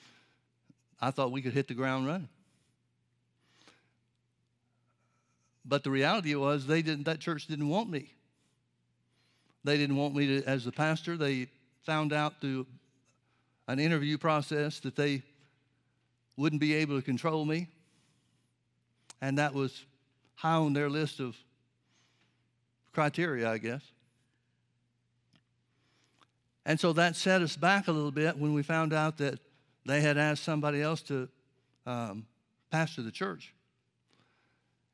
I 1.00 1.10
thought 1.10 1.32
we 1.32 1.40
could 1.40 1.54
hit 1.54 1.68
the 1.68 1.74
ground 1.74 2.06
running. 2.06 2.28
But 5.68 5.84
the 5.84 5.90
reality 5.90 6.34
was 6.34 6.66
they 6.66 6.80
didn't, 6.80 7.04
that 7.04 7.20
church 7.20 7.46
didn't 7.46 7.68
want 7.68 7.90
me. 7.90 8.10
They 9.64 9.76
didn't 9.76 9.96
want 9.96 10.14
me 10.14 10.26
to, 10.26 10.44
as 10.44 10.64
the 10.64 10.72
pastor. 10.72 11.16
They 11.16 11.48
found 11.82 12.12
out 12.12 12.40
through 12.40 12.66
an 13.66 13.78
interview 13.78 14.16
process 14.16 14.80
that 14.80 14.96
they 14.96 15.22
wouldn't 16.36 16.60
be 16.60 16.74
able 16.74 16.96
to 16.96 17.02
control 17.02 17.44
me. 17.44 17.68
And 19.20 19.36
that 19.36 19.52
was 19.52 19.84
high 20.36 20.54
on 20.54 20.72
their 20.72 20.88
list 20.88 21.20
of 21.20 21.36
criteria, 22.92 23.50
I 23.50 23.58
guess. 23.58 23.82
And 26.64 26.80
so 26.80 26.92
that 26.94 27.16
set 27.16 27.42
us 27.42 27.56
back 27.56 27.88
a 27.88 27.92
little 27.92 28.10
bit 28.10 28.38
when 28.38 28.54
we 28.54 28.62
found 28.62 28.92
out 28.92 29.18
that 29.18 29.38
they 29.84 30.00
had 30.00 30.16
asked 30.16 30.44
somebody 30.44 30.80
else 30.80 31.02
to 31.02 31.28
um, 31.86 32.26
pastor 32.70 33.02
the 33.02 33.10
church. 33.10 33.52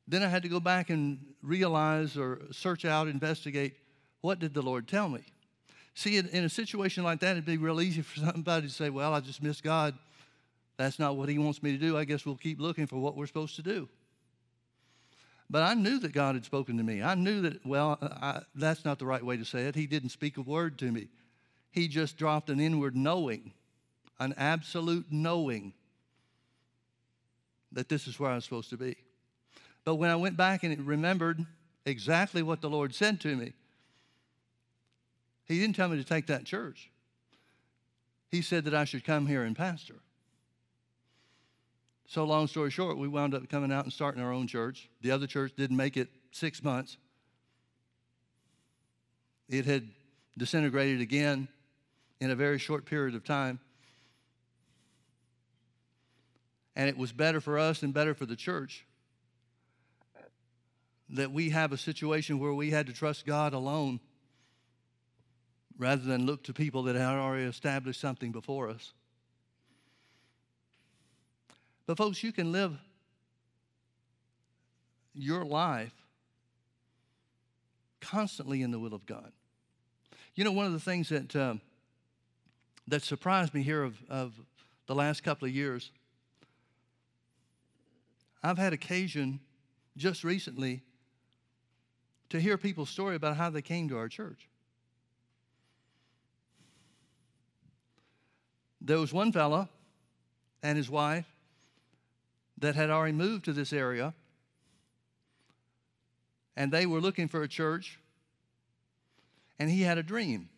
Then 0.07 0.23
I 0.23 0.27
had 0.27 0.43
to 0.43 0.49
go 0.49 0.59
back 0.59 0.89
and 0.89 1.19
realize 1.41 2.17
or 2.17 2.41
search 2.51 2.85
out, 2.85 3.07
investigate 3.07 3.75
what 4.25 4.39
did 4.39 4.55
the 4.55 4.61
Lord 4.63 4.87
tell 4.87 5.07
me? 5.07 5.21
See, 5.93 6.17
in, 6.17 6.43
a 6.43 6.49
situation 6.49 7.03
like 7.03 7.19
that, 7.19 7.33
it'd 7.33 7.45
be 7.45 7.57
real 7.57 7.79
easy 7.79 8.01
for 8.01 8.19
somebody 8.31 8.65
to 8.65 8.73
say, 8.73 8.89
Well, 8.89 9.13
I 9.13 9.19
just 9.19 9.43
missed 9.43 9.63
God. 9.63 9.95
That's 10.77 10.97
not 10.97 11.15
what 11.15 11.29
He 11.29 11.37
wants 11.37 11.61
me 11.61 11.73
to 11.73 11.77
do. 11.77 11.95
I 11.95 12.05
guess 12.05 12.25
we'll 12.25 12.35
keep 12.35 12.59
looking 12.59 12.87
for 12.87 12.97
what 12.97 13.15
we're 13.15 13.27
supposed 13.27 13.55
to 13.57 13.61
do. 13.61 13.87
But 15.47 15.61
I 15.61 15.75
knew 15.75 15.99
that 15.99 16.11
God 16.11 16.33
had 16.33 16.43
spoken 16.43 16.75
to 16.77 16.83
me. 16.83 17.03
I 17.03 17.13
knew 17.13 17.41
that, 17.43 17.63
well, 17.63 17.99
I, 18.01 18.41
that's 18.55 18.83
not 18.83 18.97
the 18.97 19.05
right 19.05 19.23
way 19.23 19.37
to 19.37 19.45
say 19.45 19.67
it. 19.67 19.75
He 19.75 19.85
didn't 19.85 20.09
speak 20.09 20.37
a 20.37 20.41
word 20.41 20.79
to 20.79 20.91
me, 20.91 21.07
He 21.69 21.87
just 21.87 22.17
dropped 22.17 22.49
an 22.49 22.59
inward 22.59 22.95
knowing, 22.95 23.53
an 24.19 24.33
absolute 24.37 25.05
knowing 25.11 25.71
that 27.73 27.89
this 27.89 28.07
is 28.07 28.19
where 28.19 28.31
I 28.31 28.35
was 28.35 28.43
supposed 28.43 28.71
to 28.71 28.77
be. 28.77 28.97
But 29.85 29.95
when 29.95 30.09
I 30.09 30.15
went 30.15 30.35
back 30.35 30.63
and 30.63 30.85
remembered 30.85 31.45
exactly 31.85 32.41
what 32.41 32.59
the 32.59 32.69
Lord 32.69 32.93
said 32.93 33.21
to 33.21 33.35
me, 33.35 33.53
he 35.45 35.59
didn't 35.59 35.75
tell 35.75 35.87
me 35.87 35.97
to 35.97 36.03
take 36.03 36.25
that 36.27 36.43
church. 36.43 36.89
He 38.31 38.41
said 38.41 38.65
that 38.65 38.73
I 38.73 38.83
should 38.83 39.05
come 39.05 39.27
here 39.27 39.43
and 39.43 39.55
pastor. 39.55 39.95
So, 42.07 42.23
long 42.25 42.47
story 42.47 42.71
short, 42.71 42.97
we 42.97 43.07
wound 43.07 43.35
up 43.35 43.47
coming 43.47 43.71
out 43.71 43.83
and 43.83 43.93
starting 43.93 44.21
our 44.21 44.31
own 44.31 44.47
church. 44.47 44.89
The 45.01 45.11
other 45.11 45.27
church 45.27 45.53
didn't 45.55 45.77
make 45.77 45.97
it 45.97 46.09
six 46.31 46.63
months. 46.63 46.97
It 49.47 49.65
had 49.65 49.87
disintegrated 50.37 51.01
again 51.01 51.47
in 52.19 52.31
a 52.31 52.35
very 52.35 52.57
short 52.57 52.85
period 52.85 53.15
of 53.15 53.23
time. 53.23 53.59
And 56.75 56.89
it 56.89 56.97
was 56.97 57.11
better 57.11 57.39
for 57.39 57.57
us 57.59 57.83
and 57.83 57.93
better 57.93 58.15
for 58.15 58.25
the 58.25 58.35
church 58.35 58.85
that 61.09 61.31
we 61.31 61.49
have 61.51 61.71
a 61.71 61.77
situation 61.77 62.39
where 62.39 62.53
we 62.53 62.71
had 62.71 62.87
to 62.87 62.93
trust 62.93 63.25
God 63.25 63.53
alone 63.53 63.99
rather 65.77 66.01
than 66.01 66.25
look 66.25 66.43
to 66.43 66.53
people 66.53 66.83
that 66.83 66.95
had 66.95 67.15
already 67.15 67.45
established 67.45 67.99
something 67.99 68.31
before 68.31 68.69
us. 68.69 68.93
But, 71.85 71.97
folks, 71.97 72.23
you 72.23 72.31
can 72.31 72.51
live 72.51 72.77
your 75.13 75.45
life 75.45 75.93
constantly 78.01 78.61
in 78.61 78.71
the 78.71 78.79
will 78.79 78.93
of 78.93 79.05
God. 79.05 79.31
You 80.33 80.43
know, 80.43 80.51
one 80.51 80.65
of 80.65 80.73
the 80.73 80.79
things 80.79 81.09
that, 81.09 81.35
uh, 81.35 81.55
that 82.87 83.03
surprised 83.03 83.53
me 83.53 83.61
here 83.61 83.83
of, 83.83 83.97
of 84.09 84.33
the 84.87 84.95
last 84.95 85.23
couple 85.23 85.47
of 85.47 85.53
years, 85.53 85.91
I've 88.43 88.57
had 88.57 88.73
occasion 88.73 89.39
just 89.97 90.23
recently 90.23 90.83
to 92.35 92.41
hear 92.41 92.57
people's 92.57 92.89
story 92.89 93.15
about 93.15 93.37
how 93.37 93.49
they 93.49 93.61
came 93.61 93.89
to 93.89 93.97
our 93.97 94.09
church. 94.09 94.49
There 98.81 98.99
was 98.99 99.11
one 99.13 99.31
fella 99.31 99.69
and 100.61 100.77
his 100.77 100.89
wife 100.89 101.25
that 102.57 102.75
had 102.75 102.89
already 102.89 103.13
moved 103.13 103.45
to 103.45 103.53
this 103.53 103.73
area, 103.73 104.13
and 106.55 106.71
they 106.71 106.85
were 106.85 107.01
looking 107.01 107.27
for 107.27 107.41
a 107.41 107.47
church, 107.47 107.99
and 109.57 109.69
he 109.69 109.81
had 109.81 109.97
a 109.97 110.03
dream. 110.03 110.49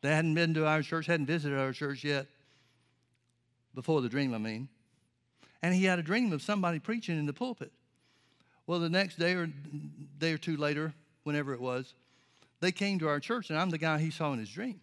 They 0.00 0.10
hadn't 0.10 0.34
been 0.34 0.54
to 0.54 0.66
our 0.66 0.82
church, 0.82 1.06
hadn't 1.06 1.26
visited 1.26 1.58
our 1.58 1.72
church 1.72 2.04
yet, 2.04 2.26
before 3.74 4.00
the 4.00 4.08
dream, 4.08 4.34
I 4.34 4.38
mean. 4.38 4.68
And 5.62 5.74
he 5.74 5.84
had 5.84 5.98
a 5.98 6.02
dream 6.02 6.32
of 6.32 6.42
somebody 6.42 6.78
preaching 6.78 7.18
in 7.18 7.26
the 7.26 7.32
pulpit. 7.32 7.72
Well, 8.66 8.78
the 8.78 8.88
next 8.88 9.18
day 9.18 9.34
or 9.34 9.48
day 10.18 10.32
or 10.32 10.38
two 10.38 10.56
later, 10.56 10.94
whenever 11.24 11.52
it 11.52 11.60
was, 11.60 11.94
they 12.60 12.72
came 12.72 12.98
to 13.00 13.08
our 13.08 13.20
church, 13.20 13.50
and 13.50 13.58
I'm 13.58 13.70
the 13.70 13.78
guy 13.78 13.98
he 13.98 14.10
saw 14.10 14.32
in 14.32 14.38
his 14.38 14.48
dream. 14.48 14.80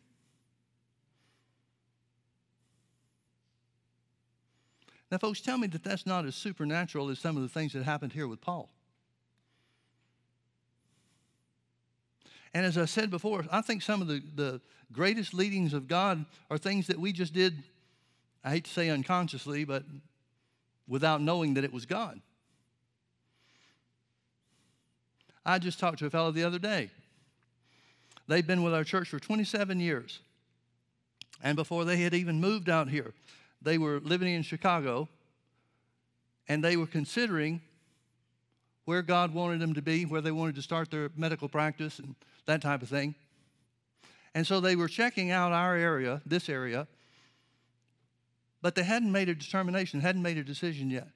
Now, 5.11 5.17
folks, 5.17 5.41
tell 5.41 5.57
me 5.57 5.67
that 5.67 5.83
that's 5.83 6.05
not 6.05 6.25
as 6.25 6.35
supernatural 6.35 7.09
as 7.09 7.19
some 7.19 7.35
of 7.35 7.41
the 7.41 7.49
things 7.49 7.73
that 7.73 7.83
happened 7.83 8.13
here 8.13 8.27
with 8.27 8.41
Paul. 8.41 8.69
And 12.53 12.65
as 12.65 12.77
I 12.77 12.85
said 12.85 13.09
before, 13.09 13.45
I 13.51 13.61
think 13.61 13.81
some 13.81 14.01
of 14.01 14.07
the, 14.07 14.21
the 14.35 14.61
greatest 14.91 15.33
leadings 15.33 15.73
of 15.73 15.87
God 15.87 16.25
are 16.49 16.57
things 16.57 16.87
that 16.87 16.99
we 16.99 17.11
just 17.11 17.33
did, 17.33 17.63
I 18.43 18.51
hate 18.51 18.65
to 18.65 18.71
say 18.71 18.89
unconsciously, 18.89 19.65
but 19.65 19.83
without 20.87 21.21
knowing 21.21 21.55
that 21.55 21.63
it 21.63 21.71
was 21.71 21.85
God. 21.85 22.19
I 25.49 25.57
just 25.57 25.79
talked 25.79 25.97
to 25.99 26.05
a 26.05 26.09
fellow 26.11 26.31
the 26.31 26.43
other 26.43 26.59
day. 26.59 26.91
They've 28.27 28.45
been 28.45 28.61
with 28.61 28.75
our 28.75 28.83
church 28.83 29.09
for 29.09 29.19
27 29.19 29.79
years. 29.79 30.19
And 31.41 31.55
before 31.55 31.85
they 31.85 31.97
had 31.97 32.13
even 32.13 32.39
moved 32.39 32.69
out 32.69 32.87
here, 32.87 33.13
they 33.59 33.79
were 33.79 33.99
living 33.99 34.31
in 34.33 34.43
Chicago 34.43 35.09
and 36.47 36.63
they 36.63 36.77
were 36.77 36.85
considering 36.85 37.61
where 38.85 39.01
God 39.01 39.33
wanted 39.33 39.59
them 39.59 39.73
to 39.73 39.81
be, 39.81 40.05
where 40.05 40.21
they 40.21 40.31
wanted 40.31 40.53
to 40.55 40.61
start 40.61 40.91
their 40.91 41.09
medical 41.15 41.49
practice 41.49 41.97
and 41.97 42.13
that 42.45 42.61
type 42.61 42.83
of 42.83 42.89
thing. 42.89 43.15
And 44.35 44.45
so 44.45 44.59
they 44.59 44.75
were 44.75 44.87
checking 44.87 45.31
out 45.31 45.51
our 45.51 45.75
area, 45.75 46.21
this 46.27 46.47
area, 46.47 46.87
but 48.61 48.75
they 48.75 48.83
hadn't 48.83 49.11
made 49.11 49.29
a 49.29 49.35
determination, 49.35 49.99
hadn't 49.99 50.21
made 50.21 50.37
a 50.37 50.43
decision 50.43 50.91
yet. 50.91 51.07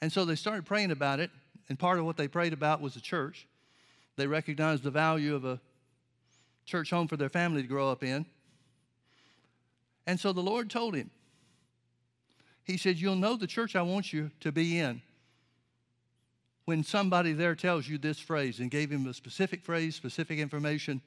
And 0.00 0.12
so 0.12 0.24
they 0.24 0.36
started 0.36 0.64
praying 0.64 0.92
about 0.92 1.18
it, 1.18 1.30
and 1.68 1.78
part 1.78 1.98
of 1.98 2.04
what 2.04 2.16
they 2.16 2.28
prayed 2.28 2.52
about 2.52 2.80
was 2.80 2.94
the 2.94 3.00
church. 3.00 3.46
They 4.16 4.26
recognized 4.26 4.82
the 4.82 4.90
value 4.90 5.34
of 5.34 5.44
a 5.44 5.60
church 6.64 6.90
home 6.90 7.08
for 7.08 7.16
their 7.16 7.28
family 7.28 7.62
to 7.62 7.68
grow 7.68 7.90
up 7.90 8.02
in. 8.02 8.26
And 10.06 10.18
so 10.18 10.32
the 10.32 10.42
Lord 10.42 10.70
told 10.70 10.94
him, 10.94 11.10
He 12.64 12.76
said, 12.76 12.98
You'll 12.98 13.16
know 13.16 13.36
the 13.36 13.46
church 13.46 13.76
I 13.76 13.82
want 13.82 14.12
you 14.12 14.30
to 14.40 14.52
be 14.52 14.78
in 14.78 15.02
when 16.64 16.84
somebody 16.84 17.32
there 17.32 17.54
tells 17.54 17.88
you 17.88 17.98
this 17.98 18.18
phrase 18.18 18.60
and 18.60 18.70
gave 18.70 18.90
him 18.90 19.06
a 19.06 19.14
specific 19.14 19.64
phrase, 19.64 19.96
specific 19.96 20.38
information. 20.38 21.00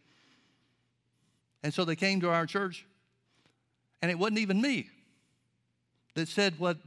And 1.64 1.74
so 1.74 1.86
they 1.86 1.96
came 1.96 2.22
to 2.22 2.30
our 2.30 2.46
church, 2.46 2.86
and 4.02 4.12
it 4.12 4.20
wasn't 4.20 4.40
even 4.40 4.62
me 4.62 4.90
that 6.14 6.28
said 6.28 6.60
what 6.60 6.78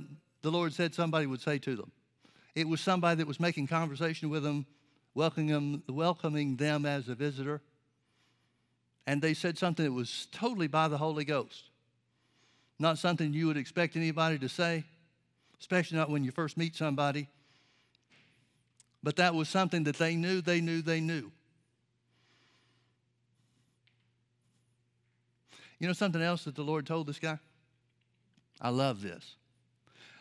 the 0.43 0.51
Lord 0.51 0.73
said 0.73 0.95
somebody 0.95 1.27
would 1.27 1.41
say 1.41 1.59
to 1.59 1.77
them. 1.77 1.91
It 2.55 2.69
was 2.69 2.81
somebody 2.81 3.19
that 3.19 3.27
was 3.27 3.41
making 3.41 3.67
conversation 3.67 4.31
with 4.31 4.43
them, 4.43 4.67
welcoming 5.15 5.49
them, 5.49 5.83
welcoming 5.89 6.57
them 6.57 6.87
as 6.87 7.09
a 7.09 7.15
visitor. 7.15 7.61
And 9.07 9.23
they 9.23 9.35
said 9.35 9.57
something 9.57 9.85
that 9.85 9.93
was 9.93 10.27
totally 10.33 10.67
by 10.67 10.89
the 10.89 10.99
Holy 10.99 11.25
Ghost. 11.25 11.71
Not 12.79 12.99
something 12.99 13.33
you 13.33 13.47
would 13.47 13.57
expect 13.57 13.97
anybody 13.97 14.39
to 14.39 14.49
say, 14.49 14.85
especially 15.61 15.99
not 15.99 16.11
when 16.11 16.25
you 16.25 16.31
first 16.31 16.57
meet 16.57 16.77
somebody. 16.77 17.29
But 19.03 19.17
that 19.17 19.35
was 19.35 19.49
something 19.49 19.85
that 19.85 19.97
they 19.97 20.17
knew, 20.17 20.41
they 20.41 20.61
knew, 20.61 20.83
they 20.83 21.01
knew. 21.01 21.31
You 25.79 25.87
know 25.87 25.93
something 25.93 26.23
else 26.23 26.45
that 26.45 26.57
the 26.57 26.63
Lord 26.63 26.87
told 26.87 27.07
this 27.07 27.19
guy? 27.19 27.39
I 28.61 28.71
love 28.71 29.01
this. 29.01 29.37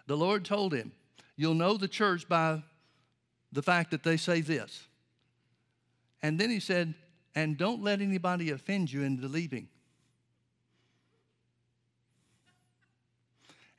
The 0.06 0.16
Lord 0.16 0.46
told 0.46 0.74
him, 0.74 0.92
You'll 1.38 1.54
know 1.54 1.78
the 1.78 1.88
church 1.88 2.28
by 2.28 2.64
the 3.52 3.62
fact 3.62 3.92
that 3.92 4.04
they 4.04 4.18
say 4.18 4.42
this. 4.42 4.88
And 6.22 6.40
then 6.40 6.50
he 6.50 6.60
said, 6.60 6.96
And 7.36 7.58
don't 7.58 7.84
let 7.84 8.02
anybody 8.02 8.50
offend 8.50 8.92
you 8.92 9.04
into 9.04 9.28
leaving. 9.28 9.70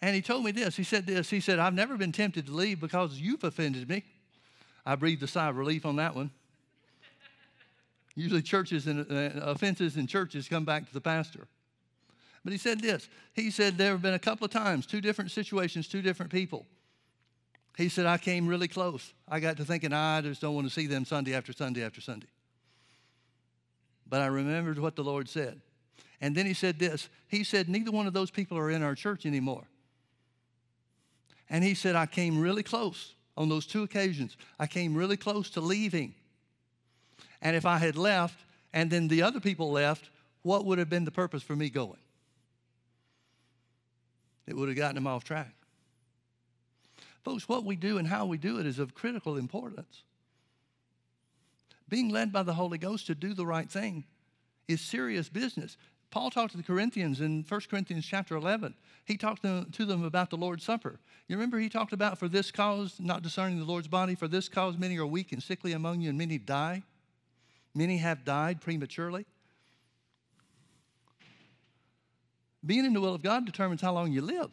And 0.01 0.15
he 0.15 0.23
told 0.23 0.45
me 0.45 0.53
this. 0.53 0.77
He 0.77 0.85
said 0.85 1.07
this. 1.07 1.29
He 1.29 1.41
said, 1.41 1.59
I've 1.59 1.75
never 1.75 1.97
been 1.97 2.13
tempted 2.13 2.47
to 2.47 2.53
leave 2.53 2.81
because 2.81 3.21
you've 3.21 3.43
offended 3.43 3.89
me. 3.89 4.05
I 4.87 4.95
breathed 4.95 5.23
a 5.25 5.27
sigh 5.27 5.49
of 5.49 5.57
relief 5.57 5.85
on 5.85 5.97
that 5.97 6.15
one. 6.15 6.31
Usually, 8.15 8.43
churches 8.43 8.87
and 8.87 9.01
uh, 9.11 9.41
offenses 9.43 9.97
in 9.97 10.07
churches 10.07 10.49
come 10.49 10.65
back 10.65 10.87
to 10.87 10.95
the 10.95 11.01
pastor. 11.01 11.47
But 12.45 12.53
he 12.53 12.59
said 12.59 12.81
this. 12.81 13.09
He 13.35 13.51
said 13.51 13.77
there 13.77 13.93
have 13.93 14.03
been 14.03 14.15
a 14.15 14.19
couple 14.19 14.45
of 14.45 14.51
times, 14.51 14.87
two 14.87 15.01
different 15.01 15.31
situations, 15.31 15.89
two 15.89 16.03
different 16.03 16.33
people. 16.33 16.67
He 17.77 17.89
said, 17.89 18.07
I 18.07 18.19
came 18.19 18.49
really 18.49 18.69
close. 18.69 19.13
I 19.29 19.39
got 19.41 19.57
to 19.59 19.65
thinking, 19.65 19.93
I 19.93 20.21
just 20.21 20.41
don't 20.41 20.55
want 20.55 20.67
to 20.67 20.73
see 20.73 20.87
them 20.87 21.05
Sunday 21.05 21.35
after 21.35 21.53
Sunday 21.53 21.85
after 21.85 22.01
Sunday. 22.01 22.27
But 24.09 24.21
I 24.21 24.27
remembered 24.27 24.79
what 24.79 24.97
the 24.97 25.05
Lord 25.05 25.29
said. 25.29 25.61
And 26.21 26.35
then 26.35 26.47
he 26.47 26.55
said 26.55 26.79
this. 26.79 27.09
He 27.29 27.45
said, 27.45 27.69
Neither 27.69 27.91
one 27.91 28.07
of 28.07 28.13
those 28.13 28.31
people 28.31 28.59
are 28.59 28.71
in 28.71 28.83
our 28.83 28.95
church 28.95 29.27
anymore. 29.27 29.65
And 31.51 31.63
he 31.63 31.75
said, 31.75 31.95
I 31.95 32.07
came 32.07 32.41
really 32.41 32.63
close 32.63 33.15
on 33.37 33.49
those 33.49 33.67
two 33.67 33.83
occasions. 33.83 34.37
I 34.59 34.67
came 34.67 34.95
really 34.95 35.17
close 35.17 35.51
to 35.51 35.61
leaving. 35.61 36.15
And 37.41 37.55
if 37.55 37.65
I 37.65 37.79
had 37.79 37.97
left 37.97 38.39
and 38.73 38.91
then 38.91 39.09
the 39.09 39.23
other 39.23 39.41
people 39.41 39.71
left, 39.71 40.11
what 40.43 40.65
would 40.65 40.79
have 40.79 40.91
been 40.91 41.05
the 41.05 41.11
purpose 41.11 41.43
for 41.43 41.55
me 41.55 41.71
going? 41.71 42.01
It 44.47 44.57
would 44.57 44.69
have 44.69 44.77
gotten 44.77 44.97
them 44.97 45.07
off 45.07 45.25
track. 45.25 45.55
Folks, 47.25 47.49
what 47.49 47.65
we 47.65 47.77
do 47.77 47.99
and 47.99 48.09
how 48.09 48.27
we 48.27 48.39
do 48.39 48.59
it 48.59 48.67
is 48.67 48.79
of 48.79 48.95
critical 48.95 49.37
importance. 49.37 50.03
Being 51.89 52.11
led 52.11 52.33
by 52.33 52.43
the 52.43 52.55
Holy 52.55 52.79
Ghost 52.79 53.07
to 53.07 53.15
do 53.15 53.35
the 53.35 53.47
right 53.47 53.71
thing 53.71 54.05
is 54.67 54.81
serious 54.81 55.29
business. 55.29 55.77
Paul 56.11 56.31
talked 56.31 56.53
to 56.53 56.57
the 56.57 56.63
Corinthians 56.63 57.21
in 57.21 57.45
1 57.47 57.61
Corinthians 57.71 58.07
chapter 58.07 58.35
11. 58.37 58.75
He 59.05 59.17
talked 59.17 59.43
to 59.43 59.85
them 59.85 60.05
about 60.05 60.31
the 60.31 60.37
Lord's 60.37 60.65
Supper. 60.65 60.99
You 61.27 61.37
remember 61.37 61.59
he 61.59 61.69
talked 61.69 61.93
about 61.93 62.19
for 62.19 62.29
this 62.29 62.51
cause, 62.51 62.97
not 62.99 63.23
discerning 63.23 63.59
the 63.59 63.65
Lord's 63.65 63.89
body, 63.89 64.15
for 64.15 64.29
this 64.29 64.49
cause 64.49 64.79
many 64.79 64.97
are 64.99 65.07
weak 65.07 65.33
and 65.33 65.43
sickly 65.43 65.73
among 65.73 66.01
you, 66.01 66.09
and 66.09 66.17
many 66.19 66.39
die. 66.39 66.83
Many 67.75 67.99
have 67.99 68.25
died 68.25 68.61
prematurely. 68.63 69.27
Being 72.65 72.87
in 72.87 72.93
the 72.93 73.01
will 73.01 73.15
of 73.15 73.23
God 73.23 73.47
determines 73.47 73.81
how 73.81 73.93
long 73.93 74.13
you 74.13 74.21
live. 74.23 74.51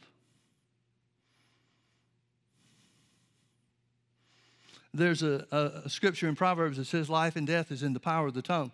There's 4.95 5.23
a, 5.23 5.83
a, 5.85 5.89
scripture 5.89 6.27
in 6.27 6.35
Proverbs 6.35 6.77
that 6.77 6.85
says, 6.85 7.09
Life 7.09 7.35
and 7.35 7.45
death 7.45 7.71
is 7.71 7.83
in 7.83 7.93
the 7.93 7.99
power 7.99 8.27
of 8.27 8.33
the 8.33 8.41
tongue 8.41 8.71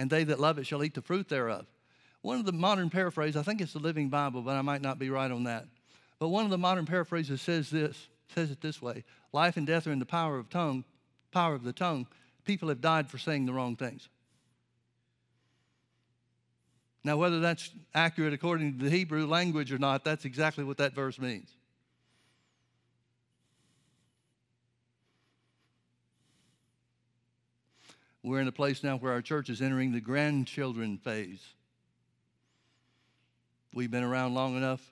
and 0.00 0.08
they 0.08 0.24
that 0.24 0.40
love 0.40 0.58
it 0.58 0.66
shall 0.66 0.82
eat 0.82 0.94
the 0.94 1.02
fruit 1.02 1.28
thereof. 1.28 1.66
One 2.22 2.38
of 2.38 2.46
the 2.46 2.52
modern 2.52 2.88
paraphrases, 2.88 3.36
I 3.36 3.42
think 3.42 3.60
it's 3.60 3.74
the 3.74 3.80
Living 3.80 4.08
Bible, 4.08 4.40
but 4.40 4.56
I 4.56 4.62
might 4.62 4.80
not 4.80 4.98
be 4.98 5.10
right 5.10 5.30
on 5.30 5.44
that. 5.44 5.66
But 6.18 6.28
one 6.28 6.46
of 6.46 6.50
the 6.50 6.56
modern 6.56 6.86
paraphrases 6.86 7.42
says 7.42 7.68
this, 7.68 8.08
says 8.34 8.50
it 8.50 8.62
this 8.62 8.80
way: 8.80 9.04
life 9.34 9.58
and 9.58 9.66
death 9.66 9.86
are 9.86 9.92
in 9.92 9.98
the 9.98 10.06
power 10.06 10.38
of 10.38 10.48
tongue, 10.48 10.84
power 11.32 11.54
of 11.54 11.64
the 11.64 11.74
tongue. 11.74 12.06
People 12.46 12.70
have 12.70 12.80
died 12.80 13.10
for 13.10 13.18
saying 13.18 13.44
the 13.44 13.52
wrong 13.52 13.76
things. 13.76 14.08
Now, 17.04 17.18
whether 17.18 17.40
that's 17.40 17.70
accurate 17.94 18.32
according 18.32 18.78
to 18.78 18.84
the 18.84 18.90
Hebrew 18.90 19.26
language 19.26 19.70
or 19.70 19.78
not, 19.78 20.02
that's 20.02 20.24
exactly 20.24 20.64
what 20.64 20.78
that 20.78 20.94
verse 20.94 21.18
means. 21.18 21.50
We're 28.22 28.40
in 28.40 28.48
a 28.48 28.52
place 28.52 28.82
now 28.82 28.96
where 28.96 29.12
our 29.12 29.22
church 29.22 29.48
is 29.48 29.62
entering 29.62 29.92
the 29.92 30.00
grandchildren 30.00 30.98
phase. 30.98 31.40
We've 33.72 33.90
been 33.90 34.02
around 34.02 34.34
long 34.34 34.56
enough 34.56 34.82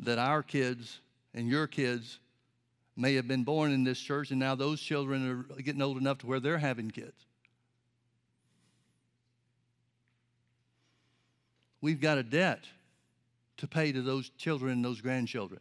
that 0.00 0.18
our 0.18 0.42
kids 0.42 1.00
and 1.34 1.48
your 1.48 1.66
kids 1.66 2.18
may 2.96 3.14
have 3.14 3.26
been 3.26 3.44
born 3.44 3.72
in 3.72 3.84
this 3.84 3.98
church, 3.98 4.30
and 4.30 4.38
now 4.38 4.54
those 4.54 4.80
children 4.80 5.46
are 5.50 5.62
getting 5.62 5.82
old 5.82 5.96
enough 5.96 6.18
to 6.18 6.26
where 6.26 6.40
they're 6.40 6.58
having 6.58 6.90
kids. 6.90 7.26
We've 11.80 12.00
got 12.00 12.18
a 12.18 12.22
debt 12.22 12.64
to 13.58 13.68
pay 13.68 13.92
to 13.92 14.02
those 14.02 14.30
children 14.30 14.72
and 14.72 14.84
those 14.84 15.00
grandchildren. 15.00 15.60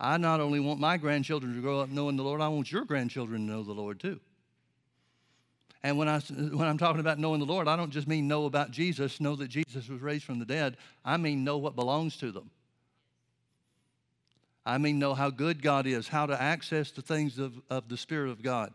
I 0.00 0.16
not 0.16 0.40
only 0.40 0.60
want 0.60 0.78
my 0.78 0.96
grandchildren 0.96 1.54
to 1.54 1.60
grow 1.60 1.80
up 1.80 1.88
knowing 1.88 2.16
the 2.16 2.22
Lord, 2.22 2.40
I 2.40 2.48
want 2.48 2.70
your 2.70 2.84
grandchildren 2.84 3.46
to 3.46 3.52
know 3.52 3.62
the 3.64 3.72
Lord 3.72 3.98
too. 3.98 4.20
And 5.82 5.96
when, 5.96 6.08
I, 6.08 6.18
when 6.18 6.66
I'm 6.66 6.78
talking 6.78 7.00
about 7.00 7.18
knowing 7.18 7.40
the 7.40 7.46
Lord, 7.46 7.68
I 7.68 7.76
don't 7.76 7.90
just 7.90 8.08
mean 8.08 8.26
know 8.26 8.46
about 8.46 8.70
Jesus, 8.70 9.20
know 9.20 9.36
that 9.36 9.48
Jesus 9.48 9.88
was 9.88 10.00
raised 10.00 10.24
from 10.24 10.38
the 10.38 10.44
dead. 10.44 10.76
I 11.04 11.16
mean 11.16 11.44
know 11.44 11.58
what 11.58 11.76
belongs 11.76 12.16
to 12.18 12.32
them. 12.32 12.50
I 14.66 14.76
mean 14.78 14.98
know 14.98 15.14
how 15.14 15.30
good 15.30 15.62
God 15.62 15.86
is, 15.86 16.08
how 16.08 16.26
to 16.26 16.40
access 16.40 16.90
the 16.90 17.00
things 17.00 17.38
of, 17.38 17.54
of 17.70 17.88
the 17.88 17.96
Spirit 17.96 18.30
of 18.30 18.42
God, 18.42 18.72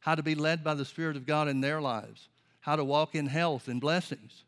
how 0.00 0.14
to 0.14 0.22
be 0.22 0.34
led 0.34 0.62
by 0.62 0.74
the 0.74 0.84
Spirit 0.84 1.16
of 1.16 1.24
God 1.24 1.48
in 1.48 1.60
their 1.60 1.80
lives, 1.80 2.28
how 2.60 2.76
to 2.76 2.84
walk 2.84 3.14
in 3.14 3.26
health 3.26 3.68
and 3.68 3.80
blessings. 3.80 4.44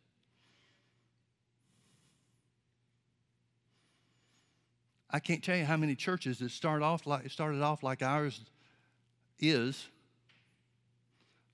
I 5.09 5.19
can't 5.19 5.43
tell 5.43 5.57
you 5.57 5.65
how 5.65 5.77
many 5.77 5.95
churches 5.95 6.41
that 6.41 6.51
start 6.51 6.83
off 6.83 7.07
like, 7.07 7.31
started 7.31 7.63
off 7.63 7.83
like 7.83 8.03
ours 8.03 8.41
is 9.39 9.87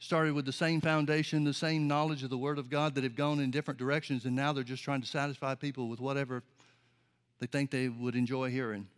started 0.03 0.35
with 0.35 0.45
the 0.45 0.53
same 0.53 0.81
foundation, 0.81 1.45
the 1.45 1.55
same 1.55 1.87
knowledge 1.87 2.25
of 2.25 2.31
the 2.31 2.37
Word 2.37 2.59
of 2.59 2.69
God 2.69 2.97
that 2.97 3.05
have 3.05 3.15
gone 3.15 3.39
in 3.39 3.53
different 3.53 3.79
directions, 3.79 4.25
and 4.25 4.35
now 4.35 4.53
they're 4.53 4.65
just 4.65 4.83
trying 4.83 5.01
to 5.01 5.07
satisfy 5.07 5.55
people 5.55 5.89
with 5.89 6.01
whatever 6.01 6.43
they 7.39 7.47
think 7.47 7.71
they 7.71 7.89
would 7.89 8.17
enjoy 8.17 8.51
hearing. 8.51 8.89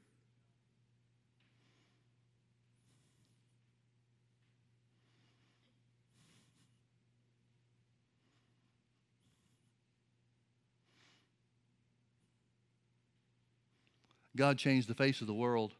God 14.34 14.57
changed 14.57 14.88
the 14.88 14.94
face 14.94 15.20
of 15.20 15.26
the 15.26 15.34
world 15.34 15.74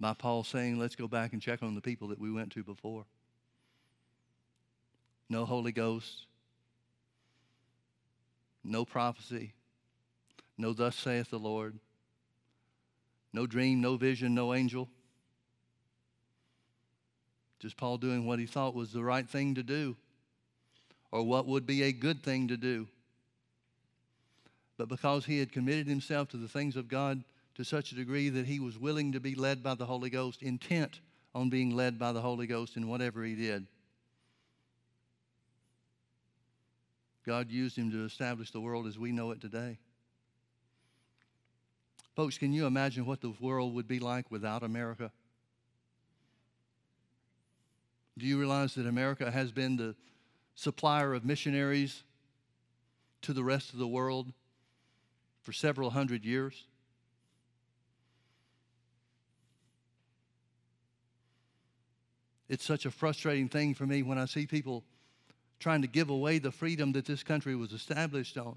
by 0.00 0.14
Paul 0.14 0.42
saying, 0.42 0.78
let's 0.78 0.96
go 0.96 1.06
back 1.06 1.32
and 1.32 1.40
check 1.40 1.62
on 1.62 1.76
the 1.76 1.80
people 1.80 2.08
that 2.08 2.18
we 2.18 2.30
went 2.30 2.50
to 2.52 2.64
before 2.64 3.06
no 5.28 5.44
Holy 5.44 5.72
Ghost, 5.72 6.26
no 8.62 8.84
prophecy, 8.84 9.52
no 10.58 10.72
thus 10.72 10.96
saith 10.96 11.30
the 11.30 11.38
Lord, 11.38 11.78
no 13.32 13.46
dream, 13.46 13.80
no 13.80 13.96
vision, 13.96 14.34
no 14.34 14.54
angel. 14.54 14.88
Just 17.58 17.76
Paul 17.76 17.98
doing 17.98 18.26
what 18.26 18.38
he 18.38 18.46
thought 18.46 18.74
was 18.74 18.92
the 18.92 19.02
right 19.02 19.28
thing 19.28 19.54
to 19.54 19.62
do 19.62 19.96
or 21.10 21.22
what 21.22 21.46
would 21.46 21.66
be 21.66 21.82
a 21.82 21.92
good 21.92 22.22
thing 22.22 22.48
to 22.48 22.56
do. 22.56 22.86
But 24.76 24.88
because 24.88 25.24
he 25.24 25.38
had 25.38 25.52
committed 25.52 25.86
himself 25.86 26.28
to 26.30 26.36
the 26.36 26.48
things 26.48 26.76
of 26.76 26.88
God 26.88 27.24
to 27.54 27.64
such 27.64 27.92
a 27.92 27.94
degree 27.94 28.28
that 28.28 28.46
he 28.46 28.60
was 28.60 28.78
willing 28.78 29.12
to 29.12 29.20
be 29.20 29.34
led 29.34 29.62
by 29.62 29.74
the 29.74 29.86
Holy 29.86 30.10
Ghost, 30.10 30.42
intent 30.42 31.00
on 31.34 31.48
being 31.48 31.74
led 31.74 31.98
by 31.98 32.12
the 32.12 32.20
Holy 32.20 32.46
Ghost 32.46 32.76
in 32.76 32.88
whatever 32.88 33.24
he 33.24 33.34
did. 33.34 33.66
God 37.26 37.50
used 37.50 37.76
him 37.76 37.90
to 37.90 38.04
establish 38.04 38.52
the 38.52 38.60
world 38.60 38.86
as 38.86 38.98
we 38.98 39.10
know 39.10 39.32
it 39.32 39.40
today. 39.40 39.78
Folks, 42.14 42.38
can 42.38 42.52
you 42.52 42.66
imagine 42.66 43.04
what 43.04 43.20
the 43.20 43.34
world 43.40 43.74
would 43.74 43.88
be 43.88 43.98
like 43.98 44.30
without 44.30 44.62
America? 44.62 45.10
Do 48.16 48.26
you 48.26 48.38
realize 48.38 48.74
that 48.76 48.86
America 48.86 49.30
has 49.30 49.52
been 49.52 49.76
the 49.76 49.94
supplier 50.54 51.12
of 51.12 51.24
missionaries 51.24 52.04
to 53.22 53.32
the 53.32 53.44
rest 53.44 53.72
of 53.72 53.78
the 53.78 53.88
world 53.88 54.32
for 55.42 55.52
several 55.52 55.90
hundred 55.90 56.24
years? 56.24 56.64
It's 62.48 62.64
such 62.64 62.86
a 62.86 62.90
frustrating 62.90 63.48
thing 63.48 63.74
for 63.74 63.84
me 63.84 64.02
when 64.02 64.16
I 64.16 64.26
see 64.26 64.46
people 64.46 64.84
trying 65.58 65.82
to 65.82 65.88
give 65.88 66.10
away 66.10 66.38
the 66.38 66.50
freedom 66.50 66.92
that 66.92 67.06
this 67.06 67.22
country 67.22 67.56
was 67.56 67.72
established 67.72 68.36
on. 68.36 68.56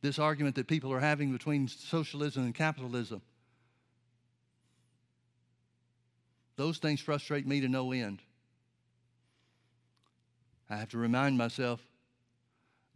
This 0.00 0.18
argument 0.18 0.54
that 0.56 0.68
people 0.68 0.92
are 0.92 1.00
having 1.00 1.32
between 1.32 1.66
socialism 1.66 2.44
and 2.44 2.54
capitalism. 2.54 3.20
Those 6.56 6.78
things 6.78 7.00
frustrate 7.00 7.46
me 7.46 7.60
to 7.60 7.68
no 7.68 7.92
end. 7.92 8.20
I 10.70 10.76
have 10.76 10.90
to 10.90 10.98
remind 10.98 11.38
myself 11.38 11.80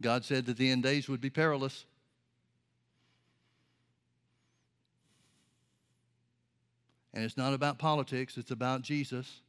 God 0.01 0.25
said 0.25 0.45
that 0.45 0.57
the 0.57 0.69
end 0.69 0.83
days 0.83 1.07
would 1.07 1.21
be 1.21 1.29
perilous. 1.29 1.85
And 7.13 7.23
it's 7.23 7.37
not 7.37 7.53
about 7.53 7.77
politics, 7.77 8.37
it's 8.37 8.51
about 8.51 8.81
Jesus. 8.81 9.42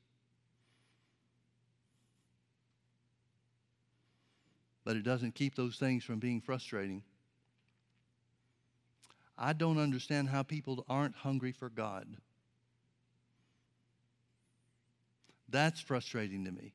But 4.85 4.97
it 4.97 5.03
doesn't 5.03 5.35
keep 5.35 5.55
those 5.55 5.76
things 5.76 6.05
from 6.05 6.18
being 6.18 6.41
frustrating. 6.41 7.03
I 9.37 9.53
don't 9.53 9.78
understand 9.78 10.28
how 10.28 10.43
people 10.43 10.85
aren't 10.89 11.16
hungry 11.16 11.53
for 11.53 11.68
God. 11.68 12.07
That's 15.49 15.80
frustrating 15.80 16.45
to 16.45 16.53
me. 16.53 16.72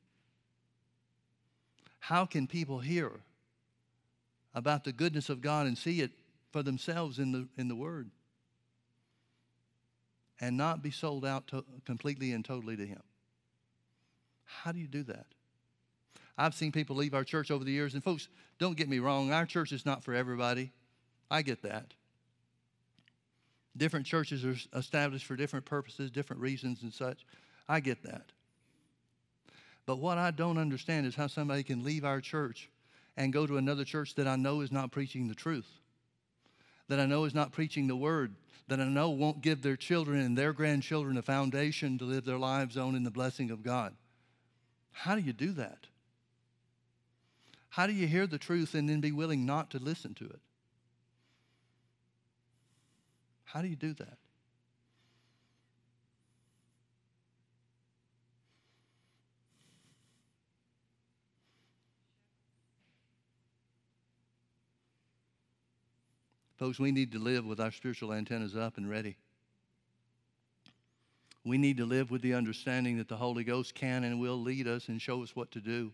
How 2.00 2.26
can 2.26 2.46
people 2.46 2.80
hear 2.80 3.12
about 4.54 4.84
the 4.84 4.92
goodness 4.92 5.28
of 5.28 5.40
God 5.40 5.66
and 5.66 5.78
see 5.78 6.00
it 6.00 6.10
for 6.50 6.62
themselves 6.62 7.18
in 7.18 7.32
the, 7.32 7.48
in 7.56 7.68
the 7.68 7.74
Word 7.74 8.10
and 10.40 10.56
not 10.56 10.82
be 10.82 10.90
sold 10.90 11.24
out 11.24 11.46
to, 11.48 11.64
completely 11.84 12.32
and 12.32 12.44
totally 12.44 12.76
to 12.76 12.86
Him? 12.86 13.02
How 14.44 14.72
do 14.72 14.80
you 14.80 14.88
do 14.88 15.04
that? 15.04 15.26
I've 16.40 16.54
seen 16.54 16.72
people 16.72 16.96
leave 16.96 17.12
our 17.12 17.22
church 17.22 17.50
over 17.50 17.64
the 17.64 17.70
years, 17.70 17.92
and 17.92 18.02
folks, 18.02 18.28
don't 18.58 18.74
get 18.74 18.88
me 18.88 18.98
wrong, 18.98 19.30
our 19.30 19.44
church 19.44 19.72
is 19.72 19.84
not 19.84 20.02
for 20.02 20.14
everybody. 20.14 20.72
I 21.30 21.42
get 21.42 21.62
that. 21.64 21.92
Different 23.76 24.06
churches 24.06 24.42
are 24.46 24.56
established 24.78 25.26
for 25.26 25.36
different 25.36 25.66
purposes, 25.66 26.10
different 26.10 26.40
reasons, 26.40 26.82
and 26.82 26.94
such. 26.94 27.26
I 27.68 27.80
get 27.80 28.02
that. 28.04 28.32
But 29.84 29.98
what 29.98 30.16
I 30.16 30.30
don't 30.30 30.56
understand 30.56 31.06
is 31.06 31.14
how 31.14 31.26
somebody 31.26 31.62
can 31.62 31.84
leave 31.84 32.06
our 32.06 32.22
church 32.22 32.70
and 33.18 33.34
go 33.34 33.46
to 33.46 33.58
another 33.58 33.84
church 33.84 34.14
that 34.14 34.26
I 34.26 34.36
know 34.36 34.62
is 34.62 34.72
not 34.72 34.92
preaching 34.92 35.28
the 35.28 35.34
truth, 35.34 35.68
that 36.88 36.98
I 36.98 37.04
know 37.04 37.24
is 37.24 37.34
not 37.34 37.52
preaching 37.52 37.86
the 37.86 37.96
word, 37.96 38.34
that 38.68 38.80
I 38.80 38.84
know 38.84 39.10
won't 39.10 39.42
give 39.42 39.60
their 39.60 39.76
children 39.76 40.20
and 40.20 40.38
their 40.38 40.54
grandchildren 40.54 41.18
a 41.18 41.22
foundation 41.22 41.98
to 41.98 42.04
live 42.04 42.24
their 42.24 42.38
lives 42.38 42.78
on 42.78 42.94
in 42.94 43.04
the 43.04 43.10
blessing 43.10 43.50
of 43.50 43.62
God. 43.62 43.94
How 44.92 45.14
do 45.14 45.20
you 45.20 45.34
do 45.34 45.52
that? 45.52 45.86
How 47.70 47.86
do 47.86 47.92
you 47.92 48.06
hear 48.06 48.26
the 48.26 48.38
truth 48.38 48.74
and 48.74 48.88
then 48.88 49.00
be 49.00 49.12
willing 49.12 49.46
not 49.46 49.70
to 49.70 49.78
listen 49.78 50.12
to 50.14 50.24
it? 50.24 50.40
How 53.44 53.62
do 53.62 53.68
you 53.68 53.76
do 53.76 53.94
that? 53.94 54.18
Folks, 66.58 66.78
we 66.78 66.92
need 66.92 67.12
to 67.12 67.18
live 67.18 67.46
with 67.46 67.58
our 67.58 67.70
spiritual 67.70 68.12
antennas 68.12 68.54
up 68.54 68.76
and 68.76 68.90
ready. 68.90 69.16
We 71.42 71.56
need 71.56 71.78
to 71.78 71.86
live 71.86 72.10
with 72.10 72.20
the 72.20 72.34
understanding 72.34 72.98
that 72.98 73.08
the 73.08 73.16
Holy 73.16 73.44
Ghost 73.44 73.74
can 73.74 74.04
and 74.04 74.20
will 74.20 74.38
lead 74.40 74.68
us 74.68 74.88
and 74.88 75.00
show 75.00 75.22
us 75.22 75.34
what 75.34 75.50
to 75.52 75.60
do. 75.60 75.92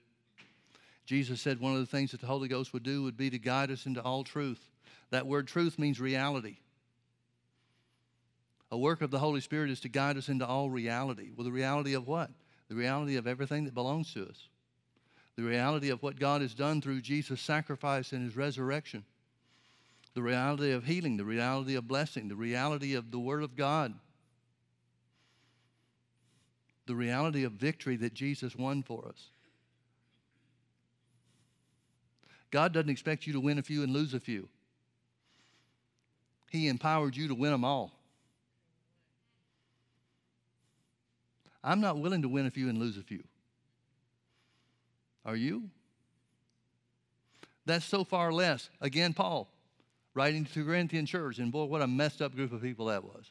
Jesus 1.07 1.41
said 1.41 1.61
one 1.61 1.73
of 1.73 1.79
the 1.79 1.87
things 1.87 2.11
that 2.11 2.21
the 2.21 2.27
Holy 2.27 2.49
Ghost 2.49 2.73
would 2.73 2.83
do 2.83 3.05
would 3.05 3.17
be 3.17 3.31
to 3.31 3.39
guide 3.39 3.71
us 3.71 3.87
into 3.87 4.03
all 4.03 4.25
truth. 4.25 4.61
That 5.11 5.27
word 5.27 5.47
truth 5.47 5.79
means 5.79 6.01
reality. 6.01 6.57
A 8.73 8.77
work 8.77 9.01
of 9.01 9.13
the 9.13 9.21
Holy 9.21 9.41
Spirit 9.41 9.71
is 9.71 9.81
to 9.81 9.89
guide 9.89 10.17
us 10.17 10.29
into 10.29 10.45
all 10.45 10.69
reality. 10.69 11.31
Well, 11.35 11.45
the 11.45 11.53
reality 11.53 11.95
of 11.95 12.09
what? 12.09 12.31
The 12.69 12.75
reality 12.75 13.17
of 13.17 13.29
everything 13.29 13.65
that 13.65 13.75
belongs 13.75 14.13
to 14.15 14.25
us. 14.25 14.49
The 15.37 15.45
reality 15.45 15.91
of 15.91 16.03
what 16.03 16.19
God 16.19 16.41
has 16.41 16.55
done 16.55 16.81
through 16.81 17.03
Jesus' 17.03 17.41
sacrifice 17.41 18.11
and 18.11 18.25
his 18.25 18.37
resurrection. 18.37 19.05
The 20.15 20.23
reality 20.23 20.73
of 20.73 20.85
healing, 20.85 21.19
the 21.19 21.25
reality 21.25 21.77
of 21.77 21.87
blessing, 21.87 22.27
the 22.27 22.35
reality 22.35 22.95
of 22.95 23.13
the 23.13 23.19
Word 23.19 23.45
of 23.45 23.55
God. 23.55 23.95
The 26.87 26.97
reality 26.97 27.45
of 27.45 27.53
victory 27.53 27.97
that 27.97 28.15
Jesus 28.15 28.57
won 28.57 28.83
for 28.83 29.07
us. 29.09 29.29
God 32.51 32.73
doesn't 32.73 32.91
expect 32.91 33.27
you 33.27 33.33
to 33.33 33.41
win 33.41 33.59
a 33.59 33.63
few 33.63 33.83
and 33.83 33.93
lose 33.93 34.15
a 34.15 34.21
few. 34.21 34.49
He 36.51 36.69
empowered 36.69 37.17
you 37.17 37.29
to 37.29 37.35
win 37.35 37.53
them 37.53 37.65
all. 37.65 37.93
I'm 41.63 41.81
not 41.81 41.99
willing 41.99 42.23
to 42.23 42.29
win 42.29 42.47
a 42.47 42.51
few 42.51 42.69
and 42.69 42.79
lose 42.79 42.97
a 42.97 43.03
few. 43.03 43.25
Are 45.25 45.35
you? 45.35 45.71
That's 47.65 47.85
so 47.85 48.05
far 48.05 48.33
less. 48.33 48.71
Again, 48.81 49.13
Paul 49.13 49.49
writing 50.15 50.47
to 50.47 50.61
the 50.61 50.65
Corinthian 50.65 51.05
church, 51.05 51.39
and 51.39 51.53
boy, 51.53 51.65
what 51.65 51.83
a 51.83 51.87
messed 51.87 52.23
up 52.23 52.35
group 52.35 52.51
of 52.53 52.63
people 52.63 52.87
that 52.87 53.05
was. 53.05 53.31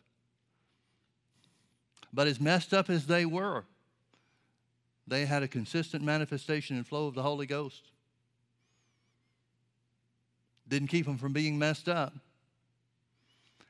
But 2.14 2.28
as 2.28 2.40
messed 2.40 2.74
up 2.74 2.90
as 2.92 3.08
they 3.08 3.26
were, 3.26 3.66
they 5.08 5.26
had 5.26 5.42
a 5.42 5.48
consistent 5.48 6.04
manifestation 6.04 6.78
and 6.78 6.86
flow 6.86 7.08
of 7.08 7.16
the 7.16 7.24
Holy 7.24 7.48
Ghost. 7.48 7.84
Didn't 10.68 10.88
keep 10.88 11.06
them 11.06 11.18
from 11.18 11.34
being 11.34 11.58
messed 11.58 11.88
up. 11.88 12.14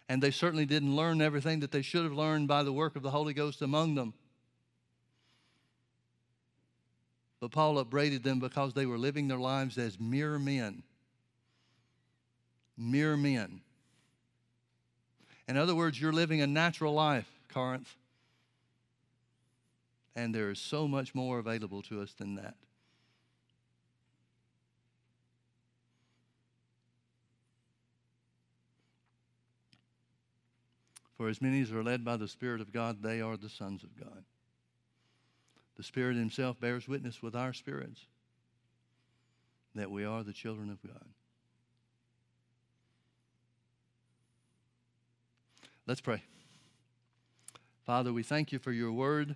And 0.08 0.22
they 0.22 0.32
certainly 0.32 0.66
didn't 0.66 0.96
learn 0.96 1.22
everything 1.22 1.60
that 1.62 1.72
they 1.72 1.82
should 1.82 2.04
have 2.04 2.14
learned 2.14 2.48
by 2.48 2.64
the 2.64 2.72
work 2.74 2.96
of 2.96 3.04
the 3.04 3.12
Holy 3.12 3.34
Ghost 3.34 3.62
among 3.62 3.96
them. 3.96 4.14
But 7.40 7.52
Paul 7.52 7.78
upbraided 7.80 8.24
them 8.24 8.40
because 8.40 8.74
they 8.74 8.86
were 8.86 8.98
living 8.98 9.28
their 9.28 9.40
lives 9.40 9.78
as 9.78 10.00
mere 10.00 10.40
men. 10.40 10.84
Mere 12.78 13.18
men. 13.18 13.62
In 15.48 15.58
other 15.58 15.76
words, 15.76 16.00
you're 16.00 16.14
living 16.14 16.42
a 16.42 16.48
natural 16.48 16.94
life, 16.94 17.30
Corinth. 17.50 17.94
And 20.16 20.34
there 20.34 20.50
is 20.50 20.60
so 20.60 20.88
much 20.88 21.14
more 21.14 21.40
available 21.40 21.82
to 21.84 22.02
us 22.02 22.14
than 22.14 22.36
that. 22.36 22.56
For 31.18 31.30
as 31.30 31.42
many 31.42 31.62
as 31.62 31.72
are 31.72 31.84
led 31.84 32.04
by 32.04 32.18
the 32.18 32.28
Spirit 32.28 32.62
of 32.62 32.74
God, 32.74 33.02
they 33.02 33.22
are 33.22 33.38
the 33.38 33.50
sons 33.50 33.84
of 33.84 33.98
God. 33.98 34.26
The 35.78 35.84
Spirit 35.84 36.18
Himself 36.18 36.60
bears 36.60 36.88
witness 36.88 37.22
with 37.22 37.36
our 37.36 37.54
spirits 37.54 38.02
that 39.76 39.92
we 39.92 40.06
are 40.06 40.24
the 40.24 40.34
children 40.34 40.70
of 40.70 40.82
God. 40.82 41.06
Let's 45.86 46.02
pray. 46.02 46.24
Father, 47.86 48.12
we 48.12 48.24
thank 48.24 48.52
you 48.52 48.58
for 48.58 48.72
your 48.72 48.92
word. 48.92 49.36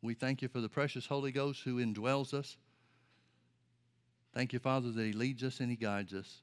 We 0.00 0.14
thank 0.14 0.40
you 0.40 0.48
for 0.48 0.60
the 0.60 0.68
precious 0.68 1.06
Holy 1.06 1.32
Ghost 1.32 1.62
who 1.64 1.76
indwells 1.76 2.32
us. 2.32 2.56
Thank 4.32 4.52
you, 4.52 4.58
Father, 4.58 4.90
that 4.90 5.04
He 5.04 5.12
leads 5.12 5.42
us 5.42 5.60
and 5.60 5.68
He 5.68 5.76
guides 5.76 6.14
us. 6.14 6.42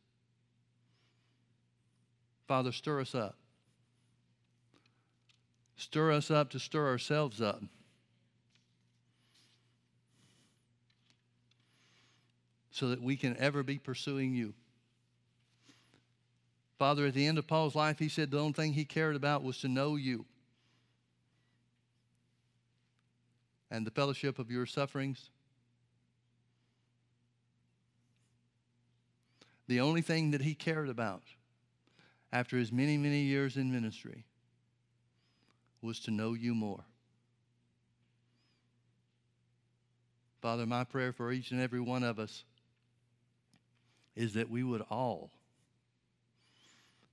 Father, 2.47 2.71
stir 2.71 3.01
us 3.01 3.15
up. 3.15 3.35
Stir 5.77 6.11
us 6.11 6.31
up 6.31 6.49
to 6.49 6.59
stir 6.59 6.87
ourselves 6.87 7.39
up. 7.39 7.61
So 12.71 12.89
that 12.89 13.01
we 13.01 13.15
can 13.15 13.37
ever 13.37 13.63
be 13.63 13.77
pursuing 13.77 14.33
you. 14.33 14.53
Father, 16.77 17.07
at 17.07 17.13
the 17.13 17.25
end 17.25 17.37
of 17.37 17.47
Paul's 17.47 17.73
life, 17.73 17.97
he 17.97 18.09
said 18.09 18.29
the 18.29 18.39
only 18.39 18.53
thing 18.53 18.73
he 18.73 18.85
cared 18.85 19.15
about 19.15 19.43
was 19.43 19.59
to 19.59 19.67
know 19.67 19.95
you 19.95 20.25
and 23.71 23.85
the 23.85 23.91
fellowship 23.91 24.39
of 24.39 24.51
your 24.51 24.65
sufferings. 24.65 25.29
The 29.67 29.79
only 29.79 30.01
thing 30.01 30.31
that 30.31 30.41
he 30.41 30.53
cared 30.53 30.87
about 30.87 31.23
after 32.31 32.57
his 32.57 32.71
many, 32.71 32.97
many 32.97 33.21
years 33.21 33.57
in 33.57 33.71
ministry 33.71 34.25
was 35.81 35.99
to 36.01 36.11
know 36.11 36.33
you 36.33 36.53
more. 36.55 36.83
Father, 40.41 40.65
my 40.65 40.83
prayer 40.83 41.11
for 41.11 41.31
each 41.31 41.51
and 41.51 41.59
every 41.59 41.81
one 41.81 42.03
of 42.03 42.19
us 42.19 42.43
is 44.15 44.33
that 44.33 44.49
we 44.49 44.63
would 44.63 44.81
all 44.89 45.31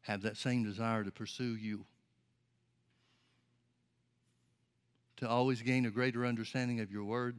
have 0.03 0.23
that 0.23 0.37
same 0.37 0.62
desire 0.62 1.03
to 1.03 1.11
pursue 1.11 1.57
you, 1.57 1.85
to 5.17 5.29
always 5.29 5.62
gain 5.62 5.87
a 5.87 5.91
greater 5.91 6.27
understanding 6.27 6.81
of 6.81 6.91
your 6.91 7.05
word, 7.05 7.39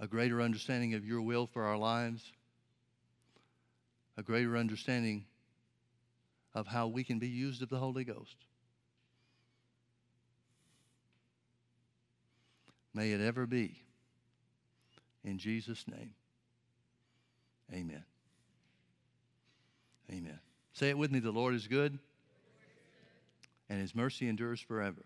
a 0.00 0.06
greater 0.06 0.40
understanding 0.40 0.94
of 0.94 1.04
your 1.04 1.20
will 1.20 1.46
for 1.46 1.64
our 1.64 1.76
lives, 1.76 2.32
a 4.16 4.22
greater 4.22 4.56
understanding 4.56 5.24
of 6.54 6.66
how 6.66 6.88
we 6.88 7.04
can 7.04 7.18
be 7.18 7.28
used 7.28 7.62
of 7.62 7.68
the 7.68 7.78
Holy 7.78 8.04
Ghost. 8.04 8.36
May 12.94 13.12
it 13.12 13.20
ever 13.20 13.46
be. 13.46 13.82
In 15.24 15.38
Jesus' 15.38 15.84
name, 15.88 16.14
amen. 17.72 18.04
Amen. 20.10 20.38
Say 20.72 20.88
it 20.88 20.96
with 20.96 21.10
me 21.10 21.18
the 21.18 21.30
Lord 21.30 21.54
is 21.54 21.66
good, 21.66 21.98
and 23.68 23.80
his 23.80 23.94
mercy 23.94 24.28
endures 24.28 24.60
forever. 24.60 25.04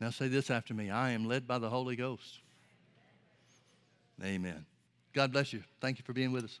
Now 0.00 0.10
say 0.10 0.28
this 0.28 0.50
after 0.50 0.74
me 0.74 0.90
I 0.90 1.10
am 1.10 1.26
led 1.26 1.46
by 1.46 1.58
the 1.58 1.70
Holy 1.70 1.96
Ghost. 1.96 2.40
Amen. 4.22 4.66
God 5.12 5.32
bless 5.32 5.52
you. 5.52 5.62
Thank 5.80 5.98
you 5.98 6.04
for 6.04 6.12
being 6.12 6.32
with 6.32 6.44
us. 6.44 6.60